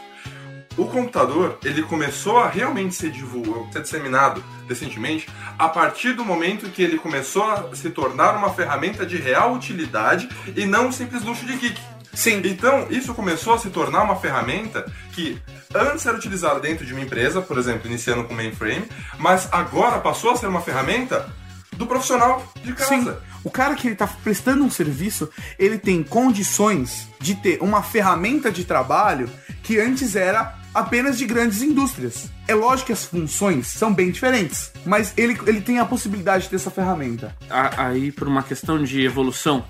O 0.77 0.85
computador, 0.85 1.57
ele 1.65 1.83
começou 1.83 2.37
a 2.37 2.47
realmente 2.47 2.95
ser 2.95 3.11
divulgado, 3.11 3.67
ser 3.73 3.81
disseminado 3.81 4.41
recentemente, 4.69 5.27
a 5.59 5.67
partir 5.67 6.13
do 6.13 6.23
momento 6.23 6.69
que 6.69 6.81
ele 6.81 6.97
começou 6.97 7.43
a 7.43 7.75
se 7.75 7.89
tornar 7.89 8.37
uma 8.37 8.53
ferramenta 8.53 9.05
de 9.05 9.17
real 9.17 9.53
utilidade 9.53 10.29
e 10.55 10.65
não 10.65 10.87
um 10.87 10.91
simples 10.91 11.23
luxo 11.23 11.45
de 11.45 11.57
geek. 11.57 11.81
Sim. 12.13 12.41
Então, 12.45 12.87
isso 12.89 13.13
começou 13.13 13.53
a 13.53 13.57
se 13.57 13.69
tornar 13.69 14.03
uma 14.03 14.15
ferramenta 14.15 14.85
que 15.13 15.41
antes 15.73 16.05
era 16.05 16.17
utilizada 16.17 16.59
dentro 16.59 16.85
de 16.85 16.93
uma 16.93 17.01
empresa, 17.01 17.41
por 17.41 17.57
exemplo, 17.57 17.87
iniciando 17.87 18.23
com 18.23 18.33
mainframe, 18.33 18.85
mas 19.17 19.47
agora 19.51 19.99
passou 19.99 20.31
a 20.31 20.35
ser 20.35 20.47
uma 20.47 20.61
ferramenta 20.61 21.29
do 21.73 21.87
profissional 21.87 22.45
de 22.63 22.73
casa. 22.73 23.13
Sim. 23.13 23.17
O 23.43 23.49
cara 23.49 23.75
que 23.75 23.87
ele 23.87 23.95
tá 23.95 24.07
prestando 24.07 24.63
um 24.63 24.69
serviço, 24.69 25.29
ele 25.57 25.77
tem 25.77 26.03
condições 26.03 27.07
de 27.19 27.33
ter 27.35 27.57
uma 27.61 27.81
ferramenta 27.81 28.51
de 28.51 28.63
trabalho 28.63 29.29
que 29.63 29.79
antes 29.79 30.15
era 30.15 30.59
apenas 30.73 31.17
de 31.17 31.25
grandes 31.25 31.61
indústrias. 31.61 32.29
É 32.47 32.53
lógico 32.53 32.87
que 32.87 32.93
as 32.93 33.05
funções 33.05 33.67
são 33.67 33.93
bem 33.93 34.11
diferentes, 34.11 34.71
mas 34.85 35.13
ele, 35.17 35.39
ele 35.47 35.61
tem 35.61 35.79
a 35.79 35.85
possibilidade 35.85 36.43
de 36.43 36.49
ter 36.49 36.57
essa 36.57 36.71
ferramenta. 36.71 37.35
Aí, 37.49 38.11
por 38.11 38.27
uma 38.27 38.43
questão 38.43 38.83
de 38.83 39.01
evolução, 39.03 39.65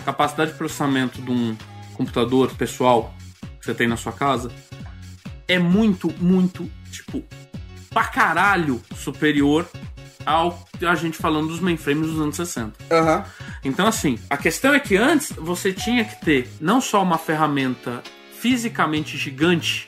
a 0.00 0.04
capacidade 0.04 0.52
de 0.52 0.58
processamento 0.58 1.20
de 1.20 1.30
um 1.30 1.56
computador 1.98 2.54
pessoal 2.54 3.12
que 3.58 3.66
você 3.66 3.74
tem 3.74 3.88
na 3.88 3.96
sua 3.96 4.12
casa 4.12 4.50
é 5.48 5.58
muito, 5.58 6.14
muito, 6.20 6.70
tipo, 6.92 7.24
pra 7.90 8.04
caralho 8.04 8.80
superior 8.94 9.68
ao 10.24 10.66
a 10.86 10.94
gente 10.94 11.16
falando 11.16 11.48
dos 11.48 11.58
mainframes 11.58 12.06
dos 12.06 12.20
anos 12.20 12.36
60. 12.36 12.72
Aham. 12.94 13.24
Então, 13.64 13.86
assim, 13.86 14.18
a 14.30 14.36
questão 14.36 14.72
é 14.74 14.78
que 14.78 14.96
antes 14.96 15.32
você 15.32 15.72
tinha 15.72 16.04
que 16.04 16.20
ter 16.24 16.48
não 16.60 16.80
só 16.80 17.02
uma 17.02 17.18
ferramenta 17.18 18.02
fisicamente 18.38 19.16
gigante, 19.16 19.86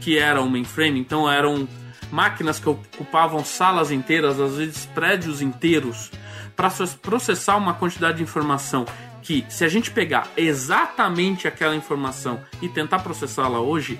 que 0.00 0.18
era 0.18 0.42
um 0.42 0.50
mainframe, 0.50 1.00
então 1.00 1.30
eram 1.30 1.66
máquinas 2.10 2.58
que 2.58 2.68
ocupavam 2.68 3.42
salas 3.44 3.90
inteiras, 3.90 4.38
às 4.38 4.56
vezes 4.56 4.84
prédios 4.86 5.40
inteiros, 5.40 6.10
para 6.54 6.68
processar 7.00 7.56
uma 7.56 7.72
quantidade 7.72 8.18
de 8.18 8.24
informação 8.24 8.84
que, 9.22 9.44
se 9.48 9.64
a 9.64 9.68
gente 9.68 9.90
pegar 9.90 10.30
exatamente 10.36 11.46
aquela 11.46 11.74
informação 11.74 12.40
e 12.60 12.68
tentar 12.68 12.98
processá-la 13.00 13.60
hoje, 13.60 13.98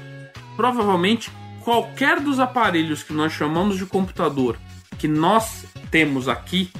provavelmente 0.57 1.31
qualquer 1.65 2.21
dos 2.21 2.41
aparelhos 2.41 3.03
que 3.03 3.13
nós 3.13 3.33
chamamos 3.33 3.79
de 3.79 3.87
computador 3.87 4.59
que 4.99 5.07
nós 5.09 5.65
temos 5.91 6.29
aqui 6.29 6.71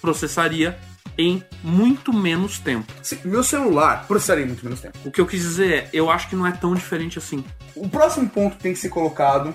processaria 0.00 0.78
em 1.16 1.42
muito 1.62 2.12
menos 2.12 2.58
tempo. 2.58 2.92
Sim, 3.02 3.18
Meu 3.24 3.42
celular 3.42 4.06
processaria 4.06 4.46
muito 4.46 4.64
menos 4.64 4.80
tempo. 4.80 4.98
O 5.04 5.10
que 5.10 5.20
eu 5.20 5.26
quis 5.26 5.40
dizer 5.40 5.72
é, 5.72 5.90
eu 5.92 6.10
acho 6.10 6.28
que 6.28 6.36
não 6.36 6.46
é 6.46 6.52
tão 6.52 6.74
diferente 6.74 7.18
assim. 7.18 7.44
O 7.74 7.88
próximo 7.88 8.28
ponto 8.28 8.56
que 8.56 8.62
tem 8.62 8.72
que 8.72 8.78
ser 8.78 8.88
colocado 8.88 9.54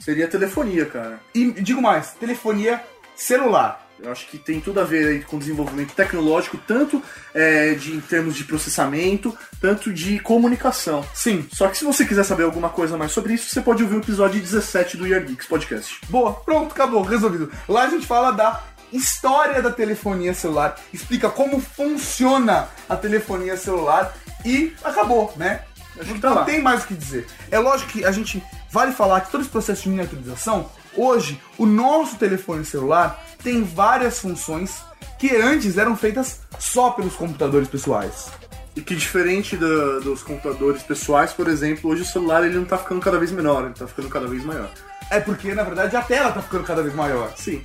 Seria 0.00 0.26
telefonia, 0.26 0.86
cara. 0.86 1.20
E 1.34 1.52
digo 1.52 1.82
mais, 1.82 2.12
telefonia 2.12 2.82
celular. 3.14 3.86
Eu 4.02 4.10
acho 4.10 4.26
que 4.28 4.38
tem 4.38 4.60
tudo 4.60 4.80
a 4.80 4.84
ver 4.84 5.08
aí 5.08 5.22
com 5.22 5.38
desenvolvimento 5.38 5.94
tecnológico, 5.94 6.56
tanto 6.66 7.02
é, 7.34 7.74
de, 7.74 7.92
em 7.92 8.00
termos 8.00 8.34
de 8.34 8.44
processamento, 8.44 9.36
tanto 9.60 9.92
de 9.92 10.18
comunicação. 10.20 11.04
Sim. 11.14 11.46
Só 11.52 11.68
que 11.68 11.76
se 11.76 11.84
você 11.84 12.06
quiser 12.06 12.24
saber 12.24 12.44
alguma 12.44 12.70
coisa 12.70 12.96
mais 12.96 13.12
sobre 13.12 13.34
isso, 13.34 13.50
você 13.50 13.60
pode 13.60 13.82
ouvir 13.82 13.96
o 13.96 14.00
episódio 14.00 14.40
17 14.40 14.96
do 14.96 15.06
Year 15.06 15.24
Geeks 15.24 15.46
Podcast. 15.46 16.00
Boa, 16.08 16.32
pronto, 16.32 16.72
acabou, 16.72 17.02
resolvido. 17.02 17.52
Lá 17.68 17.82
a 17.82 17.90
gente 17.90 18.06
fala 18.06 18.30
da 18.30 18.62
história 18.90 19.62
da 19.62 19.70
telefonia 19.70 20.34
celular, 20.34 20.76
explica 20.92 21.28
como 21.28 21.60
funciona 21.60 22.68
a 22.88 22.96
telefonia 22.96 23.56
celular 23.56 24.16
e 24.44 24.74
acabou, 24.82 25.32
né? 25.36 25.62
Acho 25.98 26.14
que 26.14 26.20
tá 26.20 26.30
Não 26.30 26.44
tem 26.44 26.62
mais 26.62 26.82
o 26.84 26.86
que 26.86 26.94
dizer. 26.94 27.26
É 27.50 27.58
lógico 27.58 27.92
que 27.92 28.04
a 28.04 28.12
gente 28.12 28.42
vale 28.70 28.92
falar 28.92 29.20
que 29.20 29.30
todo 29.30 29.42
esse 29.42 29.50
processo 29.50 29.82
de 29.82 29.90
miniaturização, 29.90 30.70
hoje, 30.96 31.40
o 31.58 31.66
nosso 31.66 32.16
telefone 32.16 32.64
celular 32.64 33.22
tem 33.42 33.62
várias 33.64 34.18
funções 34.18 34.82
que 35.18 35.34
antes 35.36 35.76
eram 35.78 35.96
feitas 35.96 36.40
só 36.58 36.90
pelos 36.90 37.14
computadores 37.14 37.68
pessoais. 37.68 38.28
E 38.76 38.80
que 38.80 38.94
diferente 38.94 39.56
da- 39.56 39.98
dos 40.00 40.22
computadores 40.22 40.82
pessoais, 40.82 41.32
por 41.32 41.48
exemplo, 41.48 41.90
hoje 41.90 42.02
o 42.02 42.06
celular 42.06 42.44
ele 42.44 42.56
não 42.56 42.64
tá 42.64 42.78
ficando 42.78 43.00
cada 43.00 43.18
vez 43.18 43.30
menor, 43.32 43.64
ele 43.64 43.74
tá 43.74 43.86
ficando 43.86 44.08
cada 44.08 44.26
vez 44.26 44.44
maior. 44.44 44.70
É 45.10 45.18
porque, 45.20 45.52
na 45.54 45.64
verdade, 45.64 45.96
a 45.96 46.02
tela 46.02 46.30
tá 46.30 46.40
ficando 46.40 46.62
cada 46.64 46.82
vez 46.82 46.94
maior. 46.94 47.32
Sim. 47.36 47.62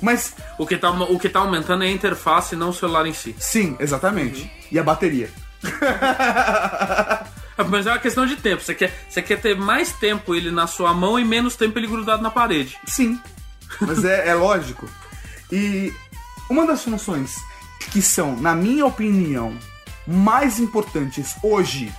Mas, 0.00 0.34
O 0.58 0.66
que, 0.66 0.76
tá, 0.76 0.90
o 0.90 1.18
que 1.18 1.28
tá 1.28 1.40
aumentando 1.40 1.84
é 1.84 1.86
a 1.88 1.90
interface, 1.90 2.56
não 2.56 2.70
o 2.70 2.74
celular 2.74 3.06
em 3.06 3.12
si. 3.14 3.34
sim, 3.38 3.76
exatamente. 3.78 4.50
E 4.72 4.78
a 4.78 4.82
bateria. 4.82 5.28
Mas 7.68 7.86
é 7.86 7.90
uma 7.92 7.98
questão 7.98 8.26
de 8.26 8.36
tempo. 8.36 8.62
Você 8.62 8.74
quer, 8.74 8.92
você 9.08 9.22
quer 9.22 9.40
ter 9.40 9.56
mais 9.56 9.92
tempo 9.92 10.34
ele 10.34 10.50
na 10.50 10.66
sua 10.66 10.92
mão 10.92 11.18
e 11.18 11.24
menos 11.24 11.56
tempo 11.56 11.78
ele 11.78 11.86
grudado 11.86 12.22
na 12.22 12.30
parede. 12.30 12.76
Sim. 12.86 13.20
Mas 13.80 14.04
é, 14.04 14.28
é 14.28 14.34
lógico. 14.34 14.88
E 15.50 15.92
uma 16.50 16.66
das 16.66 16.82
funções 16.82 17.36
que 17.90 18.02
são, 18.02 18.36
na 18.36 18.54
minha 18.54 18.84
opinião, 18.86 19.56
mais 20.06 20.58
importantes 20.58 21.34
hoje, 21.42 21.92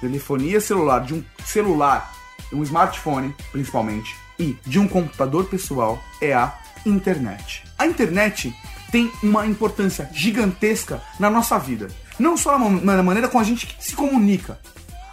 telefonia 0.00 0.60
celular, 0.60 1.00
de 1.00 1.14
um 1.14 1.24
celular, 1.44 2.12
um 2.52 2.62
smartphone, 2.62 3.34
principalmente, 3.52 4.14
e 4.38 4.56
de 4.66 4.78
um 4.78 4.86
computador 4.86 5.44
pessoal, 5.46 6.02
é 6.20 6.34
a 6.34 6.54
internet. 6.86 7.64
A 7.78 7.86
internet 7.86 8.54
tem 8.92 9.10
uma 9.22 9.46
importância 9.46 10.08
gigantesca 10.12 11.02
na 11.18 11.28
nossa 11.28 11.58
vida. 11.58 11.88
Não 12.18 12.36
só 12.36 12.58
na 12.58 12.68
ma- 12.68 12.96
na 12.96 13.02
maneira 13.02 13.28
como 13.28 13.42
a 13.42 13.46
gente 13.46 13.76
se 13.80 13.94
comunica, 13.94 14.58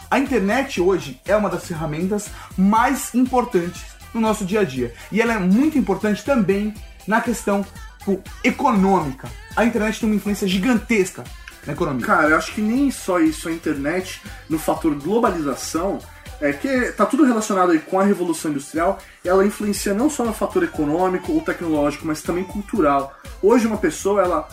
a 0.09 0.19
internet 0.19 0.79
hoje 0.79 1.19
é 1.25 1.35
uma 1.35 1.49
das 1.49 1.65
ferramentas 1.65 2.29
mais 2.57 3.13
importantes 3.13 3.83
no 4.13 4.21
nosso 4.21 4.45
dia 4.45 4.61
a 4.61 4.63
dia. 4.63 4.93
E 5.11 5.21
ela 5.21 5.33
é 5.33 5.39
muito 5.39 5.77
importante 5.77 6.23
também 6.23 6.73
na 7.07 7.21
questão 7.21 7.65
tipo, 7.99 8.21
econômica. 8.43 9.27
A 9.55 9.65
internet 9.65 9.99
tem 9.99 10.09
uma 10.09 10.15
influência 10.15 10.47
gigantesca 10.47 11.23
na 11.65 11.73
economia. 11.73 12.05
Cara, 12.05 12.29
eu 12.29 12.37
acho 12.37 12.53
que 12.53 12.61
nem 12.61 12.91
só 12.91 13.19
isso, 13.19 13.49
a 13.49 13.51
internet, 13.51 14.21
no 14.49 14.59
fator 14.59 14.93
globalização, 14.95 15.99
é 16.39 16.51
que 16.53 16.91
tá 16.91 17.05
tudo 17.05 17.23
relacionado 17.23 17.71
aí 17.71 17.79
com 17.79 17.99
a 17.99 18.03
Revolução 18.03 18.51
Industrial, 18.51 18.99
ela 19.23 19.45
influencia 19.45 19.93
não 19.93 20.09
só 20.09 20.23
no 20.23 20.33
fator 20.33 20.63
econômico 20.63 21.31
ou 21.31 21.41
tecnológico, 21.41 22.05
mas 22.05 22.21
também 22.21 22.43
cultural. 22.43 23.17
Hoje 23.41 23.67
uma 23.67 23.77
pessoa, 23.77 24.21
ela 24.21 24.47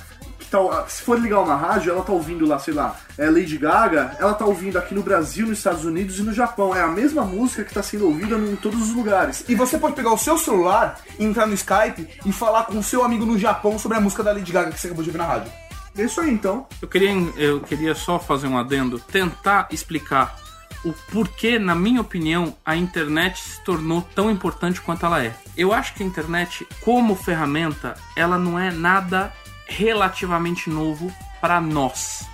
tá, 0.52 0.86
se 0.86 1.02
for 1.02 1.18
ligar 1.18 1.40
uma 1.40 1.56
rádio, 1.56 1.90
ela 1.90 2.02
tá 2.02 2.12
ouvindo 2.12 2.46
lá, 2.46 2.58
sei 2.58 2.74
lá, 2.74 2.96
é 3.16 3.28
Lady 3.30 3.56
Gaga, 3.56 4.16
ela 4.20 4.34
tá 4.34 4.44
ouvindo 4.44 4.78
aqui 4.78 4.94
no 4.94 5.02
Brasil, 5.02 5.46
nos 5.46 5.58
Estados 5.58 5.84
Unidos 5.84 6.18
e 6.18 6.22
no 6.22 6.32
Japão. 6.32 6.76
É 6.76 6.82
a 6.82 6.88
mesma 6.88 7.24
música 7.24 7.64
que 7.64 7.72
tá 7.72 7.82
sendo 7.82 8.06
ouvida 8.06 8.36
em 8.36 8.56
todos 8.56 8.80
os 8.82 8.94
lugares. 8.94 9.44
E 9.48 9.54
você 9.54 9.78
pode 9.78 9.94
pegar 9.94 10.12
o 10.12 10.18
seu 10.18 10.36
celular, 10.36 11.00
entrar 11.18 11.46
no 11.46 11.54
Skype 11.54 12.06
e 12.26 12.32
falar 12.32 12.64
com 12.64 12.78
o 12.78 12.82
seu 12.82 13.02
amigo 13.02 13.24
no 13.24 13.38
Japão 13.38 13.78
sobre 13.78 13.96
a 13.96 14.00
música 14.00 14.22
da 14.22 14.32
Lady 14.32 14.52
Gaga 14.52 14.70
que 14.70 14.78
você 14.78 14.88
acabou 14.88 15.02
de 15.02 15.10
ouvir 15.10 15.18
na 15.18 15.26
rádio. 15.26 15.50
É 15.96 16.04
isso 16.04 16.20
aí 16.20 16.30
então. 16.30 16.66
Eu 16.80 16.88
queria, 16.88 17.12
eu 17.36 17.60
queria 17.60 17.94
só 17.94 18.18
fazer 18.18 18.46
um 18.46 18.58
adendo, 18.58 18.98
tentar 18.98 19.68
explicar 19.70 20.38
o 20.84 20.92
porquê, 21.12 21.58
na 21.58 21.74
minha 21.74 22.00
opinião, 22.00 22.56
a 22.64 22.74
internet 22.74 23.40
se 23.40 23.62
tornou 23.62 24.02
tão 24.14 24.30
importante 24.30 24.80
quanto 24.80 25.06
ela 25.06 25.22
é. 25.22 25.34
Eu 25.56 25.72
acho 25.72 25.94
que 25.94 26.02
a 26.02 26.06
internet, 26.06 26.66
como 26.80 27.14
ferramenta, 27.14 27.94
ela 28.16 28.36
não 28.36 28.58
é 28.58 28.70
nada 28.70 29.32
relativamente 29.76 30.68
novo 30.68 31.12
para 31.40 31.60
nós. 31.60 32.26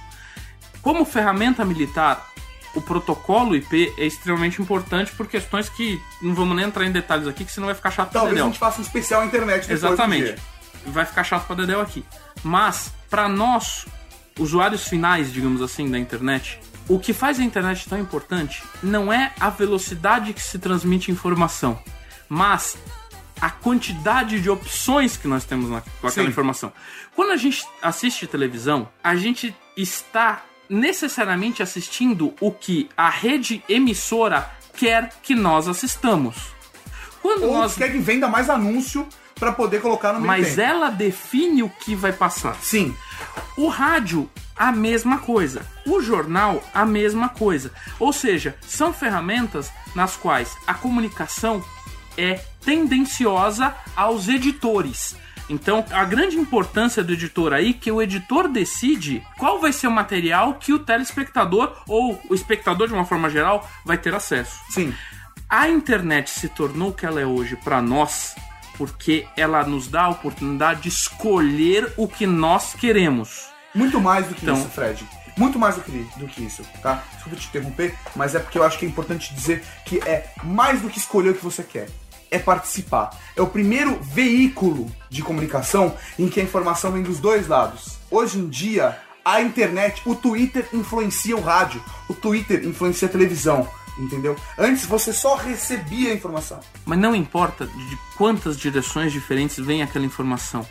Como 0.82 1.04
ferramenta 1.04 1.64
militar, 1.64 2.28
o 2.74 2.80
protocolo 2.80 3.56
IP 3.56 3.92
é 3.96 4.06
extremamente 4.06 4.60
importante 4.60 5.12
por 5.12 5.26
questões 5.26 5.68
que 5.68 6.00
não 6.22 6.34
vamos 6.34 6.56
nem 6.56 6.66
entrar 6.66 6.84
em 6.84 6.92
detalhes 6.92 7.26
aqui, 7.26 7.44
que 7.44 7.52
senão 7.52 7.66
vai 7.66 7.74
ficar 7.74 7.90
chato 7.90 8.10
pra 8.10 8.20
Talvez 8.20 8.40
a 8.40 8.44
gente 8.44 8.58
faça 8.58 8.80
um 8.80 8.82
especial 8.82 9.24
internet 9.24 9.70
Exatamente. 9.72 10.40
Vai 10.86 11.04
ficar 11.04 11.24
chato 11.24 11.46
pra 11.46 11.56
Dedéu 11.56 11.80
aqui. 11.80 12.04
Mas, 12.42 12.92
para 13.10 13.28
nós, 13.28 13.86
usuários 14.38 14.86
finais, 14.86 15.32
digamos 15.32 15.60
assim, 15.60 15.90
da 15.90 15.98
internet, 15.98 16.60
o 16.88 16.98
que 16.98 17.12
faz 17.12 17.38
a 17.38 17.42
internet 17.42 17.88
tão 17.88 17.98
importante 17.98 18.62
não 18.82 19.12
é 19.12 19.32
a 19.38 19.50
velocidade 19.50 20.32
que 20.32 20.40
se 20.40 20.58
transmite 20.58 21.10
informação, 21.10 21.78
mas 22.28 22.78
a 23.40 23.50
quantidade 23.50 24.40
de 24.40 24.50
opções 24.50 25.16
que 25.16 25.28
nós 25.28 25.44
temos 25.44 25.70
na, 25.70 25.80
com 25.80 26.06
aquela 26.06 26.26
Sim. 26.26 26.30
informação. 26.30 26.72
Quando 27.14 27.32
a 27.32 27.36
gente 27.36 27.64
assiste 27.82 28.26
televisão, 28.26 28.88
a 29.02 29.14
gente 29.16 29.54
está 29.76 30.42
necessariamente 30.68 31.62
assistindo 31.62 32.34
o 32.40 32.50
que 32.50 32.88
a 32.96 33.08
rede 33.08 33.62
emissora 33.68 34.50
quer 34.76 35.10
que 35.22 35.34
nós 35.34 35.66
assistamos. 35.66 36.36
Quando 37.22 37.44
Ou 37.44 37.54
nós 37.54 37.74
quer 37.74 37.90
que 37.90 37.98
venda 37.98 38.28
mais 38.28 38.48
anúncio 38.50 39.06
pra 39.34 39.52
poder 39.52 39.80
colocar 39.80 40.12
no 40.12 40.20
meio 40.20 40.26
mas 40.26 40.48
tempo. 40.50 40.60
ela 40.60 40.90
define 40.90 41.62
o 41.62 41.68
que 41.68 41.94
vai 41.94 42.12
passar. 42.12 42.56
Sim. 42.60 42.94
O 43.56 43.68
rádio, 43.68 44.28
a 44.56 44.70
mesma 44.70 45.18
coisa. 45.18 45.62
O 45.86 46.00
jornal, 46.00 46.62
a 46.74 46.84
mesma 46.84 47.28
coisa. 47.28 47.72
Ou 47.98 48.12
seja, 48.12 48.56
são 48.66 48.92
ferramentas 48.92 49.70
nas 49.94 50.16
quais 50.16 50.56
a 50.66 50.74
comunicação 50.74 51.64
é 52.16 52.40
tendenciosa 52.68 53.74
aos 53.96 54.28
editores. 54.28 55.16
Então, 55.48 55.82
a 55.90 56.04
grande 56.04 56.36
importância 56.36 57.02
do 57.02 57.14
editor 57.14 57.54
aí 57.54 57.70
é 57.70 57.72
que 57.72 57.90
o 57.90 58.02
editor 58.02 58.46
decide 58.46 59.22
qual 59.38 59.58
vai 59.58 59.72
ser 59.72 59.86
o 59.86 59.90
material 59.90 60.54
que 60.54 60.74
o 60.74 60.78
telespectador 60.78 61.74
ou 61.88 62.20
o 62.28 62.34
espectador 62.34 62.86
de 62.86 62.92
uma 62.92 63.06
forma 63.06 63.30
geral 63.30 63.66
vai 63.86 63.96
ter 63.96 64.14
acesso. 64.14 64.60
Sim. 64.68 64.92
A 65.48 65.66
internet 65.70 66.28
se 66.28 66.48
tornou 66.50 66.90
o 66.90 66.92
que 66.92 67.06
ela 67.06 67.18
é 67.18 67.24
hoje 67.24 67.56
para 67.56 67.80
nós 67.80 68.34
porque 68.76 69.26
ela 69.34 69.64
nos 69.64 69.88
dá 69.88 70.02
a 70.02 70.08
oportunidade 70.10 70.82
de 70.82 70.88
escolher 70.90 71.90
o 71.96 72.06
que 72.06 72.26
nós 72.26 72.74
queremos. 72.74 73.46
Muito 73.74 73.98
mais 73.98 74.26
do 74.26 74.34
que 74.34 74.42
Então- 74.42 74.58
isso, 74.58 74.68
Fred. 74.68 75.06
Muito 75.38 75.58
mais 75.58 75.76
do 75.76 75.82
que, 75.82 76.06
do 76.16 76.26
que 76.26 76.44
isso, 76.44 76.62
tá? 76.82 77.02
Desculpa 77.14 77.38
te 77.38 77.46
interromper, 77.48 77.94
mas 78.16 78.34
é 78.34 78.40
porque 78.40 78.58
eu 78.58 78.64
acho 78.64 78.76
que 78.78 78.84
é 78.84 78.88
importante 78.88 79.32
dizer 79.32 79.64
que 79.86 79.98
é 80.00 80.30
mais 80.42 80.82
do 80.82 80.90
que 80.90 80.98
escolher 80.98 81.30
o 81.30 81.34
que 81.34 81.44
você 81.44 81.62
quer. 81.62 81.88
É 82.30 82.38
participar. 82.38 83.10
É 83.34 83.42
o 83.42 83.46
primeiro 83.46 83.98
veículo 84.00 84.90
de 85.08 85.22
comunicação 85.22 85.96
em 86.18 86.28
que 86.28 86.40
a 86.40 86.42
informação 86.42 86.92
vem 86.92 87.02
dos 87.02 87.18
dois 87.18 87.48
lados. 87.48 87.98
Hoje 88.10 88.38
em 88.38 88.48
dia, 88.48 88.98
a 89.24 89.40
internet, 89.40 90.02
o 90.06 90.14
Twitter 90.14 90.68
influencia 90.72 91.36
o 91.36 91.40
rádio, 91.40 91.82
o 92.08 92.14
Twitter 92.14 92.64
influencia 92.64 93.08
a 93.08 93.10
televisão, 93.10 93.68
entendeu? 93.98 94.36
Antes 94.56 94.86
você 94.86 95.12
só 95.12 95.36
recebia 95.36 96.12
a 96.12 96.14
informação. 96.14 96.60
Mas 96.84 96.98
não 96.98 97.14
importa 97.14 97.66
de 97.66 97.98
quantas 98.16 98.58
direções 98.58 99.12
diferentes 99.12 99.58
vem 99.58 99.82
aquela 99.82 100.06
informação. 100.06 100.66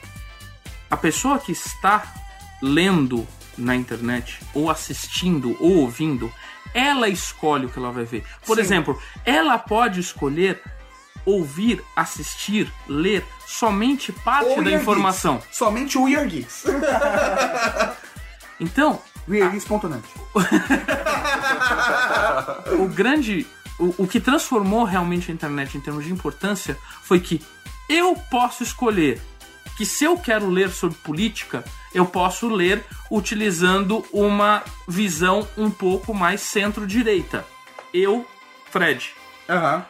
A 0.89 0.97
pessoa 0.97 1.37
que 1.37 1.51
está 1.51 2.13
lendo 2.61 3.27
na 3.57 3.75
internet, 3.75 4.39
ou 4.53 4.69
assistindo, 4.69 5.55
ou 5.59 5.77
ouvindo, 5.77 6.31
ela 6.73 7.09
escolhe 7.09 7.65
o 7.65 7.69
que 7.69 7.79
ela 7.79 7.91
vai 7.91 8.05
ver. 8.05 8.23
Por 8.45 8.55
Sim. 8.55 8.61
exemplo, 8.61 9.01
ela 9.25 9.57
pode 9.57 9.99
escolher 9.99 10.61
ouvir, 11.27 11.83
assistir, 11.95 12.71
ler 12.87 13.25
somente 13.45 14.11
parte 14.11 14.51
Ou 14.51 14.63
da 14.63 14.71
informação. 14.71 15.37
Geeks. 15.37 15.57
Somente 15.57 15.97
o 15.97 16.03
We 16.03 16.15
Are 16.15 16.27
Geeks. 16.27 16.65
Então, 18.59 18.99
WeAreGeeks.net. 19.29 20.03
o 22.79 22.87
grande. 22.87 23.45
O, 23.79 24.03
o 24.03 24.07
que 24.07 24.19
transformou 24.19 24.83
realmente 24.83 25.29
a 25.29 25.33
internet 25.33 25.77
em 25.77 25.81
termos 25.81 26.03
de 26.03 26.11
importância 26.11 26.75
foi 27.03 27.19
que 27.19 27.39
eu 27.87 28.15
posso 28.31 28.63
escolher 28.63 29.21
que 29.77 29.85
se 29.85 30.03
eu 30.03 30.17
quero 30.17 30.49
ler 30.49 30.71
sobre 30.71 30.97
política, 30.97 31.63
eu 31.93 32.03
posso 32.03 32.49
ler 32.49 32.83
utilizando 33.11 34.03
uma 34.11 34.63
visão 34.87 35.47
um 35.55 35.69
pouco 35.69 36.15
mais 36.15 36.41
centro-direita. 36.41 37.45
Eu, 37.93 38.25
Fred. 38.71 39.11
Aham. 39.47 39.85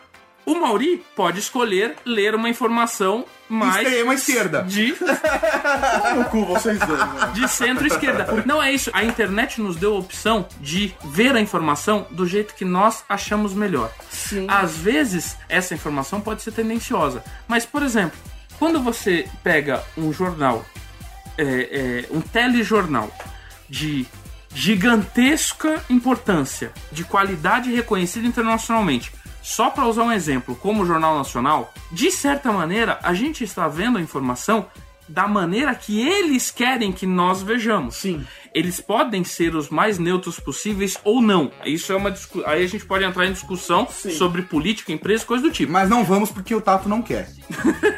O 0.48 0.56
Mauri 0.56 1.04
pode 1.14 1.40
escolher 1.40 1.98
ler 2.06 2.34
uma 2.34 2.48
informação 2.48 3.26
mais 3.50 3.86
Extrema 3.86 4.14
esquerda. 4.14 4.64
de 4.64 4.96
No 6.16 6.24
cu, 6.30 6.46
vocês 6.46 6.80
dois, 6.80 7.00
né? 7.00 7.32
de 7.34 7.50
centro-esquerda. 7.50 8.44
Não 8.46 8.64
é 8.64 8.72
isso. 8.72 8.90
A 8.94 9.04
internet 9.04 9.60
nos 9.60 9.76
deu 9.76 9.94
a 9.94 10.00
opção 10.00 10.48
de 10.62 10.96
ver 11.04 11.36
a 11.36 11.42
informação 11.42 12.08
do 12.12 12.26
jeito 12.26 12.56
que 12.56 12.64
nós 12.64 13.04
achamos 13.10 13.54
melhor. 13.54 13.92
Sim. 14.10 14.46
Às 14.50 14.78
vezes, 14.78 15.36
essa 15.50 15.74
informação 15.74 16.22
pode 16.22 16.42
ser 16.42 16.54
tendenciosa. 16.54 17.22
Mas, 17.46 17.66
por 17.66 17.84
exemplo, 17.84 18.18
quando 18.58 18.82
você 18.82 19.28
pega 19.44 19.84
um 19.98 20.14
jornal, 20.14 20.66
é, 21.38 21.44
é, 21.44 22.06
um 22.10 22.22
telejornal 22.22 23.12
de 23.70 24.08
gigantesca 24.56 25.84
importância, 25.90 26.72
de 26.90 27.04
qualidade 27.04 27.70
reconhecida 27.70 28.26
internacionalmente, 28.26 29.12
só 29.48 29.70
para 29.70 29.88
usar 29.88 30.04
um 30.04 30.12
exemplo, 30.12 30.58
como 30.58 30.84
o 30.84 30.86
Jornal 30.86 31.16
Nacional, 31.16 31.74
de 31.90 32.12
certa 32.12 32.52
maneira, 32.52 33.00
a 33.02 33.14
gente 33.14 33.46
está 33.46 33.66
vendo 33.66 33.98
a 33.98 34.02
informação 34.02 34.66
da 35.08 35.26
maneira 35.26 35.74
que 35.74 36.06
eles 36.06 36.52
querem 36.52 36.92
que 36.92 37.08
nós 37.08 37.44
vejamos. 37.44 37.96
Sim. 37.96 38.26
Eles 38.54 38.82
podem 38.82 39.24
ser 39.24 39.56
os 39.56 39.70
mais 39.70 39.98
neutros 39.98 40.38
possíveis 40.38 41.00
ou 41.02 41.22
não. 41.22 41.50
Isso 41.66 41.94
é 41.94 41.96
uma 41.96 42.12
discu... 42.12 42.44
aí 42.46 42.62
a 42.62 42.68
gente 42.68 42.86
pode 42.86 43.06
entrar 43.06 43.26
em 43.26 43.32
discussão 43.32 43.88
sobre 43.88 44.42
política, 44.42 44.92
empresa, 44.92 45.26
coisa 45.26 45.44
do 45.44 45.52
tipo. 45.52 45.72
Mas 45.72 45.90
não 45.90 46.04
vamos 46.04 46.30
porque 46.30 46.54
o 46.54 46.60
Tato 46.60 46.90
não 46.90 47.02
quer. 47.02 47.30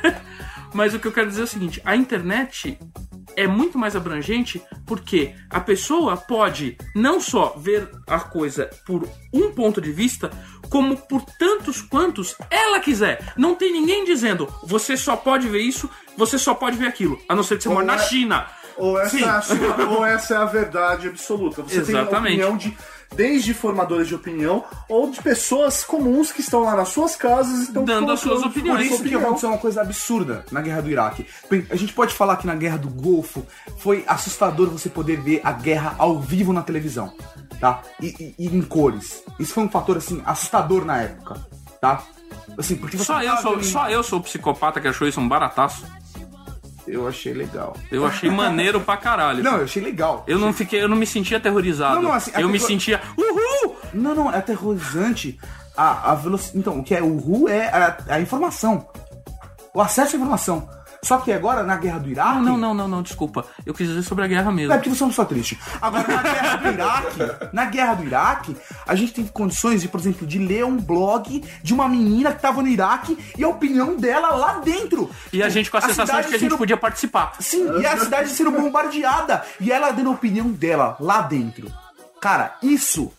Mas 0.72 0.94
o 0.94 1.00
que 1.00 1.08
eu 1.08 1.12
quero 1.12 1.30
dizer 1.30 1.42
é 1.42 1.46
o 1.46 1.48
seguinte: 1.48 1.82
a 1.84 1.96
internet 1.96 2.78
é 3.36 3.48
muito 3.48 3.78
mais 3.78 3.96
abrangente 3.96 4.62
porque 4.86 5.34
a 5.50 5.60
pessoa 5.60 6.18
pode 6.18 6.78
não 6.96 7.20
só 7.20 7.56
ver 7.58 7.90
a 8.08 8.20
coisa 8.20 8.70
por 8.86 9.08
um 9.34 9.52
ponto 9.52 9.80
de 9.80 9.92
vista, 9.92 10.30
como 10.70 10.96
por 10.98 11.24
tantos 11.38 11.82
quantos 11.82 12.36
ela 12.50 12.80
quiser. 12.80 13.34
Não 13.36 13.56
tem 13.56 13.72
ninguém 13.72 14.06
dizendo 14.06 14.48
você 14.64 14.96
só 14.96 15.16
pode 15.16 15.48
ver 15.48 15.62
isso, 15.62 15.90
você 16.18 16.38
só 16.38 16.54
pode 16.54 16.78
ver 16.78 16.88
aquilo, 16.88 17.20
a 17.28 17.36
não 17.36 17.44
ser 17.44 17.58
que 17.58 17.64
você 17.64 17.70
mora 17.70 17.86
na 17.86 17.96
é- 17.96 18.00
China. 18.00 18.46
Ou 18.78 18.98
essa, 18.98 19.20
é 19.20 19.24
a 19.30 19.42
sua- 19.42 19.86
ou 19.90 20.06
essa 20.06 20.34
é 20.36 20.38
a 20.38 20.46
verdade 20.46 21.08
absoluta. 21.10 21.62
Você 21.64 21.80
Exatamente. 21.80 22.38
tem 22.38 22.46
a 22.46 22.48
opinião 22.48 22.58
de 22.58 22.78
desde 23.16 23.54
formadores 23.54 24.08
de 24.08 24.16
opinião 24.16 24.64
ou 24.88 25.10
de 25.10 25.22
pessoas 25.22 25.84
comuns 25.84 26.32
que 26.32 26.42
estão 26.42 26.62
lá 26.62 26.76
nas 26.76 26.90
suas 26.90 27.16
casas 27.16 27.60
e 27.60 27.64
estão 27.64 27.84
Dando 27.84 28.12
as 28.12 28.20
suas 28.20 28.44
opiniões. 28.44 28.88
Por 28.88 28.94
isso 28.96 29.04
que 29.04 29.16
aconteceu 29.16 29.50
uma 29.50 29.58
coisa 29.58 29.82
absurda 29.82 30.46
na 30.52 30.62
guerra 30.62 30.82
do 30.82 30.90
Iraque. 30.90 31.26
A 31.70 31.76
gente 31.76 31.94
pode 31.94 32.14
falar 32.14 32.38
que 32.38 32.48
na 32.48 32.56
guerra 32.56 32.78
do 32.78 32.90
Golfo 32.90 33.46
foi 33.78 34.04
assustador 34.08 34.70
você 34.70 34.90
poder 34.90 35.20
ver 35.22 35.42
a 35.44 35.52
guerra 35.52 35.96
ao 35.98 36.20
vivo 36.20 36.54
na 36.54 36.62
televisão, 36.62 37.14
tá? 37.60 37.82
E, 38.02 38.08
e- 38.20 38.36
e 38.38 38.48
em 38.48 38.62
cores. 38.62 39.24
Isso 39.40 39.54
foi 39.54 39.64
um 39.64 39.70
fator 39.70 39.98
assim 39.98 40.22
assustador 40.26 40.86
na 40.86 41.02
época, 41.02 41.36
tá? 41.82 42.04
Assim, 42.58 42.76
porque 42.76 42.98
Só 42.98 43.22
eu, 43.22 43.38
sou, 43.38 43.64
só 43.64 43.90
eu 43.90 44.04
sou 44.04 44.20
o 44.20 44.24
psicopata 44.24 44.80
que 44.82 44.88
achou 44.88 45.08
isso 45.08 45.20
um 45.20 45.28
barataço. 45.28 45.86
Eu 46.92 47.08
achei 47.08 47.34
legal. 47.34 47.76
Eu 47.92 48.06
achei 48.06 48.30
maneiro 48.30 48.82
pra 48.82 48.98
caralho. 48.98 49.44
Não, 49.44 49.58
eu 49.58 49.64
achei 49.64 49.82
legal. 49.82 50.24
Eu 50.28 50.40
não 50.40 50.52
fiquei, 50.52 50.82
eu 50.82 50.88
não 50.90 50.98
me 50.98 51.06
sentia 51.06 51.38
aterrorizado. 51.38 51.96
Não, 51.96 52.04
não, 52.04 52.14
assim, 52.14 52.32
eu 52.36 52.50
me 52.50 52.60
sentia. 52.60 53.00
Uhul! 53.18 53.76
Não, 53.94 54.16
não, 54.16 54.32
é 54.32 54.38
aterrorizante. 54.38 55.40
A, 55.78 56.12
a 56.12 56.16
velocidade. 56.16 56.58
Então, 56.58 56.80
o 56.80 56.84
que 56.84 56.94
é 56.94 57.02
o 57.02 57.18
RU 57.18 57.48
é 57.48 57.68
a, 57.68 57.98
a 58.10 58.20
informação. 58.20 58.90
O 59.74 59.82
acesso 59.82 60.16
à 60.16 60.20
informação. 60.20 60.68
Só 61.04 61.18
que 61.20 61.32
agora, 61.32 61.64
na 61.64 61.78
guerra 61.78 62.00
do 62.00 62.10
Iraque. 62.10 62.40
Não, 62.42 62.58
não, 62.58 62.74
não, 62.74 62.88
não, 62.88 63.02
desculpa. 63.02 63.46
Eu 63.66 63.74
quis 63.74 63.88
dizer 63.88 64.04
sobre 64.04 64.26
a 64.26 64.28
guerra 64.28 64.52
mesmo. 64.52 64.74
É 64.74 64.78
porque 64.78 64.90
você 64.90 65.02
é 65.02 65.06
uma 65.06 65.10
pessoa 65.12 65.26
triste. 65.28 65.58
Agora, 65.82 66.08
na 66.08 66.22
guerra 66.22 66.56
do 66.58 66.68
Iraque, 66.68 67.50
na 67.54 67.66
guerra 67.66 67.94
do 67.96 68.04
Iraque, 68.04 68.58
a 68.86 68.96
gente 68.96 69.14
tem 69.14 69.26
condições 69.26 69.82
de, 69.82 69.88
por 69.88 70.00
exemplo, 70.00 70.28
de 70.28 70.38
ler 70.40 70.66
um 70.66 70.78
blog 70.78 71.44
de 71.64 71.74
uma 71.74 71.88
menina 71.88 72.34
que 72.34 72.42
tava 72.42 72.62
no 72.62 72.68
Iraque 72.68 73.18
e 73.38 73.44
a 73.44 73.48
opinião 73.48 73.96
dela 73.96 74.30
lá 74.36 74.54
dentro. 74.60 75.10
E 75.32 75.42
a 75.42 75.50
gente 75.50 75.72
com 75.72 75.78
a, 75.78 75.82
sensação 75.82 76.06
cidade 76.06 76.24
de 76.24 76.30
que 76.30 76.36
a 76.36 76.40
gente 76.40 76.50
sendo- 76.50 76.58
podia 76.58 76.78
participar. 76.78 77.34
Sim, 77.40 77.80
e 77.80 77.86
a 77.86 77.98
cidade 77.98 78.30
sendo 78.30 78.52
bombardeada. 78.52 79.44
E 79.60 79.72
ela 79.72 79.92
dando 79.92 80.10
a 80.10 80.14
opinião 80.14 80.50
dela 80.50 80.98
lá 81.00 81.22
dentro. 81.22 81.72
Cara, 82.22 82.56
isso 82.62 83.12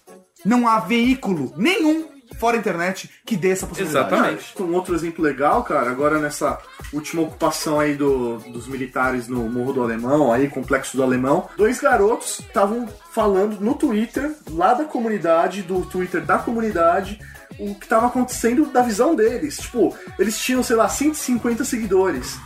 não 0.44 0.68
há 0.68 0.80
veículo 0.80 1.52
nenhum 1.56 2.04
fora 2.40 2.56
a 2.56 2.58
internet 2.58 3.08
que 3.24 3.36
dê 3.36 3.50
essa 3.50 3.66
possibilidade. 3.66 4.06
Exatamente. 4.12 4.62
Um 4.62 4.74
outro 4.74 4.94
exemplo 4.94 5.22
legal, 5.22 5.62
cara, 5.62 5.90
agora 5.90 6.18
nessa 6.18 6.58
última 6.92 7.22
ocupação 7.22 7.78
aí 7.78 7.94
do- 7.94 8.38
dos 8.50 8.66
militares 8.66 9.28
no 9.28 9.48
Morro 9.48 9.74
do 9.74 9.82
Alemão, 9.82 10.32
aí, 10.32 10.48
Complexo 10.48 10.96
do 10.96 11.02
Alemão, 11.02 11.48
dois 11.56 11.78
garotos 11.78 12.40
estavam 12.40 12.88
falando 13.12 13.60
no 13.60 13.74
Twitter, 13.74 14.32
lá 14.50 14.72
da 14.74 14.84
comunidade, 14.84 15.62
do 15.62 15.82
Twitter 15.82 16.22
da 16.24 16.38
comunidade, 16.38 17.20
o 17.58 17.74
que 17.74 17.84
estava 17.84 18.06
acontecendo 18.06 18.64
da 18.66 18.80
visão 18.82 19.14
deles. 19.14 19.58
Tipo, 19.58 19.94
eles 20.18 20.38
tinham, 20.38 20.62
sei 20.62 20.76
lá, 20.76 20.88
150 20.88 21.62
seguidores. 21.64 22.38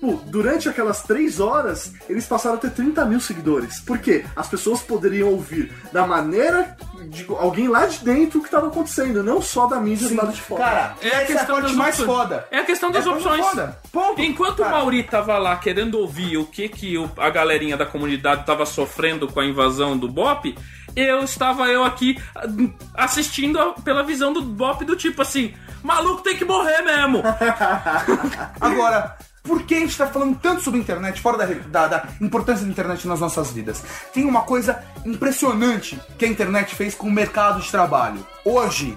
Tipo, 0.00 0.22
durante 0.26 0.68
aquelas 0.68 1.02
três 1.02 1.40
horas, 1.40 1.92
eles 2.08 2.24
passaram 2.24 2.54
a 2.54 2.58
ter 2.60 2.70
30 2.70 3.04
mil 3.04 3.18
seguidores. 3.20 3.80
Por 3.80 3.98
quê? 3.98 4.24
As 4.36 4.46
pessoas 4.46 4.80
poderiam 4.80 5.28
ouvir 5.30 5.72
da 5.92 6.06
maneira 6.06 6.76
de 7.08 7.26
alguém 7.36 7.66
lá 7.66 7.84
de 7.86 7.98
dentro 8.04 8.38
o 8.38 8.42
que 8.42 8.46
estava 8.48 8.68
acontecendo, 8.68 9.24
não 9.24 9.42
só 9.42 9.66
da 9.66 9.80
mídia 9.80 10.08
do 10.08 10.14
lado 10.14 10.32
de 10.32 10.40
fora. 10.40 10.62
Cara, 10.64 10.96
É 11.02 11.08
a 11.08 11.20
é 11.20 11.22
a 11.22 11.26
questão 11.26 11.46
parte 11.56 11.62
das 11.62 11.72
mais 11.74 11.98
opções. 11.98 12.16
foda. 12.18 12.48
É 12.52 12.58
a 12.58 12.64
questão 12.64 12.90
das 12.92 13.06
É 13.06 13.10
opções. 13.10 13.44
foda. 13.44 13.78
Ponto. 13.90 14.20
Enquanto 14.22 14.60
o 14.60 14.62
Cara. 14.62 14.76
Mauri 14.76 15.02
tava 15.02 15.36
lá 15.36 15.56
querendo 15.56 15.98
ouvir 15.98 16.36
o 16.36 16.46
que, 16.46 16.68
que 16.68 16.96
o- 16.96 17.10
a 17.16 17.28
galerinha 17.30 17.76
da 17.76 17.84
comunidade 17.84 18.46
tava 18.46 18.64
sofrendo 18.66 19.26
com 19.26 19.40
a 19.40 19.44
invasão 19.44 19.98
do 19.98 20.08
Bop, 20.08 20.56
eu 20.94 21.24
estava 21.24 21.66
eu 21.66 21.82
aqui 21.84 22.16
ah, 22.36 22.46
assistindo 22.94 23.58
a- 23.60 23.72
pela 23.72 24.04
visão 24.04 24.32
do 24.32 24.42
Bop 24.42 24.84
do 24.84 24.94
tipo 24.94 25.22
assim, 25.22 25.54
maluco 25.82 26.22
tem 26.22 26.36
que 26.36 26.44
morrer 26.44 26.82
mesmo. 26.82 27.20
Agora, 28.60 29.16
por 29.48 29.62
que 29.64 29.74
a 29.74 29.80
gente 29.80 29.96
tá 29.98 30.06
falando 30.06 30.38
tanto 30.40 30.62
sobre 30.62 30.78
a 30.78 30.82
internet, 30.82 31.20
fora 31.20 31.38
da, 31.38 31.46
da- 31.46 31.88
da 31.88 32.04
importância 32.20 32.64
da 32.64 32.70
internet 32.70 33.08
nas 33.08 33.18
nossas 33.18 33.50
vidas? 33.50 33.82
Tem 34.14 34.24
uma 34.24 34.42
coisa 34.42 34.78
impressionante 35.04 35.98
que 36.18 36.24
a 36.24 36.28
internet 36.28 36.74
fez 36.74 36.94
com 36.94 37.08
o 37.08 37.10
mercado 37.10 37.60
de 37.60 37.70
trabalho. 37.70 38.24
Hoje, 38.44 38.96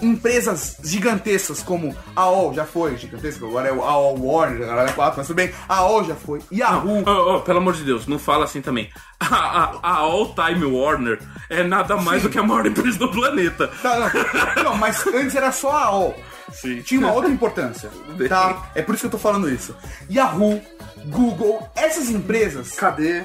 empresas 0.00 0.76
gigantescas 0.82 1.62
como 1.62 1.96
a 2.16 2.20
AOL 2.22 2.52
já 2.54 2.64
foi 2.64 2.96
gigantesca, 2.96 3.46
agora 3.46 3.68
é 3.68 3.72
o 3.72 3.82
AOL 3.82 4.18
Warner, 4.20 4.68
agora 4.68 4.90
é 4.90 4.92
4, 4.92 5.14
mas 5.18 5.26
tudo 5.26 5.36
bem, 5.36 5.52
a 5.68 5.76
AOL 5.76 6.04
já 6.04 6.14
foi, 6.14 6.40
Yahoo, 6.52 7.02
Oh, 7.06 7.36
oh, 7.36 7.40
pelo 7.40 7.58
amor 7.58 7.74
de 7.74 7.84
Deus, 7.84 8.06
não 8.06 8.18
fala 8.18 8.44
assim 8.44 8.60
também. 8.60 8.90
A, 9.22 9.26
a- 9.36 9.78
a 9.84 9.96
All 9.98 10.34
Time 10.34 10.64
Warner 10.64 11.20
é 11.48 11.62
nada 11.62 11.96
mais 11.96 12.24
do 12.24 12.28
que 12.28 12.38
a 12.38 12.42
maior 12.42 12.66
empresa 12.66 12.98
do 12.98 13.08
planeta. 13.08 13.68
Tá, 13.80 14.10
não, 14.56 14.64
não, 14.64 14.76
mas 14.76 15.06
antes 15.06 15.36
era 15.36 15.52
só 15.52 15.70
a 15.70 15.84
AOL. 15.84 16.14
Sim. 16.52 16.82
Tinha 16.82 17.00
uma 17.00 17.12
outra 17.12 17.30
importância, 17.30 17.90
tá? 18.28 18.70
É 18.74 18.82
por 18.82 18.94
isso 18.94 19.02
que 19.02 19.06
eu 19.06 19.10
tô 19.10 19.18
falando 19.18 19.48
isso. 19.50 19.74
Yahoo, 20.10 20.60
Google, 21.06 21.68
essas 21.74 22.08
empresas 22.10 22.72
Cadê? 22.72 23.24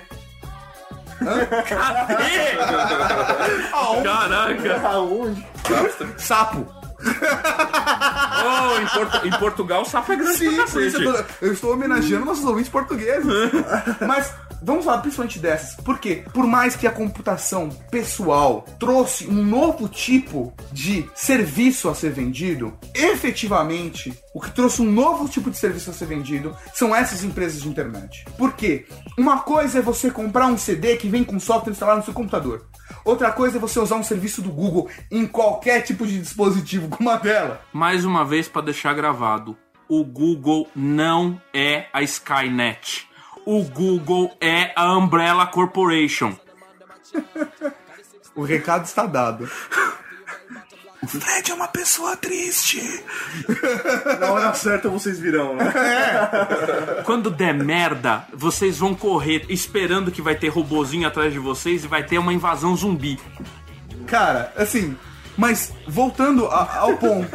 Caraca! 1.68 2.18
Aonde? 4.90 5.46
Sapo. 6.18 6.66
Oh, 7.00 8.82
em, 8.82 8.88
Portu- 8.88 9.28
em 9.28 9.32
Portugal 9.32 9.82
o 9.82 9.86
sapo 9.86 10.12
é 10.14 10.16
grande 10.16 10.38
Sim, 10.38 10.56
pra 10.56 10.64
isso 10.66 10.74
cacete. 10.74 11.04
eu, 11.04 11.14
tô- 11.14 11.24
eu 11.42 11.54
estou 11.54 11.74
homenageando 11.74 12.26
nossos 12.26 12.44
ouvintes 12.46 12.70
portugueses. 12.72 13.26
Mas 14.06 14.32
vamos 14.62 14.86
falar 14.86 15.00
principalmente 15.00 15.40
dessas. 15.40 15.76
Por 15.76 16.00
quê? 16.00 16.24
Por 16.34 16.46
mais 16.46 16.76
que 16.76 16.88
a 16.88 16.92
computação 16.92 17.70
pessoal 17.92 18.66
trouxe 18.80 19.28
um 19.28 19.44
novo 19.44 19.88
tipo 19.88 20.54
de 20.72 21.10
serviço 21.16 21.90
a 21.90 21.96
ser 21.96 22.12
vendido, 22.12 22.78
efetivamente, 22.94 24.18
o 24.34 24.42
que 24.42 24.52
trouxe 24.52 24.82
um 24.82 24.92
novo 24.92 25.28
tipo 25.28 25.50
de 25.50 25.58
serviço 25.58 25.90
a 25.90 25.94
ser 25.94 26.06
vendido 26.06 26.56
são 26.74 26.96
essas 26.96 27.24
empresas 27.24 27.62
de 27.62 27.70
internet. 27.70 28.26
Por 28.38 28.54
quê? 28.54 28.86
Uma 29.18 29.40
coisa 29.40 29.80
é 29.80 29.82
você 29.82 30.12
comprar 30.12 30.48
um 30.48 30.58
CD 30.58 30.98
que 30.98 31.10
vem 31.10 31.24
com 31.24 31.40
software 31.40 31.72
instalado 31.72 32.00
no 32.00 32.06
seu 32.06 32.14
computador. 32.14 32.68
Outra 33.04 33.32
coisa 33.32 33.58
é 33.58 33.60
você 33.60 33.80
usar 33.80 33.96
um 33.96 34.04
serviço 34.04 34.42
do 34.42 34.52
Google 34.52 34.90
em 35.12 35.26
qualquer 35.26 35.82
tipo 35.82 36.06
de 36.06 36.20
dispositivo 36.20 36.90
com 36.90 37.04
uma 37.04 37.18
tela. 37.18 37.62
Mais 37.72 38.06
uma 38.06 38.26
vez 38.26 38.48
pra 38.48 38.62
deixar 38.62 38.94
gravado, 38.94 39.58
o 39.88 40.04
Google 40.04 40.68
não 40.76 41.42
é 41.54 41.88
a 41.94 42.02
Skynet. 42.02 43.08
O 43.50 43.64
Google 43.64 44.36
é 44.42 44.74
a 44.76 44.92
Umbrella 44.98 45.48
Corporation. 45.48 46.36
O 48.36 48.44
recado 48.44 48.86
está 48.86 49.06
dado. 49.06 49.50
O 51.02 51.08
Fred 51.08 51.52
é 51.52 51.54
uma 51.54 51.68
pessoa 51.68 52.18
triste. 52.18 52.82
Na 54.20 54.32
hora 54.32 54.54
certa 54.56 54.90
vocês 54.90 55.20
virão, 55.20 55.56
né? 55.56 55.72
Quando 57.06 57.30
der 57.30 57.54
merda, 57.54 58.26
vocês 58.34 58.80
vão 58.80 58.94
correr 58.96 59.46
esperando 59.48 60.12
que 60.12 60.22
vai 60.24 60.34
ter 60.36 60.50
robozinho 60.50 61.08
atrás 61.08 61.32
de 61.32 61.38
vocês 61.40 61.84
e 61.84 61.88
vai 61.88 62.04
ter 62.04 62.18
uma 62.18 62.34
invasão 62.34 62.76
zumbi. 62.76 63.20
Cara, 64.08 64.52
assim, 64.58 64.98
mas 65.38 65.72
voltando 65.88 66.48
a- 66.48 66.78
ao 66.80 66.98
ponto. 66.98 67.30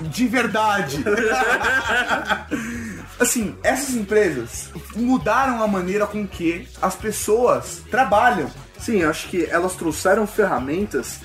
De 0.00 0.26
verdade. 0.26 1.04
Assim, 3.18 3.54
essas 3.62 3.94
empresas 3.94 4.70
mudaram 4.94 5.62
a 5.62 5.68
maneira 5.68 6.06
com 6.06 6.26
que 6.26 6.68
as 6.82 6.94
pessoas 6.96 7.82
trabalham. 7.90 8.50
Sim, 8.78 9.04
acho 9.04 9.28
que 9.28 9.46
elas 9.46 9.74
trouxeram 9.74 10.26
ferramentas 10.26 11.20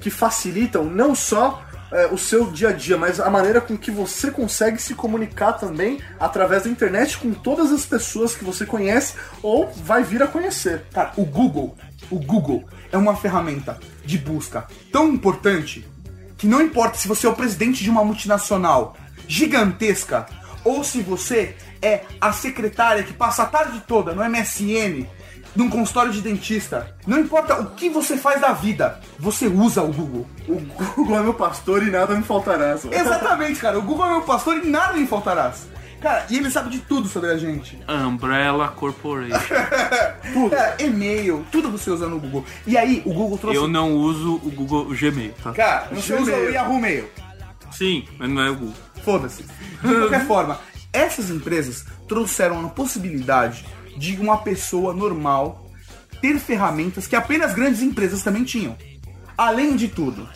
que 0.00 0.10
facilitam 0.10 0.84
não 0.84 1.14
só 1.14 1.62
é, 1.90 2.06
o 2.06 2.18
seu 2.18 2.50
dia 2.50 2.68
a 2.68 2.72
dia, 2.72 2.98
mas 2.98 3.20
a 3.20 3.30
maneira 3.30 3.60
com 3.60 3.76
que 3.76 3.90
você 3.90 4.30
consegue 4.30 4.80
se 4.80 4.94
comunicar 4.94 5.54
também 5.54 6.00
através 6.18 6.64
da 6.64 6.70
internet 6.70 7.16
com 7.18 7.32
todas 7.32 7.72
as 7.72 7.86
pessoas 7.86 8.34
que 8.34 8.44
você 8.44 8.66
conhece 8.66 9.14
ou 9.42 9.70
vai 9.84 10.02
vir 10.02 10.22
a 10.22 10.26
conhecer. 10.26 10.84
Cara, 10.92 11.12
o 11.16 11.24
Google, 11.24 11.76
o 12.10 12.18
Google 12.18 12.64
é 12.92 12.98
uma 12.98 13.16
ferramenta 13.16 13.78
de 14.04 14.18
busca 14.18 14.66
tão 14.92 15.08
importante 15.08 15.86
que 16.36 16.46
não 16.46 16.60
importa 16.60 16.98
se 16.98 17.08
você 17.08 17.26
é 17.26 17.30
o 17.30 17.34
presidente 17.34 17.82
de 17.82 17.90
uma 17.90 18.04
multinacional 18.04 18.96
gigantesca 19.26 20.26
ou 20.68 20.84
se 20.84 21.00
você 21.00 21.56
é 21.80 22.02
a 22.20 22.30
secretária 22.30 23.02
que 23.02 23.14
passa 23.14 23.44
a 23.44 23.46
tarde 23.46 23.82
toda 23.86 24.12
no 24.14 24.22
MSN 24.22 25.06
num 25.56 25.70
consultório 25.70 26.12
de 26.12 26.20
dentista. 26.20 26.94
Não 27.06 27.18
importa 27.18 27.58
o 27.58 27.70
que 27.70 27.88
você 27.88 28.18
faz 28.18 28.40
da 28.40 28.52
vida, 28.52 29.00
você 29.18 29.46
usa 29.46 29.82
o 29.82 29.92
Google. 29.92 30.26
O 30.46 30.60
Google 30.94 31.18
é 31.18 31.22
meu 31.22 31.34
pastor 31.34 31.82
e 31.82 31.90
nada 31.90 32.14
me 32.14 32.22
faltará. 32.22 32.76
só. 32.76 32.88
Exatamente, 32.92 33.58
cara. 33.58 33.78
O 33.78 33.82
Google 33.82 34.06
é 34.06 34.10
meu 34.10 34.22
pastor 34.22 34.58
e 34.58 34.68
nada 34.68 34.92
me 34.92 35.06
faltarás. 35.06 35.66
Cara, 36.02 36.26
e 36.30 36.36
ele 36.36 36.50
sabe 36.50 36.70
de 36.70 36.78
tudo 36.80 37.08
sobre 37.08 37.30
a 37.30 37.36
gente. 37.38 37.76
Umbrella 37.88 38.68
Corporation. 38.68 39.36
Tudo. 40.32 40.50
Cara, 40.50 40.76
e-mail, 40.78 41.44
tudo 41.50 41.72
você 41.72 41.90
usa 41.90 42.06
no 42.06 42.20
Google. 42.20 42.44
E 42.64 42.78
aí, 42.78 43.02
o 43.04 43.12
Google 43.12 43.36
trouxe. 43.36 43.56
Eu 43.56 43.66
não 43.66 43.94
uso 43.94 44.36
o 44.36 44.50
Google 44.50 44.82
o 44.82 44.94
Gmail, 44.94 45.34
tá? 45.42 45.52
Cara, 45.52 45.88
você 45.90 46.14
usa 46.14 46.36
o 46.36 46.50
Yahoo 46.50 46.78
Mail. 46.78 47.08
Sim, 47.72 48.06
mas 48.18 48.28
não 48.28 48.42
é 48.42 48.50
o 48.50 48.56
Google. 48.56 48.74
Foda-se. 49.04 49.42
De 49.42 49.94
qualquer 49.94 50.26
forma, 50.26 50.60
essas 50.92 51.30
empresas 51.30 51.84
trouxeram 52.08 52.64
a 52.64 52.68
possibilidade 52.68 53.64
de 53.96 54.16
uma 54.16 54.38
pessoa 54.38 54.92
normal 54.94 55.70
ter 56.20 56.38
ferramentas 56.38 57.06
que 57.06 57.16
apenas 57.16 57.54
grandes 57.54 57.82
empresas 57.82 58.22
também 58.22 58.44
tinham. 58.44 58.76
Além 59.36 59.76
de 59.76 59.88
tudo, 59.88 60.28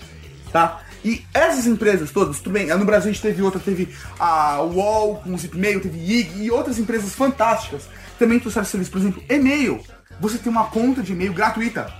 tá? 0.52 0.82
E 1.04 1.24
essas 1.34 1.66
empresas 1.66 2.12
todas, 2.12 2.38
tudo 2.38 2.52
bem, 2.52 2.66
no 2.68 2.84
Brasil 2.84 3.10
a 3.10 3.12
gente 3.12 3.22
teve 3.22 3.42
outra, 3.42 3.58
teve 3.58 3.88
a 4.18 4.62
UOL 4.62 5.16
com 5.16 5.34
o 5.34 5.38
Zipmail, 5.38 5.80
teve 5.80 5.98
IG 5.98 6.44
e 6.44 6.50
outras 6.50 6.78
empresas 6.78 7.12
fantásticas 7.14 7.88
também 8.18 8.38
trouxeram 8.38 8.64
serviço. 8.64 8.90
Por 8.90 8.98
exemplo, 8.98 9.22
e-mail. 9.28 9.80
Você 10.20 10.38
tem 10.38 10.52
uma 10.52 10.66
conta 10.66 11.02
de 11.02 11.12
e-mail 11.12 11.32
gratuita. 11.32 11.92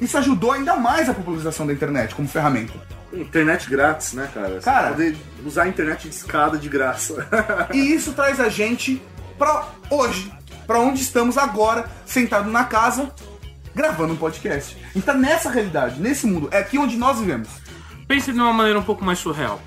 Isso 0.00 0.16
ajudou 0.16 0.52
ainda 0.52 0.76
mais 0.76 1.08
a 1.08 1.14
popularização 1.14 1.66
da 1.66 1.72
internet 1.72 2.14
como 2.14 2.26
ferramenta. 2.26 2.72
Internet 3.20 3.68
grátis, 3.68 4.12
né, 4.12 4.28
cara? 4.32 4.60
Você 4.60 4.64
Cara. 4.64 4.90
poder 4.90 5.16
usar 5.44 5.64
a 5.64 5.68
internet 5.68 6.08
de 6.08 6.14
escada 6.14 6.58
de 6.58 6.68
graça. 6.68 7.26
E 7.72 7.94
isso 7.94 8.12
traz 8.12 8.40
a 8.40 8.48
gente 8.48 9.02
pra 9.38 9.68
hoje, 9.90 10.32
pra 10.66 10.78
onde 10.80 11.00
estamos 11.02 11.36
agora, 11.38 11.88
sentado 12.04 12.50
na 12.50 12.64
casa, 12.64 13.12
gravando 13.74 14.14
um 14.14 14.16
podcast. 14.16 14.76
Então 14.94 15.16
nessa 15.16 15.50
realidade, 15.50 16.00
nesse 16.00 16.26
mundo, 16.26 16.48
é 16.50 16.58
aqui 16.58 16.78
onde 16.78 16.96
nós 16.96 17.18
vivemos. 17.18 17.48
Pensem 18.06 18.34
de 18.34 18.40
uma 18.40 18.52
maneira 18.52 18.78
um 18.78 18.82
pouco 18.82 19.04
mais 19.04 19.18
surreal. 19.18 19.60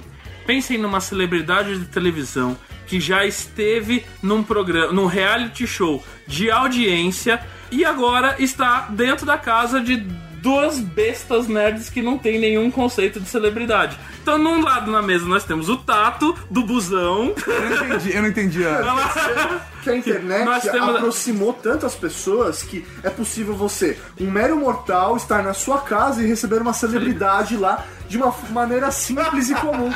Pensem 0.45 0.77
numa 0.77 1.01
celebridade 1.01 1.77
de 1.77 1.85
televisão 1.85 2.57
que 2.85 2.99
já 3.01 3.25
esteve 3.25 4.05
num 4.23 4.41
programa, 4.41 4.93
num 4.93 5.05
reality 5.05 5.67
show 5.67 6.01
de 6.25 6.49
audiência 6.49 7.41
e 7.69 7.83
agora 7.83 8.35
está 8.39 8.87
dentro 8.89 9.25
da 9.25 9.37
casa 9.37 9.81
de 9.81 9.97
duas 10.41 10.79
bestas 10.79 11.47
nerds 11.47 11.89
que 11.89 12.01
não 12.01 12.17
tem 12.17 12.39
nenhum 12.39 12.69
conceito 12.71 13.19
de 13.19 13.27
celebridade. 13.29 13.97
Então, 14.21 14.37
num 14.37 14.61
lado 14.61 14.91
na 14.91 15.01
mesa 15.01 15.25
nós 15.25 15.43
temos 15.43 15.69
o 15.69 15.77
Tato 15.77 16.37
do 16.49 16.63
busão. 16.65 17.33
Eu 17.47 17.69
não 17.69 17.85
entendi, 17.87 18.15
eu 18.15 18.21
não 18.21 18.29
entendi. 18.29 18.65
a- 18.65 19.61
que 19.83 19.89
a 19.89 19.95
internet 19.95 20.43
Nós 20.45 20.63
temos- 20.63 20.95
aproximou 20.95 21.53
tanto 21.53 21.85
as 21.85 21.95
pessoas 21.95 22.61
que 22.61 22.85
é 23.03 23.09
possível 23.09 23.55
você, 23.55 23.97
um 24.19 24.29
mero 24.29 24.57
mortal, 24.57 25.15
estar 25.15 25.41
na 25.43 25.53
sua 25.53 25.79
casa 25.79 26.21
e 26.21 26.27
receber 26.27 26.61
uma 26.61 26.73
celebridade 26.73 27.55
lá 27.55 27.85
de 28.09 28.17
uma 28.17 28.33
maneira 28.49 28.91
simples 28.91 29.49
e 29.49 29.55
comum. 29.55 29.89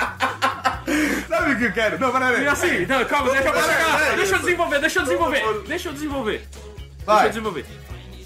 Sabe 1.28 1.52
o 1.54 1.58
que 1.58 1.66
eu 1.66 1.72
quero? 1.74 2.00
Não, 2.00 2.12
peraí. 2.12 2.44
E 2.44 2.48
assim, 2.48 2.86
não, 2.86 3.04
calma, 3.06 3.32
deixa, 3.32 3.52
peraí. 3.52 4.16
deixa 4.16 4.36
eu 4.36 4.40
desenvolver, 4.40 4.80
deixa 4.80 5.00
eu 5.00 5.04
desenvolver, 5.04 5.64
deixa 5.68 5.90
eu 5.90 5.94
desenvolver. 5.94 6.38
Deixa 6.38 7.06
Vai. 7.06 7.26
eu 7.26 7.30
desenvolver. 7.30 7.66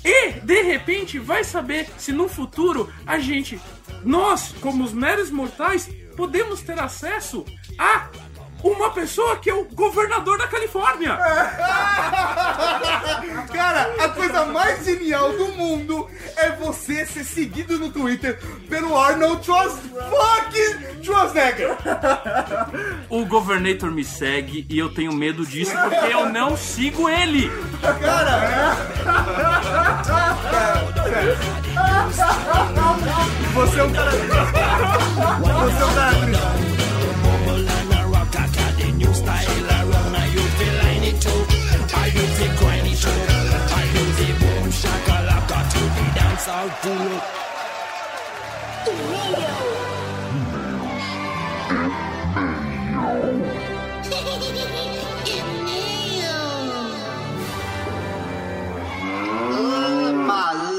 E, 0.05 0.33
de 0.33 0.61
repente, 0.61 1.17
vai 1.17 1.43
saber 1.43 1.89
se 1.97 2.13
no 2.13 2.29
futuro 2.29 2.93
a 3.07 3.17
gente, 3.17 3.59
nós, 4.03 4.53
como 4.61 4.83
os 4.83 4.93
meros 4.93 5.31
mortais, 5.31 5.89
podemos 6.15 6.61
ter 6.61 6.79
acesso 6.79 7.43
a 7.79 8.09
uma 8.65 8.89
pessoa 8.89 9.37
que 9.37 9.47
é 9.47 9.53
o 9.53 9.63
governador 9.65 10.39
da 10.39 10.47
Califórnia. 10.47 11.15
Cara, 13.53 13.93
a 14.03 14.09
coisa 14.09 14.43
mais 14.45 14.83
genial 14.83 15.31
do 15.33 15.49
mundo 15.49 16.09
é 16.35 16.49
você 16.51 17.05
ser 17.05 17.23
seguido 17.23 17.77
no 17.77 17.91
Twitter 17.91 18.39
pelo 18.67 18.97
Arnold 18.97 19.45
Schwarzenegger. 19.45 21.77
O 23.07 23.23
governator 23.25 23.91
me 23.91 24.03
segue 24.03 24.65
e 24.67 24.79
eu 24.79 24.91
tenho 24.91 25.13
medo 25.13 25.45
disso 25.45 25.71
porque 25.71 26.11
eu 26.11 26.27
não 26.29 26.57
sigo 26.57 27.07
ele. 27.07 27.51
Você 33.53 33.79
é 33.79 33.83
um 33.83 33.93
cara. 33.93 34.11
Você 35.43 35.79
é 35.79 35.85
um 35.85 35.93
cara 35.93 36.11
triste. 36.11 36.74
you 39.05 39.13
style 39.13 39.65
around? 39.77 40.15
Are 40.15 40.27
you 40.35 40.43
feel 40.57 40.75
line 40.83 41.03
it 41.11 41.21
too? 41.21 41.41
Are 41.99 42.09
you 42.15 42.23
feel 42.37 42.53
grind 42.59 42.87
it 42.87 42.97
too? 43.03 43.09
Are 43.77 43.87
you 43.93 44.03
feel 44.17 44.35
boom 44.41 44.67
shakalaka 44.81 45.59
to 45.71 45.81
the 45.95 46.05
dance 46.17 46.47
all 46.47 46.69
fool? 46.81 47.13
Mal. 60.27 60.74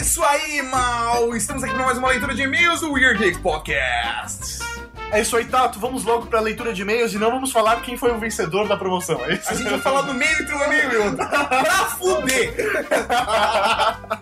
Isso 0.00 0.22
aí, 0.24 0.62
mal! 0.62 1.34
Estamos 1.36 1.62
aqui 1.62 1.74
para 1.74 1.84
mais 1.84 1.98
uma 1.98 2.08
leitura 2.08 2.34
de 2.34 2.42
e-mails 2.42 2.80
do 2.80 2.92
Weird 2.92 3.18
Geeks 3.22 3.40
Podcast. 3.40 4.58
É 5.12 5.20
isso 5.20 5.36
aí, 5.36 5.44
Tato. 5.44 5.78
Vamos 5.80 6.04
logo 6.04 6.26
pra 6.26 6.40
leitura 6.40 6.72
de 6.72 6.82
e-mails 6.82 7.12
e 7.12 7.18
não 7.18 7.30
vamos 7.32 7.50
falar 7.50 7.80
quem 7.82 7.96
foi 7.96 8.12
o 8.12 8.18
vencedor 8.18 8.68
da 8.68 8.76
promoção. 8.76 9.20
É 9.24 9.34
isso? 9.34 9.50
A 9.50 9.54
gente 9.54 9.68
vai 9.70 9.80
falar 9.80 10.02
do 10.02 10.14
meio 10.14 10.30
entre 10.40 10.54
um 10.54 10.62
e-mail 10.62 10.92
e 10.92 10.96
outro. 10.98 11.16
Pra 11.16 11.86
fuder! 11.98 12.54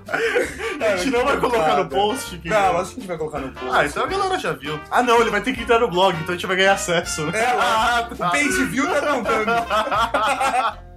A 0.80 0.96
gente 0.96 1.10
não 1.10 1.24
vai 1.24 1.36
colocar 1.38 1.76
no 1.76 1.88
post. 1.88 2.38
que- 2.38 2.48
Não, 2.48 2.78
acho 2.78 2.90
que 2.92 2.96
a 2.96 3.00
gente 3.00 3.06
vai 3.08 3.18
colocar 3.18 3.38
no 3.40 3.52
post. 3.52 3.68
Ah, 3.70 3.84
então 3.84 4.04
a 4.04 4.06
galera 4.06 4.38
já 4.38 4.52
viu. 4.52 4.80
Ah, 4.90 5.02
não, 5.02 5.20
ele 5.20 5.30
vai 5.30 5.40
ter 5.42 5.52
que 5.52 5.62
entrar 5.62 5.78
no 5.80 5.88
blog, 5.88 6.16
então 6.16 6.30
a 6.30 6.36
gente 6.38 6.46
vai 6.46 6.56
ganhar 6.56 6.72
acesso. 6.72 7.26
né? 7.26 7.38
É, 7.38 7.46
ah, 7.60 8.08
o 8.10 8.16
tá. 8.16 8.30
page 8.30 8.64
view 8.64 8.86
tá 8.88 9.00
contando. 9.02 10.78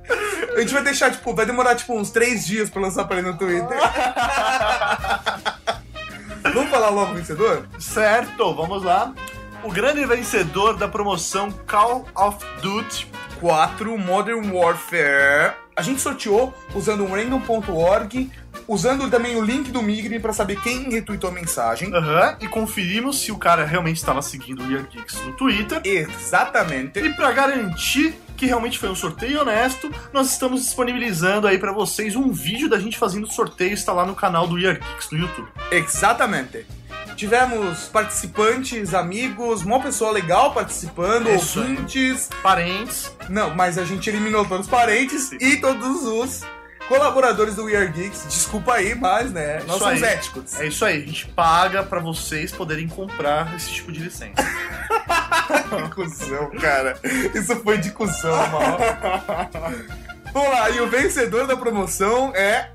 A 0.56 0.60
gente 0.60 0.74
vai 0.74 0.84
deixar, 0.84 1.12
tipo, 1.12 1.34
vai 1.34 1.46
demorar 1.46 1.76
tipo 1.76 1.98
uns 1.98 2.10
três 2.10 2.46
dias 2.46 2.70
pra 2.70 2.82
lançar 2.82 3.06
pra 3.06 3.18
ele 3.18 3.28
no 3.32 3.38
Twitter. 3.38 3.78
Vamos 6.54 6.70
falar 6.70 6.90
logo 6.90 7.12
o 7.12 7.16
vencedor? 7.16 7.68
Certo, 7.80 8.54
vamos 8.54 8.84
lá. 8.84 9.14
O 9.64 9.72
grande 9.72 10.04
vencedor 10.06 10.76
da 10.76 10.88
promoção 10.88 11.52
Call 11.52 12.06
of 12.16 12.46
Duty 12.62 13.08
4 13.40 13.98
Modern 13.98 14.52
Warfare. 14.52 15.54
A 15.76 15.82
gente 15.82 16.02
sorteou 16.02 16.54
usando 16.76 17.04
um 17.06 17.12
random.org, 17.14 18.32
usando 18.72 19.10
também 19.10 19.36
o 19.36 19.42
link 19.44 19.70
do 19.72 19.82
Migre 19.82 20.20
pra 20.20 20.32
saber 20.34 20.60
quem 20.62 20.90
retweetou 20.90 21.30
a 21.30 21.34
mensagem. 21.34 21.94
Aham, 21.94 22.38
e 22.40 22.48
conferimos 22.48 23.20
se 23.22 23.32
o 23.32 23.38
cara 23.38 23.66
realmente 23.66 23.98
estava 23.98 24.22
seguindo 24.22 24.64
o 24.64 24.68
Weird 24.68 24.88
Geeks 24.92 25.16
no 25.26 25.34
Twitter. 25.34 25.82
Exatamente. 25.84 27.00
E 27.00 27.14
pra 27.14 27.32
garantir 27.32 28.16
que 28.38 28.46
realmente 28.46 28.80
foi 28.80 28.90
um 28.90 28.96
sorteio 28.96 29.42
honesto, 29.42 29.92
nós 30.12 30.32
estamos 30.32 30.62
disponibilizando 30.64 31.48
aí 31.48 31.58
pra 31.60 31.72
vocês 31.72 32.16
um 32.16 32.32
vídeo 32.32 32.68
da 32.70 32.80
gente 32.80 32.98
fazendo 32.98 33.32
sorteio, 33.32 33.74
está 33.74 33.92
lá 33.94 34.06
no 34.06 34.16
canal 34.16 34.48
do 34.48 34.56
Weird 34.56 34.80
Geeks 34.80 35.12
no 35.12 35.20
YouTube. 35.20 35.48
Exatamente. 35.72 36.66
Tivemos 37.16 37.84
participantes, 37.90 38.94
amigos, 38.96 39.62
uma 39.64 39.80
pessoa 39.80 40.12
legal 40.12 40.54
participando, 40.54 41.30
Isso 41.30 41.60
aí. 41.60 41.70
ouvintes. 41.72 42.30
Parentes, 42.42 43.12
Não, 43.30 43.54
mas 43.54 43.78
a 43.78 43.84
gente 43.86 44.10
eliminou 44.10 44.44
todos 44.46 44.66
os 44.66 44.72
parentes 44.72 45.32
e 45.34 45.58
todos 45.58 46.04
os 46.04 46.42
colaboradores 46.88 47.56
do 47.56 47.66
We 47.66 47.76
Are 47.76 47.88
Geeks. 47.88 48.26
Desculpa 48.28 48.74
aí, 48.74 48.94
mas, 48.96 49.32
né, 49.32 49.56
nós 49.68 49.78
Isso 49.78 49.80
somos 49.80 50.04
aí. 50.04 50.14
éticos. 50.14 50.60
é 50.60 50.68
isso 50.68 50.84
aí, 50.86 51.04
a 51.04 51.06
gente 51.06 51.28
paga 51.28 51.84
pra 51.84 52.00
vocês 52.00 52.52
poderem 52.52 52.88
comprar 52.88 53.54
esse 53.56 53.70
tipo 53.72 53.92
de 53.92 54.00
licença. 54.02 54.34
Que 55.72 55.90
cuzão, 55.96 56.50
cara. 56.60 56.98
Isso 57.34 57.56
foi 57.58 57.78
de 57.78 57.92
cuzão, 57.92 58.36
mal. 58.52 58.78
Vamos 60.34 60.50
lá, 60.50 60.70
e 60.70 60.82
o 60.82 60.90
vencedor 60.90 61.48
da 61.48 61.56
promoção 61.56 62.34
é. 62.36 62.70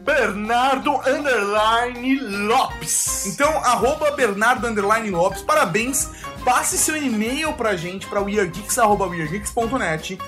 Bernardo 0.00 0.96
Underline 1.06 2.18
Lopes. 2.46 3.26
Então, 3.26 3.54
arroba 3.58 4.10
Bernardo 4.12 4.66
Underline 4.66 5.10
Lopes, 5.10 5.42
parabéns. 5.42 6.08
Passe 6.44 6.78
seu 6.78 6.96
e-mail 6.96 7.52
pra 7.52 7.76
gente, 7.76 8.06
pra 8.06 8.20
weirdgeeks.weirdgeeks.net. 8.22 10.18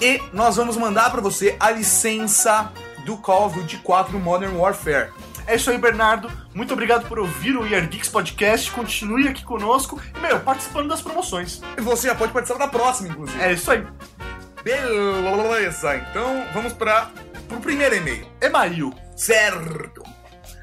E 0.00 0.22
nós 0.32 0.56
vamos 0.56 0.76
mandar 0.76 1.10
pra 1.10 1.20
você 1.20 1.56
a 1.58 1.70
licença 1.70 2.72
do 3.04 3.16
Call 3.16 3.46
of 3.46 3.58
Duty 3.58 3.78
4 3.78 4.18
Modern 4.18 4.56
Warfare. 4.56 5.10
É 5.46 5.56
isso 5.56 5.70
aí, 5.70 5.78
Bernardo. 5.78 6.30
Muito 6.54 6.72
obrigado 6.72 7.08
por 7.08 7.18
ouvir 7.18 7.56
o 7.56 7.66
Year 7.66 7.88
Geeks 7.88 8.08
Podcast. 8.08 8.70
Continue 8.70 9.28
aqui 9.28 9.42
conosco 9.42 10.00
e, 10.14 10.20
meu, 10.20 10.38
participando 10.40 10.88
das 10.88 11.00
promoções. 11.00 11.62
E 11.76 11.80
você 11.80 12.06
já 12.06 12.14
pode 12.14 12.32
participar 12.32 12.58
da 12.58 12.68
próxima, 12.68 13.08
inclusive. 13.08 13.42
É 13.42 13.52
isso 13.52 13.70
aí. 13.70 13.84
Beleza, 14.62 15.96
então 15.96 16.44
vamos 16.52 16.72
para 16.74 17.10
o 17.50 17.60
primeiro 17.60 17.96
e-mail. 17.96 18.26
Email. 18.40 18.92
Certo. 19.16 20.02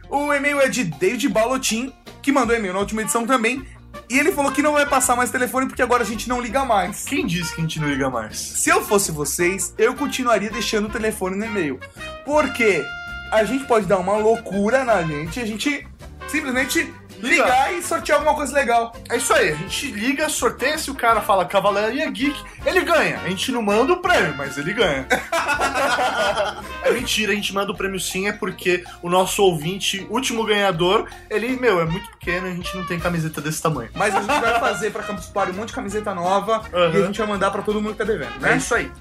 O 0.09 0.31
e-mail 0.33 0.61
é 0.61 0.69
de 0.69 0.83
David 0.83 1.27
Balotin, 1.29 1.91
que 2.21 2.31
mandou 2.31 2.55
e-mail 2.55 2.73
na 2.73 2.79
última 2.79 3.01
edição 3.01 3.25
também. 3.25 3.65
E 4.09 4.19
ele 4.19 4.31
falou 4.31 4.51
que 4.51 4.61
não 4.61 4.73
vai 4.73 4.85
passar 4.85 5.15
mais 5.15 5.31
telefone 5.31 5.67
porque 5.67 5.81
agora 5.81 6.03
a 6.03 6.05
gente 6.05 6.29
não 6.29 6.39
liga 6.39 6.63
mais. 6.63 7.03
Quem 7.05 7.25
disse 7.25 7.53
que 7.53 7.61
a 7.61 7.63
gente 7.63 7.79
não 7.79 7.89
liga 7.89 8.09
mais? 8.09 8.37
Se 8.37 8.69
eu 8.69 8.83
fosse 8.83 9.11
vocês, 9.11 9.73
eu 9.77 9.95
continuaria 9.95 10.49
deixando 10.49 10.85
o 10.85 10.89
telefone 10.91 11.35
no 11.35 11.45
e-mail. 11.45 11.79
Porque 12.23 12.85
a 13.31 13.43
gente 13.43 13.65
pode 13.65 13.85
dar 13.85 13.97
uma 13.97 14.17
loucura 14.17 14.83
na 14.83 15.01
gente 15.01 15.39
e 15.39 15.43
a 15.43 15.45
gente 15.45 15.87
simplesmente 16.27 16.93
Liga. 17.19 17.43
ligar 17.43 17.73
e 17.73 17.81
sortear 17.81 18.19
alguma 18.19 18.35
coisa 18.35 18.53
legal. 18.53 18.95
É 19.09 19.17
isso 19.17 19.33
aí, 19.33 19.51
a 19.51 19.55
gente 19.55 19.91
liga, 19.91 20.29
sorteia, 20.29 20.77
se 20.77 20.89
o 20.91 20.95
cara 20.95 21.21
fala 21.21 21.45
Cavalaria 21.45 22.09
Geek, 22.09 22.39
ele 22.65 22.81
ganha. 22.81 23.19
A 23.23 23.29
gente 23.29 23.51
não 23.51 23.61
manda 23.61 23.93
o 23.93 23.97
prêmio, 23.97 24.33
mas 24.37 24.57
ele 24.57 24.73
ganha. 24.73 25.07
é 26.83 26.91
mentira, 26.91 27.31
a 27.31 27.35
gente 27.35 27.53
manda 27.53 27.71
o 27.71 27.75
prêmio 27.75 27.99
sim, 27.99 28.27
é 28.27 28.31
porque 28.31 28.83
o 29.01 29.09
nosso 29.09 29.43
ouvinte, 29.43 30.05
último 30.09 30.43
ganhador, 30.45 31.07
ele, 31.29 31.59
meu, 31.59 31.79
é 31.81 31.85
muito 31.85 32.09
pequeno, 32.11 32.47
a 32.47 32.51
gente 32.51 32.75
não 32.75 32.85
tem 32.85 32.99
camiseta 32.99 33.41
desse 33.41 33.61
tamanho. 33.61 33.89
Mas 33.93 34.15
a 34.15 34.21
gente 34.21 34.39
vai 34.39 34.59
fazer 34.59 34.91
pra 34.91 35.03
Campus 35.03 35.27
Party 35.27 35.51
um 35.51 35.55
monte 35.55 35.69
de 35.69 35.73
camiseta 35.73 36.13
nova 36.13 36.63
Aham. 36.73 36.91
e 36.93 37.03
a 37.03 37.05
gente 37.05 37.17
vai 37.17 37.27
mandar 37.27 37.51
pra 37.51 37.61
todo 37.61 37.81
mundo 37.81 37.93
que 37.93 37.99
tá 37.99 38.03
devendo, 38.03 38.39
né? 38.39 38.53
É 38.53 38.57
isso 38.57 38.73
aí. 38.75 38.91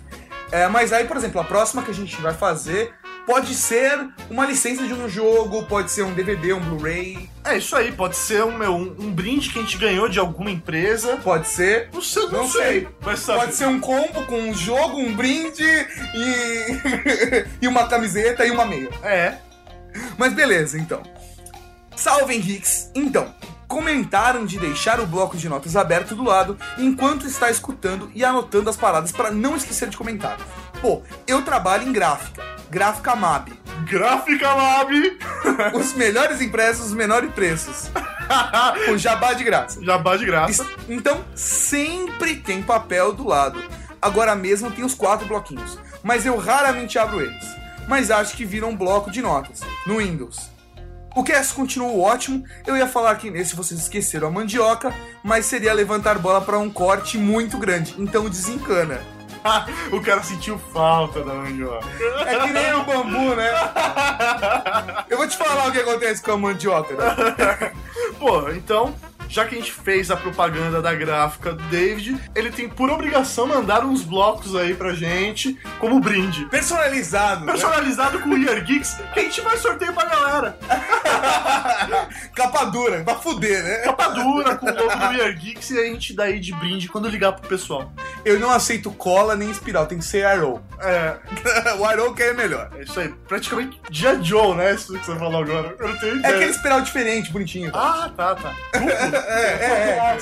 É, 0.50 0.68
mas 0.68 0.92
aí, 0.92 1.04
por 1.04 1.16
exemplo, 1.16 1.40
a 1.40 1.44
próxima 1.44 1.82
que 1.82 1.90
a 1.90 1.94
gente 1.94 2.20
vai 2.20 2.32
fazer 2.32 2.94
pode 3.26 3.54
ser 3.54 4.08
uma 4.30 4.46
licença 4.46 4.86
de 4.86 4.92
um 4.92 5.08
jogo, 5.08 5.64
pode 5.64 5.90
ser 5.90 6.02
um 6.02 6.12
DVD, 6.12 6.52
um 6.52 6.60
Blu-ray, 6.60 7.28
É 7.44 7.56
isso 7.56 7.76
aí, 7.76 7.92
pode 7.92 8.16
ser 8.16 8.44
um, 8.44 8.56
meu, 8.56 8.74
um, 8.74 8.94
um 8.98 9.10
brinde 9.10 9.50
que 9.50 9.58
a 9.58 9.62
gente 9.62 9.76
ganhou 9.76 10.08
de 10.08 10.18
alguma 10.18 10.50
empresa. 10.50 11.16
pode 11.18 11.48
ser. 11.48 11.88
Não 11.92 12.00
sei, 12.00 12.22
não, 12.24 12.30
Não 12.30 12.48
sei. 12.48 12.62
sei. 13.16 13.34
Pode 13.36 13.54
ser 13.54 13.66
um 13.66 13.80
combo 13.80 14.24
com 14.26 14.38
um 14.40 14.54
jogo, 14.54 14.98
um 14.98 15.14
brinde 15.14 15.62
e, 16.14 17.46
e 17.62 17.68
uma 17.68 17.86
camiseta 17.86 18.46
e 18.46 18.50
uma 18.50 18.64
meia. 18.64 18.88
É. 19.02 19.38
Mas 20.16 20.32
beleza, 20.32 20.78
então. 20.78 21.02
Salve 21.96 22.34
Henriques! 22.34 22.90
Então, 22.94 23.32
comentaram 23.68 24.44
de 24.44 24.58
deixar 24.58 25.00
o 25.00 25.06
bloco 25.06 25.36
de 25.36 25.48
notas 25.48 25.76
aberto 25.76 26.14
do 26.16 26.24
lado 26.24 26.58
enquanto 26.78 27.26
está 27.26 27.50
escutando 27.50 28.10
e 28.14 28.24
anotando 28.24 28.68
as 28.68 28.76
paradas 28.76 29.12
para 29.12 29.30
não 29.30 29.56
esquecer 29.56 29.88
de 29.88 29.96
comentar. 29.96 30.38
Pô, 30.84 31.00
eu 31.26 31.40
trabalho 31.40 31.88
em 31.88 31.92
gráfica, 31.94 32.44
gráfica 32.68 33.16
MAB. 33.16 33.54
Gráfica 33.86 34.52
Lab. 34.52 35.18
Os 35.72 35.94
melhores 35.94 36.42
impressos, 36.42 36.88
os 36.88 36.92
menores 36.92 37.32
preços. 37.32 37.90
o 38.92 38.98
jabá 38.98 39.32
de 39.32 39.44
graça. 39.44 39.82
Jabá 39.82 40.14
de 40.18 40.26
graça. 40.26 40.66
Então, 40.86 41.24
sempre 41.34 42.36
tem 42.36 42.62
papel 42.62 43.14
do 43.14 43.26
lado. 43.26 43.64
Agora 44.00 44.36
mesmo 44.36 44.70
tem 44.70 44.84
os 44.84 44.94
quatro 44.94 45.26
bloquinhos, 45.26 45.78
mas 46.02 46.26
eu 46.26 46.36
raramente 46.36 46.98
abro 46.98 47.22
eles. 47.22 47.46
Mas 47.88 48.10
acho 48.10 48.36
que 48.36 48.44
viram 48.44 48.68
um 48.68 48.76
bloco 48.76 49.10
de 49.10 49.22
notas, 49.22 49.62
no 49.86 50.00
Windows. 50.00 50.50
O 51.16 51.24
cast 51.24 51.54
continuou 51.54 51.98
ótimo, 52.02 52.44
eu 52.66 52.76
ia 52.76 52.86
falar 52.86 53.14
que 53.14 53.30
nesse 53.30 53.56
vocês 53.56 53.80
esqueceram 53.80 54.28
a 54.28 54.30
mandioca, 54.30 54.92
mas 55.22 55.46
seria 55.46 55.72
levantar 55.72 56.18
bola 56.18 56.42
para 56.42 56.58
um 56.58 56.68
corte 56.68 57.16
muito 57.16 57.56
grande, 57.56 57.94
então 57.96 58.28
desencana. 58.28 59.13
o 59.92 60.00
cara 60.00 60.22
sentiu 60.22 60.58
falta 60.58 61.22
da 61.22 61.34
mandioca. 61.34 61.86
É 62.26 62.38
que 62.38 62.52
nem 62.52 62.74
o 62.74 62.84
bambu, 62.84 63.34
né? 63.34 63.50
Eu 65.08 65.18
vou 65.18 65.28
te 65.28 65.36
falar 65.36 65.68
o 65.68 65.72
que 65.72 65.80
acontece 65.80 66.22
com 66.22 66.32
a 66.32 66.38
mandioca, 66.38 66.94
né? 66.94 67.72
Pô, 68.18 68.48
então, 68.50 68.94
já 69.28 69.44
que 69.46 69.54
a 69.54 69.58
gente 69.58 69.72
fez 69.72 70.10
a 70.10 70.16
propaganda 70.16 70.80
da 70.80 70.94
gráfica 70.94 71.52
do 71.52 71.62
David, 71.64 72.16
ele 72.34 72.50
tem 72.50 72.68
por 72.68 72.90
obrigação 72.90 73.46
mandar 73.46 73.84
uns 73.84 74.02
blocos 74.02 74.54
aí 74.54 74.74
pra 74.74 74.92
gente 74.92 75.58
como 75.78 76.00
brinde. 76.00 76.44
Personalizado. 76.46 77.44
né? 77.44 77.52
Personalizado 77.52 78.20
com 78.20 78.30
o 78.30 78.38
Year 78.38 78.62
Geeks, 78.64 78.96
que 79.12 79.20
a 79.20 79.22
gente 79.22 79.40
vai 79.40 79.56
sorteio 79.56 79.92
pra 79.92 80.04
galera. 80.04 80.58
Capa 82.34 82.64
dura, 82.66 83.02
pra 83.04 83.14
fuder, 83.16 83.62
né? 83.62 83.76
Capa 83.78 84.08
dura 84.08 84.56
com 84.56 84.66
o 84.66 84.74
logo 84.74 84.96
do 85.08 85.12
Year 85.14 85.36
Geeks 85.38 85.70
e 85.70 85.78
a 85.78 85.84
gente 85.84 86.14
dá 86.14 86.24
aí 86.24 86.38
de 86.40 86.52
brinde 86.54 86.88
quando 86.88 87.08
ligar 87.08 87.32
pro 87.32 87.48
pessoal. 87.48 87.92
Eu 88.24 88.38
não 88.38 88.50
aceito 88.50 88.90
cola 88.92 89.36
nem 89.36 89.50
espiral, 89.50 89.86
tem 89.86 89.98
que 89.98 90.04
ser 90.04 90.24
arrow. 90.24 90.62
É, 90.80 91.16
o 91.78 91.84
arrow 91.84 92.14
que 92.14 92.22
é 92.22 92.32
melhor. 92.32 92.70
é 92.78 92.82
isso 92.82 92.98
aí. 93.00 93.08
Praticamente 93.28 93.80
Dia 93.90 94.20
Joe, 94.22 94.54
né? 94.54 94.74
Isso 94.74 94.92
que 94.98 95.04
você 95.04 95.16
falou 95.18 95.42
agora. 95.42 95.74
Eu 95.78 95.88
não 95.88 95.96
tenho 95.98 96.14
É 96.14 96.18
ideia. 96.18 96.34
aquele 96.36 96.50
espiral 96.50 96.80
diferente, 96.80 97.30
bonitinho. 97.30 97.70
Ah, 97.74 98.10
tá, 98.16 98.34
tá. 98.34 98.54
É, 99.28 100.14
é. 100.14 100.18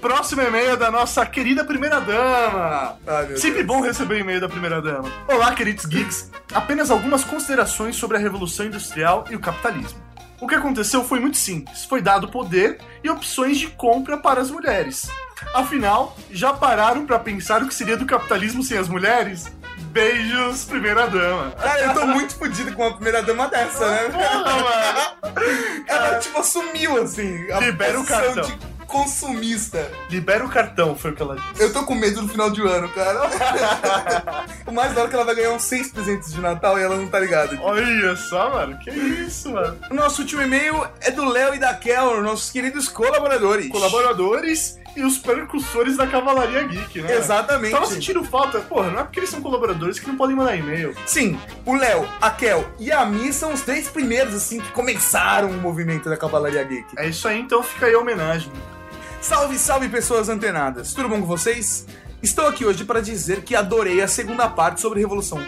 Próximo 0.00 0.42
e-mail 0.42 0.72
é 0.72 0.76
da 0.76 0.90
nossa 0.90 1.24
querida 1.24 1.64
primeira 1.64 2.00
dama. 2.00 2.98
Ai, 3.06 3.36
Sempre 3.36 3.62
Deus. 3.62 3.66
bom 3.66 3.80
receber 3.80 4.18
e-mail 4.20 4.40
da 4.40 4.48
primeira 4.48 4.80
dama. 4.80 5.10
Olá, 5.26 5.54
queridos 5.54 5.86
geeks. 5.86 6.30
Apenas 6.54 6.90
algumas 6.90 7.24
considerações 7.24 7.96
sobre 7.96 8.16
a 8.16 8.20
Revolução 8.20 8.66
Industrial 8.66 9.24
e 9.30 9.36
o 9.36 9.40
capitalismo. 9.40 9.98
O 10.40 10.46
que 10.46 10.54
aconteceu 10.54 11.02
foi 11.02 11.18
muito 11.18 11.38
simples. 11.38 11.84
Foi 11.86 12.02
dado 12.02 12.28
poder 12.28 12.78
e 13.02 13.08
opções 13.08 13.58
de 13.58 13.68
compra 13.68 14.18
para 14.18 14.40
as 14.40 14.50
mulheres. 14.50 15.08
Afinal, 15.54 16.16
já 16.30 16.52
pararam 16.52 17.06
para 17.06 17.18
pensar 17.18 17.62
o 17.62 17.66
que 17.68 17.74
seria 17.74 17.96
do 17.96 18.06
capitalismo 18.06 18.62
sem 18.62 18.76
as 18.78 18.88
mulheres? 18.88 19.50
Beijos, 19.96 20.64
primeira 20.66 21.06
dama. 21.06 21.52
Cara, 21.52 21.80
eu 21.80 21.94
tô 21.94 22.06
muito 22.06 22.34
fodido 22.34 22.70
com 22.74 22.82
uma 22.82 22.92
primeira 22.92 23.22
dama 23.22 23.48
dessa, 23.48 23.90
né? 23.90 24.10
Porra, 24.10 24.44
mano. 24.44 25.84
Ela, 25.86 26.18
tipo, 26.18 26.38
assumiu, 26.38 27.02
assim, 27.02 27.46
Libera 27.60 27.98
o 27.98 28.04
cartão. 28.04 28.44
de 28.44 28.58
consumista. 28.86 29.90
Libera 30.10 30.44
o 30.44 30.50
cartão, 30.50 30.94
foi 30.94 31.12
o 31.12 31.14
que 31.14 31.22
ela 31.22 31.36
disse. 31.36 31.62
Eu 31.62 31.72
tô 31.72 31.82
com 31.84 31.94
medo 31.94 32.20
no 32.20 32.28
final 32.28 32.50
de 32.50 32.60
ano, 32.60 32.90
cara. 32.90 33.22
o 34.66 34.70
mais 34.70 34.92
da 34.92 35.00
hora 35.00 35.08
é 35.08 35.10
que 35.10 35.16
ela 35.16 35.24
vai 35.24 35.34
ganhar 35.34 35.52
uns 35.52 35.62
seis 35.62 35.90
presentes 35.90 36.30
de 36.30 36.42
Natal 36.42 36.78
e 36.78 36.82
ela 36.82 36.96
não 36.96 37.08
tá 37.08 37.18
ligada. 37.18 37.58
Olha 37.62 38.14
só, 38.16 38.50
mano. 38.50 38.78
Que 38.78 38.90
isso, 38.90 39.50
mano. 39.50 39.78
O 39.90 39.94
nosso 39.94 40.20
último 40.20 40.42
e-mail 40.42 40.86
é 41.00 41.10
do 41.10 41.24
Léo 41.24 41.54
e 41.54 41.58
da 41.58 41.72
Kel, 41.72 42.22
nossos 42.22 42.50
queridos 42.50 42.86
colaboradores. 42.86 43.70
Colaboradores 43.70 44.78
e 44.96 45.04
os 45.04 45.18
percussores 45.18 45.96
da 45.96 46.06
Cavalaria 46.06 46.62
Geek, 46.64 47.02
né? 47.02 47.16
Exatamente. 47.16 47.72
Tava 47.72 47.86
sentindo 47.86 48.24
falta. 48.24 48.60
Porra, 48.60 48.90
não 48.90 49.00
é 49.00 49.02
porque 49.04 49.20
eles 49.20 49.30
são 49.30 49.42
colaboradores 49.42 49.98
que 49.98 50.08
não 50.08 50.16
podem 50.16 50.34
mandar 50.34 50.56
e-mail. 50.56 50.94
Sim, 51.04 51.38
o 51.64 51.76
Léo, 51.76 52.08
a 52.20 52.30
Kel 52.30 52.66
e 52.78 52.90
a 52.90 53.04
Mi 53.04 53.32
são 53.32 53.52
os 53.52 53.60
três 53.60 53.88
primeiros, 53.88 54.34
assim, 54.34 54.60
que 54.60 54.70
começaram 54.72 55.50
o 55.50 55.60
movimento 55.60 56.08
da 56.08 56.16
Cavalaria 56.16 56.64
Geek. 56.64 56.86
É 56.96 57.08
isso 57.08 57.28
aí, 57.28 57.38
então 57.38 57.62
fica 57.62 57.86
aí 57.86 57.94
a 57.94 57.98
homenagem. 57.98 58.50
Salve, 59.20 59.58
salve 59.58 59.88
pessoas 59.88 60.28
antenadas! 60.28 60.94
Tudo 60.94 61.08
bom 61.08 61.20
com 61.20 61.26
vocês? 61.26 61.86
Estou 62.22 62.46
aqui 62.46 62.64
hoje 62.64 62.84
para 62.84 63.00
dizer 63.00 63.42
que 63.42 63.54
adorei 63.54 64.00
a 64.00 64.08
segunda 64.08 64.48
parte 64.48 64.80
sobre 64.80 65.00
Revolução 65.00 65.40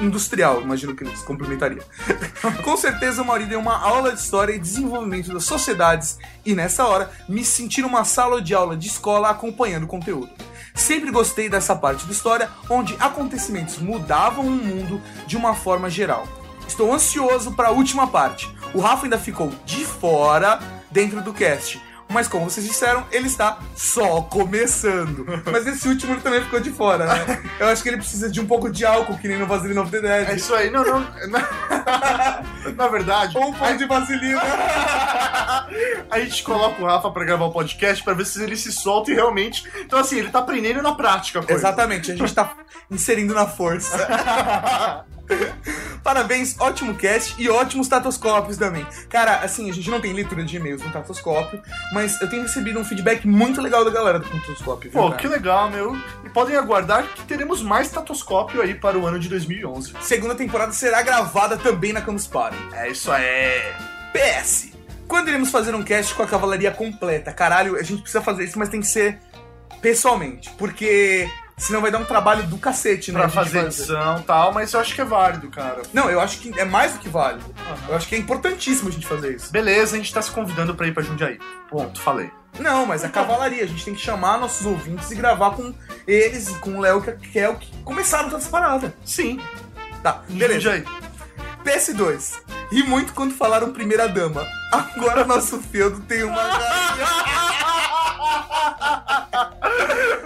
Industrial, 0.00 0.62
imagino 0.62 0.94
que 0.94 1.04
eles 1.04 1.20
complementariam. 1.22 1.84
com 2.64 2.76
certeza 2.76 3.22
o 3.22 3.24
Mauri 3.24 3.44
deu 3.44 3.60
uma 3.60 3.78
aula 3.78 4.12
de 4.12 4.20
história 4.20 4.54
e 4.54 4.58
desenvolvimento 4.58 5.32
das 5.32 5.44
sociedades 5.44 6.18
e 6.44 6.54
nessa 6.54 6.86
hora 6.86 7.10
me 7.28 7.44
senti 7.44 7.82
numa 7.82 8.04
sala 8.04 8.40
de 8.40 8.54
aula 8.54 8.76
de 8.76 8.86
escola 8.86 9.28
acompanhando 9.28 9.84
o 9.84 9.88
conteúdo. 9.88 10.30
Sempre 10.74 11.10
gostei 11.10 11.48
dessa 11.48 11.76
parte 11.76 12.06
da 12.06 12.12
história 12.12 12.48
onde 12.68 12.96
acontecimentos 12.98 13.78
mudavam 13.78 14.46
o 14.46 14.50
mundo 14.50 15.00
de 15.26 15.36
uma 15.36 15.54
forma 15.54 15.90
geral. 15.90 16.26
Estou 16.66 16.92
ansioso 16.92 17.52
para 17.52 17.68
a 17.68 17.72
última 17.72 18.06
parte. 18.06 18.48
O 18.72 18.80
Rafa 18.80 19.04
ainda 19.04 19.18
ficou 19.18 19.52
de 19.66 19.84
fora 19.84 20.60
dentro 20.90 21.20
do 21.20 21.34
cast. 21.34 21.80
Mas 22.10 22.26
como 22.28 22.50
vocês 22.50 22.66
disseram, 22.66 23.06
ele 23.12 23.26
está 23.28 23.58
só 23.76 24.20
começando. 24.22 25.24
Mas 25.50 25.66
esse 25.66 25.88
último 25.88 26.14
ele 26.14 26.20
também 26.20 26.42
ficou 26.42 26.58
de 26.60 26.70
fora, 26.70 27.06
né? 27.06 27.42
Eu 27.58 27.68
acho 27.68 27.82
que 27.82 27.88
ele 27.88 27.98
precisa 27.98 28.28
de 28.28 28.40
um 28.40 28.46
pouco 28.46 28.68
de 28.70 28.84
álcool, 28.84 29.16
que 29.16 29.28
nem 29.28 29.38
no 29.38 29.46
Vaselina 29.46 29.80
of 29.82 29.90
the 29.90 29.98
É 29.98 30.24
Dead. 30.24 30.36
isso 30.36 30.54
aí, 30.54 30.70
não, 30.70 30.84
não. 30.84 31.00
Na, 31.28 32.42
na 32.76 32.88
verdade, 32.88 33.36
Ou 33.38 33.48
um 33.48 33.52
pouco 33.52 33.76
de 33.76 33.86
vaselina. 33.86 34.40
a 36.10 36.20
gente 36.20 36.42
coloca 36.42 36.82
o 36.82 36.86
Rafa 36.86 37.10
pra 37.10 37.24
gravar 37.24 37.44
o 37.46 37.52
podcast 37.52 38.02
pra 38.02 38.12
ver 38.14 38.26
se 38.26 38.42
ele 38.42 38.56
se 38.56 38.72
solta 38.72 39.10
e 39.10 39.14
realmente. 39.14 39.64
Então, 39.80 39.98
assim, 39.98 40.18
ele 40.18 40.30
tá 40.30 40.40
aprendendo 40.40 40.82
na 40.82 40.92
prática 40.94 41.40
coisa. 41.40 41.54
Exatamente, 41.60 42.10
a 42.12 42.16
gente 42.16 42.34
tá 42.34 42.54
inserindo 42.90 43.34
na 43.34 43.46
força. 43.46 45.04
Parabéns, 46.02 46.56
ótimo 46.58 46.94
cast 46.94 47.34
e 47.38 47.48
ótimos 47.48 47.86
tatoscópios 47.86 48.56
também. 48.56 48.86
Cara, 49.08 49.36
assim, 49.40 49.70
a 49.70 49.72
gente 49.72 49.90
não 49.90 50.00
tem 50.00 50.12
leitura 50.12 50.42
de 50.42 50.56
e-mails 50.56 50.82
no 50.82 50.90
tatoscópio, 50.90 51.60
mas 51.92 52.20
eu 52.20 52.28
tenho 52.28 52.42
recebido 52.42 52.78
um 52.78 52.84
feedback 52.84 53.26
muito 53.26 53.60
legal 53.60 53.84
da 53.84 53.90
galera 53.90 54.18
do 54.18 54.28
tatoscópio. 54.28 54.90
viu, 54.90 55.00
Pô, 55.00 55.10
cara? 55.10 55.20
que 55.20 55.28
legal, 55.28 55.70
meu. 55.70 55.94
E 56.24 56.30
podem 56.30 56.56
aguardar 56.56 57.04
que 57.04 57.22
teremos 57.24 57.62
mais 57.62 57.90
tatoscópio 57.90 58.62
aí 58.62 58.74
para 58.74 58.98
o 58.98 59.06
ano 59.06 59.18
de 59.18 59.28
2011. 59.28 59.92
Segunda 60.00 60.34
temporada 60.34 60.72
será 60.72 61.02
gravada 61.02 61.56
também 61.56 61.92
na 61.92 62.00
Campus 62.00 62.26
Party. 62.26 62.56
É 62.72 62.90
isso 62.90 63.10
aí. 63.12 63.60
PS. 64.12 64.70
Quando 65.06 65.28
iremos 65.28 65.50
fazer 65.50 65.74
um 65.74 65.82
cast 65.82 66.14
com 66.14 66.22
a 66.22 66.26
cavalaria 66.26 66.70
completa? 66.70 67.32
Caralho, 67.32 67.76
a 67.76 67.82
gente 67.82 68.00
precisa 68.02 68.22
fazer 68.22 68.44
isso, 68.44 68.58
mas 68.58 68.68
tem 68.68 68.80
que 68.80 68.86
ser 68.86 69.18
pessoalmente. 69.80 70.50
Porque 70.56 71.28
Senão 71.60 71.80
vai 71.82 71.90
dar 71.90 71.98
um 71.98 72.04
trabalho 72.04 72.42
do 72.44 72.56
cacete, 72.58 73.12
né? 73.12 73.20
Pra 73.20 73.28
fazer 73.28 73.64
edição 73.66 74.18
e 74.18 74.22
tal, 74.22 74.52
mas 74.52 74.72
eu 74.72 74.80
acho 74.80 74.94
que 74.94 75.00
é 75.00 75.04
válido, 75.04 75.48
cara. 75.50 75.82
Não, 75.92 76.10
eu 76.10 76.20
acho 76.20 76.38
que 76.40 76.58
é 76.58 76.64
mais 76.64 76.94
do 76.94 76.98
que 76.98 77.08
válido. 77.08 77.44
Eu 77.88 77.94
acho 77.94 78.08
que 78.08 78.14
é 78.14 78.18
importantíssimo 78.18 78.88
a 78.88 78.92
gente 78.92 79.06
fazer 79.06 79.36
isso. 79.36 79.52
Beleza, 79.52 79.94
a 79.94 79.98
gente 79.98 80.12
tá 80.12 80.22
se 80.22 80.30
convidando 80.30 80.74
pra 80.74 80.86
ir 80.86 80.94
pra 80.94 81.02
Jundiaí. 81.02 81.38
Ponto, 81.68 82.00
falei. 82.00 82.30
Não, 82.58 82.86
mas 82.86 83.04
é 83.04 83.08
cavalaria. 83.08 83.62
A 83.62 83.66
gente 83.66 83.84
tem 83.84 83.94
que 83.94 84.00
chamar 84.00 84.38
nossos 84.38 84.64
ouvintes 84.66 85.10
e 85.10 85.14
gravar 85.14 85.50
com 85.50 85.72
eles 86.06 86.48
e 86.48 86.54
com 86.54 86.78
o 86.78 86.80
Léo, 86.80 87.02
que 87.02 87.12
que 87.12 87.38
é 87.38 87.48
o 87.48 87.56
que 87.56 87.70
começaram 87.84 88.30
toda 88.30 88.40
essa 88.42 88.50
parada. 88.50 88.94
Sim, 89.04 89.38
Tá, 90.02 90.22
beleza. 90.28 90.60
Jundiaí. 90.60 90.84
PS2. 91.64 92.40
Ri 92.72 92.82
muito 92.84 93.12
quando 93.12 93.34
falaram 93.34 93.72
primeira 93.72 94.08
dama. 94.08 94.46
Agora 94.72 95.24
nosso 95.24 95.60
feudo 95.60 96.00
tem 96.00 96.22
uma 96.22 96.40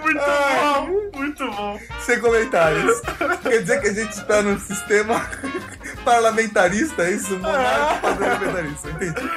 Muito 0.00 0.20
bom, 0.20 1.18
muito 1.18 1.50
bom. 1.50 1.80
Sem 2.00 2.20
comentários. 2.20 3.00
Quer 3.42 3.62
dizer 3.62 3.80
que 3.80 3.88
a 3.88 3.92
gente 3.92 4.12
está 4.12 4.42
num 4.42 4.58
sistema 4.58 5.20
parlamentarista, 6.04 7.02
é 7.02 7.12
isso? 7.12 7.36
Monarca 7.38 8.00
parlamentarista, 8.00 8.90
entendi. 8.90 9.30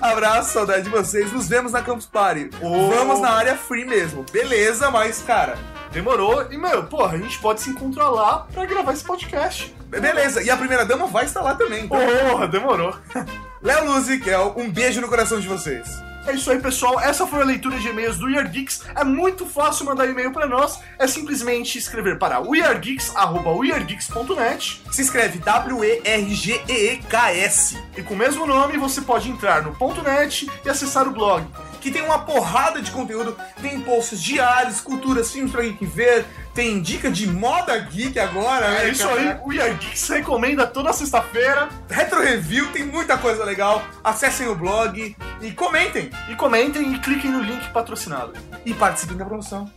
Abraço, 0.00 0.52
saudade 0.52 0.82
de 0.84 0.90
vocês. 0.90 1.32
Nos 1.32 1.48
vemos 1.48 1.72
na 1.72 1.82
Campus 1.82 2.06
Party. 2.06 2.50
Vamos 2.60 3.20
na 3.20 3.30
área 3.30 3.56
free 3.56 3.84
mesmo. 3.84 4.24
Beleza, 4.32 4.90
mas, 4.90 5.22
cara, 5.22 5.56
Demorou. 5.92 6.50
E, 6.50 6.56
meu, 6.56 6.84
porra, 6.84 7.16
a 7.16 7.18
gente 7.18 7.38
pode 7.38 7.60
se 7.60 7.68
encontrar 7.68 8.08
lá 8.08 8.46
pra 8.52 8.64
gravar 8.64 8.94
esse 8.94 9.04
podcast. 9.04 9.74
beleza. 9.88 10.42
E 10.42 10.48
a 10.48 10.56
primeira 10.56 10.86
dama 10.86 11.06
vai 11.06 11.26
estar 11.26 11.42
lá 11.42 11.54
também. 11.54 11.84
Então. 11.84 11.98
Porra, 12.30 12.48
demorou. 12.48 12.96
Léo 13.62 13.84
Luzikel, 13.84 14.54
um 14.56 14.70
beijo 14.70 15.02
no 15.02 15.08
coração 15.08 15.38
de 15.38 15.46
vocês. 15.46 15.86
É 16.26 16.34
isso 16.34 16.50
aí, 16.50 16.58
pessoal. 16.60 17.00
Essa 17.00 17.26
foi 17.26 17.40
a 17.42 17.44
leitura 17.44 17.78
de 17.78 17.88
e-mails 17.88 18.16
do 18.18 18.26
We 18.26 18.38
Are 18.38 18.48
Geeks. 18.48 18.84
É 18.94 19.02
muito 19.02 19.44
fácil 19.44 19.84
mandar 19.86 20.06
e-mail 20.08 20.32
pra 20.32 20.46
nós. 20.46 20.78
É 20.98 21.06
simplesmente 21.06 21.76
escrever 21.78 22.18
para 22.18 22.40
weargeeks.weargeeks.net 22.40 24.82
Se 24.90 25.02
escreve 25.02 25.38
W-E-R-G-E-E-K-S. 25.40 27.76
e 27.96 28.02
com 28.02 28.14
o 28.14 28.16
mesmo 28.16 28.46
nome 28.46 28.78
você 28.78 29.00
pode 29.00 29.28
entrar 29.28 29.62
no 29.62 29.76
.net 30.04 30.48
e 30.64 30.68
acessar 30.68 31.08
o 31.08 31.10
blog. 31.10 31.44
Que 31.82 31.90
tem 31.90 32.00
uma 32.00 32.20
porrada 32.20 32.80
de 32.80 32.90
conteúdo. 32.92 33.36
Tem 33.60 33.80
posts 33.80 34.22
diários, 34.22 34.80
culturas, 34.80 35.30
filmes 35.32 35.50
pra 35.50 35.62
geek 35.62 35.84
ver. 35.84 36.24
Tem 36.54 36.80
dica 36.80 37.10
de 37.10 37.26
moda 37.26 37.76
geek 37.78 38.18
agora, 38.18 38.70
né? 38.70 38.84
É 38.84 38.88
isso 38.90 39.08
aí, 39.08 39.36
o 39.42 39.50
Are 39.60 39.74
Geeks 39.74 40.08
recomenda 40.08 40.66
toda 40.66 40.92
sexta-feira. 40.92 41.68
Retro 41.90 42.22
Review, 42.22 42.70
tem 42.72 42.84
muita 42.84 43.18
coisa 43.18 43.44
legal. 43.44 43.82
Acessem 44.04 44.46
o 44.48 44.54
blog 44.54 45.16
e 45.40 45.52
comentem. 45.52 46.10
E 46.30 46.36
comentem 46.36 46.94
e 46.94 46.98
cliquem 47.00 47.30
no 47.30 47.40
link 47.40 47.68
patrocinado. 47.70 48.32
E 48.64 48.72
participem 48.72 49.16
da 49.16 49.24
promoção. 49.24 49.68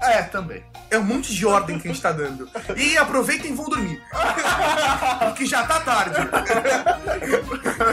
É, 0.00 0.22
também. 0.22 0.64
É 0.90 0.98
um 0.98 1.04
monte 1.04 1.34
de 1.34 1.46
ordem 1.46 1.78
que 1.78 1.88
a 1.88 1.92
gente 1.92 2.02
tá 2.02 2.10
dando. 2.10 2.48
E 2.76 2.96
aproveitem 2.96 3.52
e 3.52 3.54
vão 3.54 3.66
dormir. 3.66 4.02
Porque 5.20 5.46
já 5.46 5.64
tá 5.66 5.80
tarde. 5.80 6.16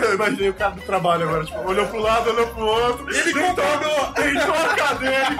Eu 0.04 0.14
imaginei 0.16 0.50
o 0.50 0.54
cara 0.54 0.72
do 0.72 0.82
trabalho 0.82 1.28
agora, 1.28 1.46
tipo, 1.46 1.60
olhou 1.60 1.86
pro 1.88 2.00
lado, 2.00 2.30
olhou 2.30 2.48
pro 2.48 2.66
outro. 2.66 3.14
Ele 3.14 3.34
concordou. 3.34 4.14
Deitou 4.14 4.56
a 4.56 4.76
cadeira. 4.76 5.38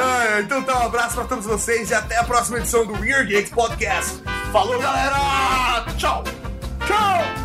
Ah, 0.00 0.40
então 0.40 0.62
tá, 0.62 0.78
um 0.80 0.86
abraço 0.86 1.14
pra 1.14 1.24
todos 1.24 1.44
vocês 1.44 1.90
e 1.90 1.94
até 1.94 2.16
a 2.16 2.24
próxima 2.24 2.58
edição 2.58 2.86
do 2.86 2.94
Weird 2.94 3.32
Geeks 3.32 3.50
Podcast. 3.50 4.22
Falou, 4.52 4.78
galera! 4.80 5.84
Tchau. 5.96 6.24
Tchau! 6.86 7.37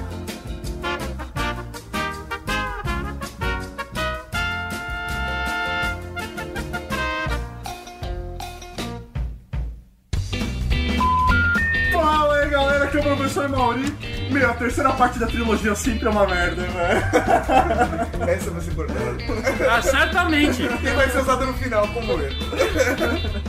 Professor 13.04 13.50
Mauri. 13.50 13.94
Meu, 14.32 14.50
a 14.50 14.54
terceira 14.54 14.92
parte 14.94 15.20
da 15.20 15.28
trilogia 15.28 15.76
sempre 15.76 16.08
é 16.08 16.10
uma 16.10 16.26
merda, 16.26 16.62
velho. 16.64 18.24
Essa 18.30 18.52
vai 18.52 18.62
ser 18.62 18.74
cortada. 18.74 19.18
Ah, 19.70 19.82
certamente. 19.82 20.64
E 20.64 20.90
vai 20.92 21.10
ser 21.10 21.20
usada 21.20 21.46
no 21.46 21.54
final 21.54 21.88
como 21.90 22.14
erro. 22.14 22.36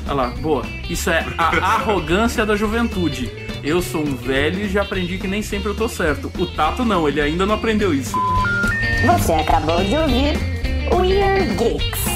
Olha 0.06 0.14
lá, 0.14 0.28
boa. 0.40 0.64
Isso 0.88 1.08
é 1.10 1.24
a 1.38 1.74
arrogância 1.74 2.44
da 2.44 2.56
juventude. 2.56 3.30
Eu 3.62 3.80
sou 3.80 4.02
um 4.02 4.14
velho 4.14 4.60
e 4.60 4.68
já 4.68 4.82
aprendi 4.82 5.16
que 5.16 5.26
nem 5.26 5.40
sempre 5.42 5.70
eu 5.70 5.74
tô 5.74 5.88
certo. 5.88 6.30
O 6.38 6.46
Tato 6.46 6.84
não, 6.84 7.08
ele 7.08 7.20
ainda 7.20 7.46
não 7.46 7.54
aprendeu 7.54 7.94
isso. 7.94 8.14
Você 9.06 9.32
acabou 9.32 9.82
de 9.82 9.96
ouvir 9.96 10.38
Weird 10.92 11.54
Geeks. 11.56 12.13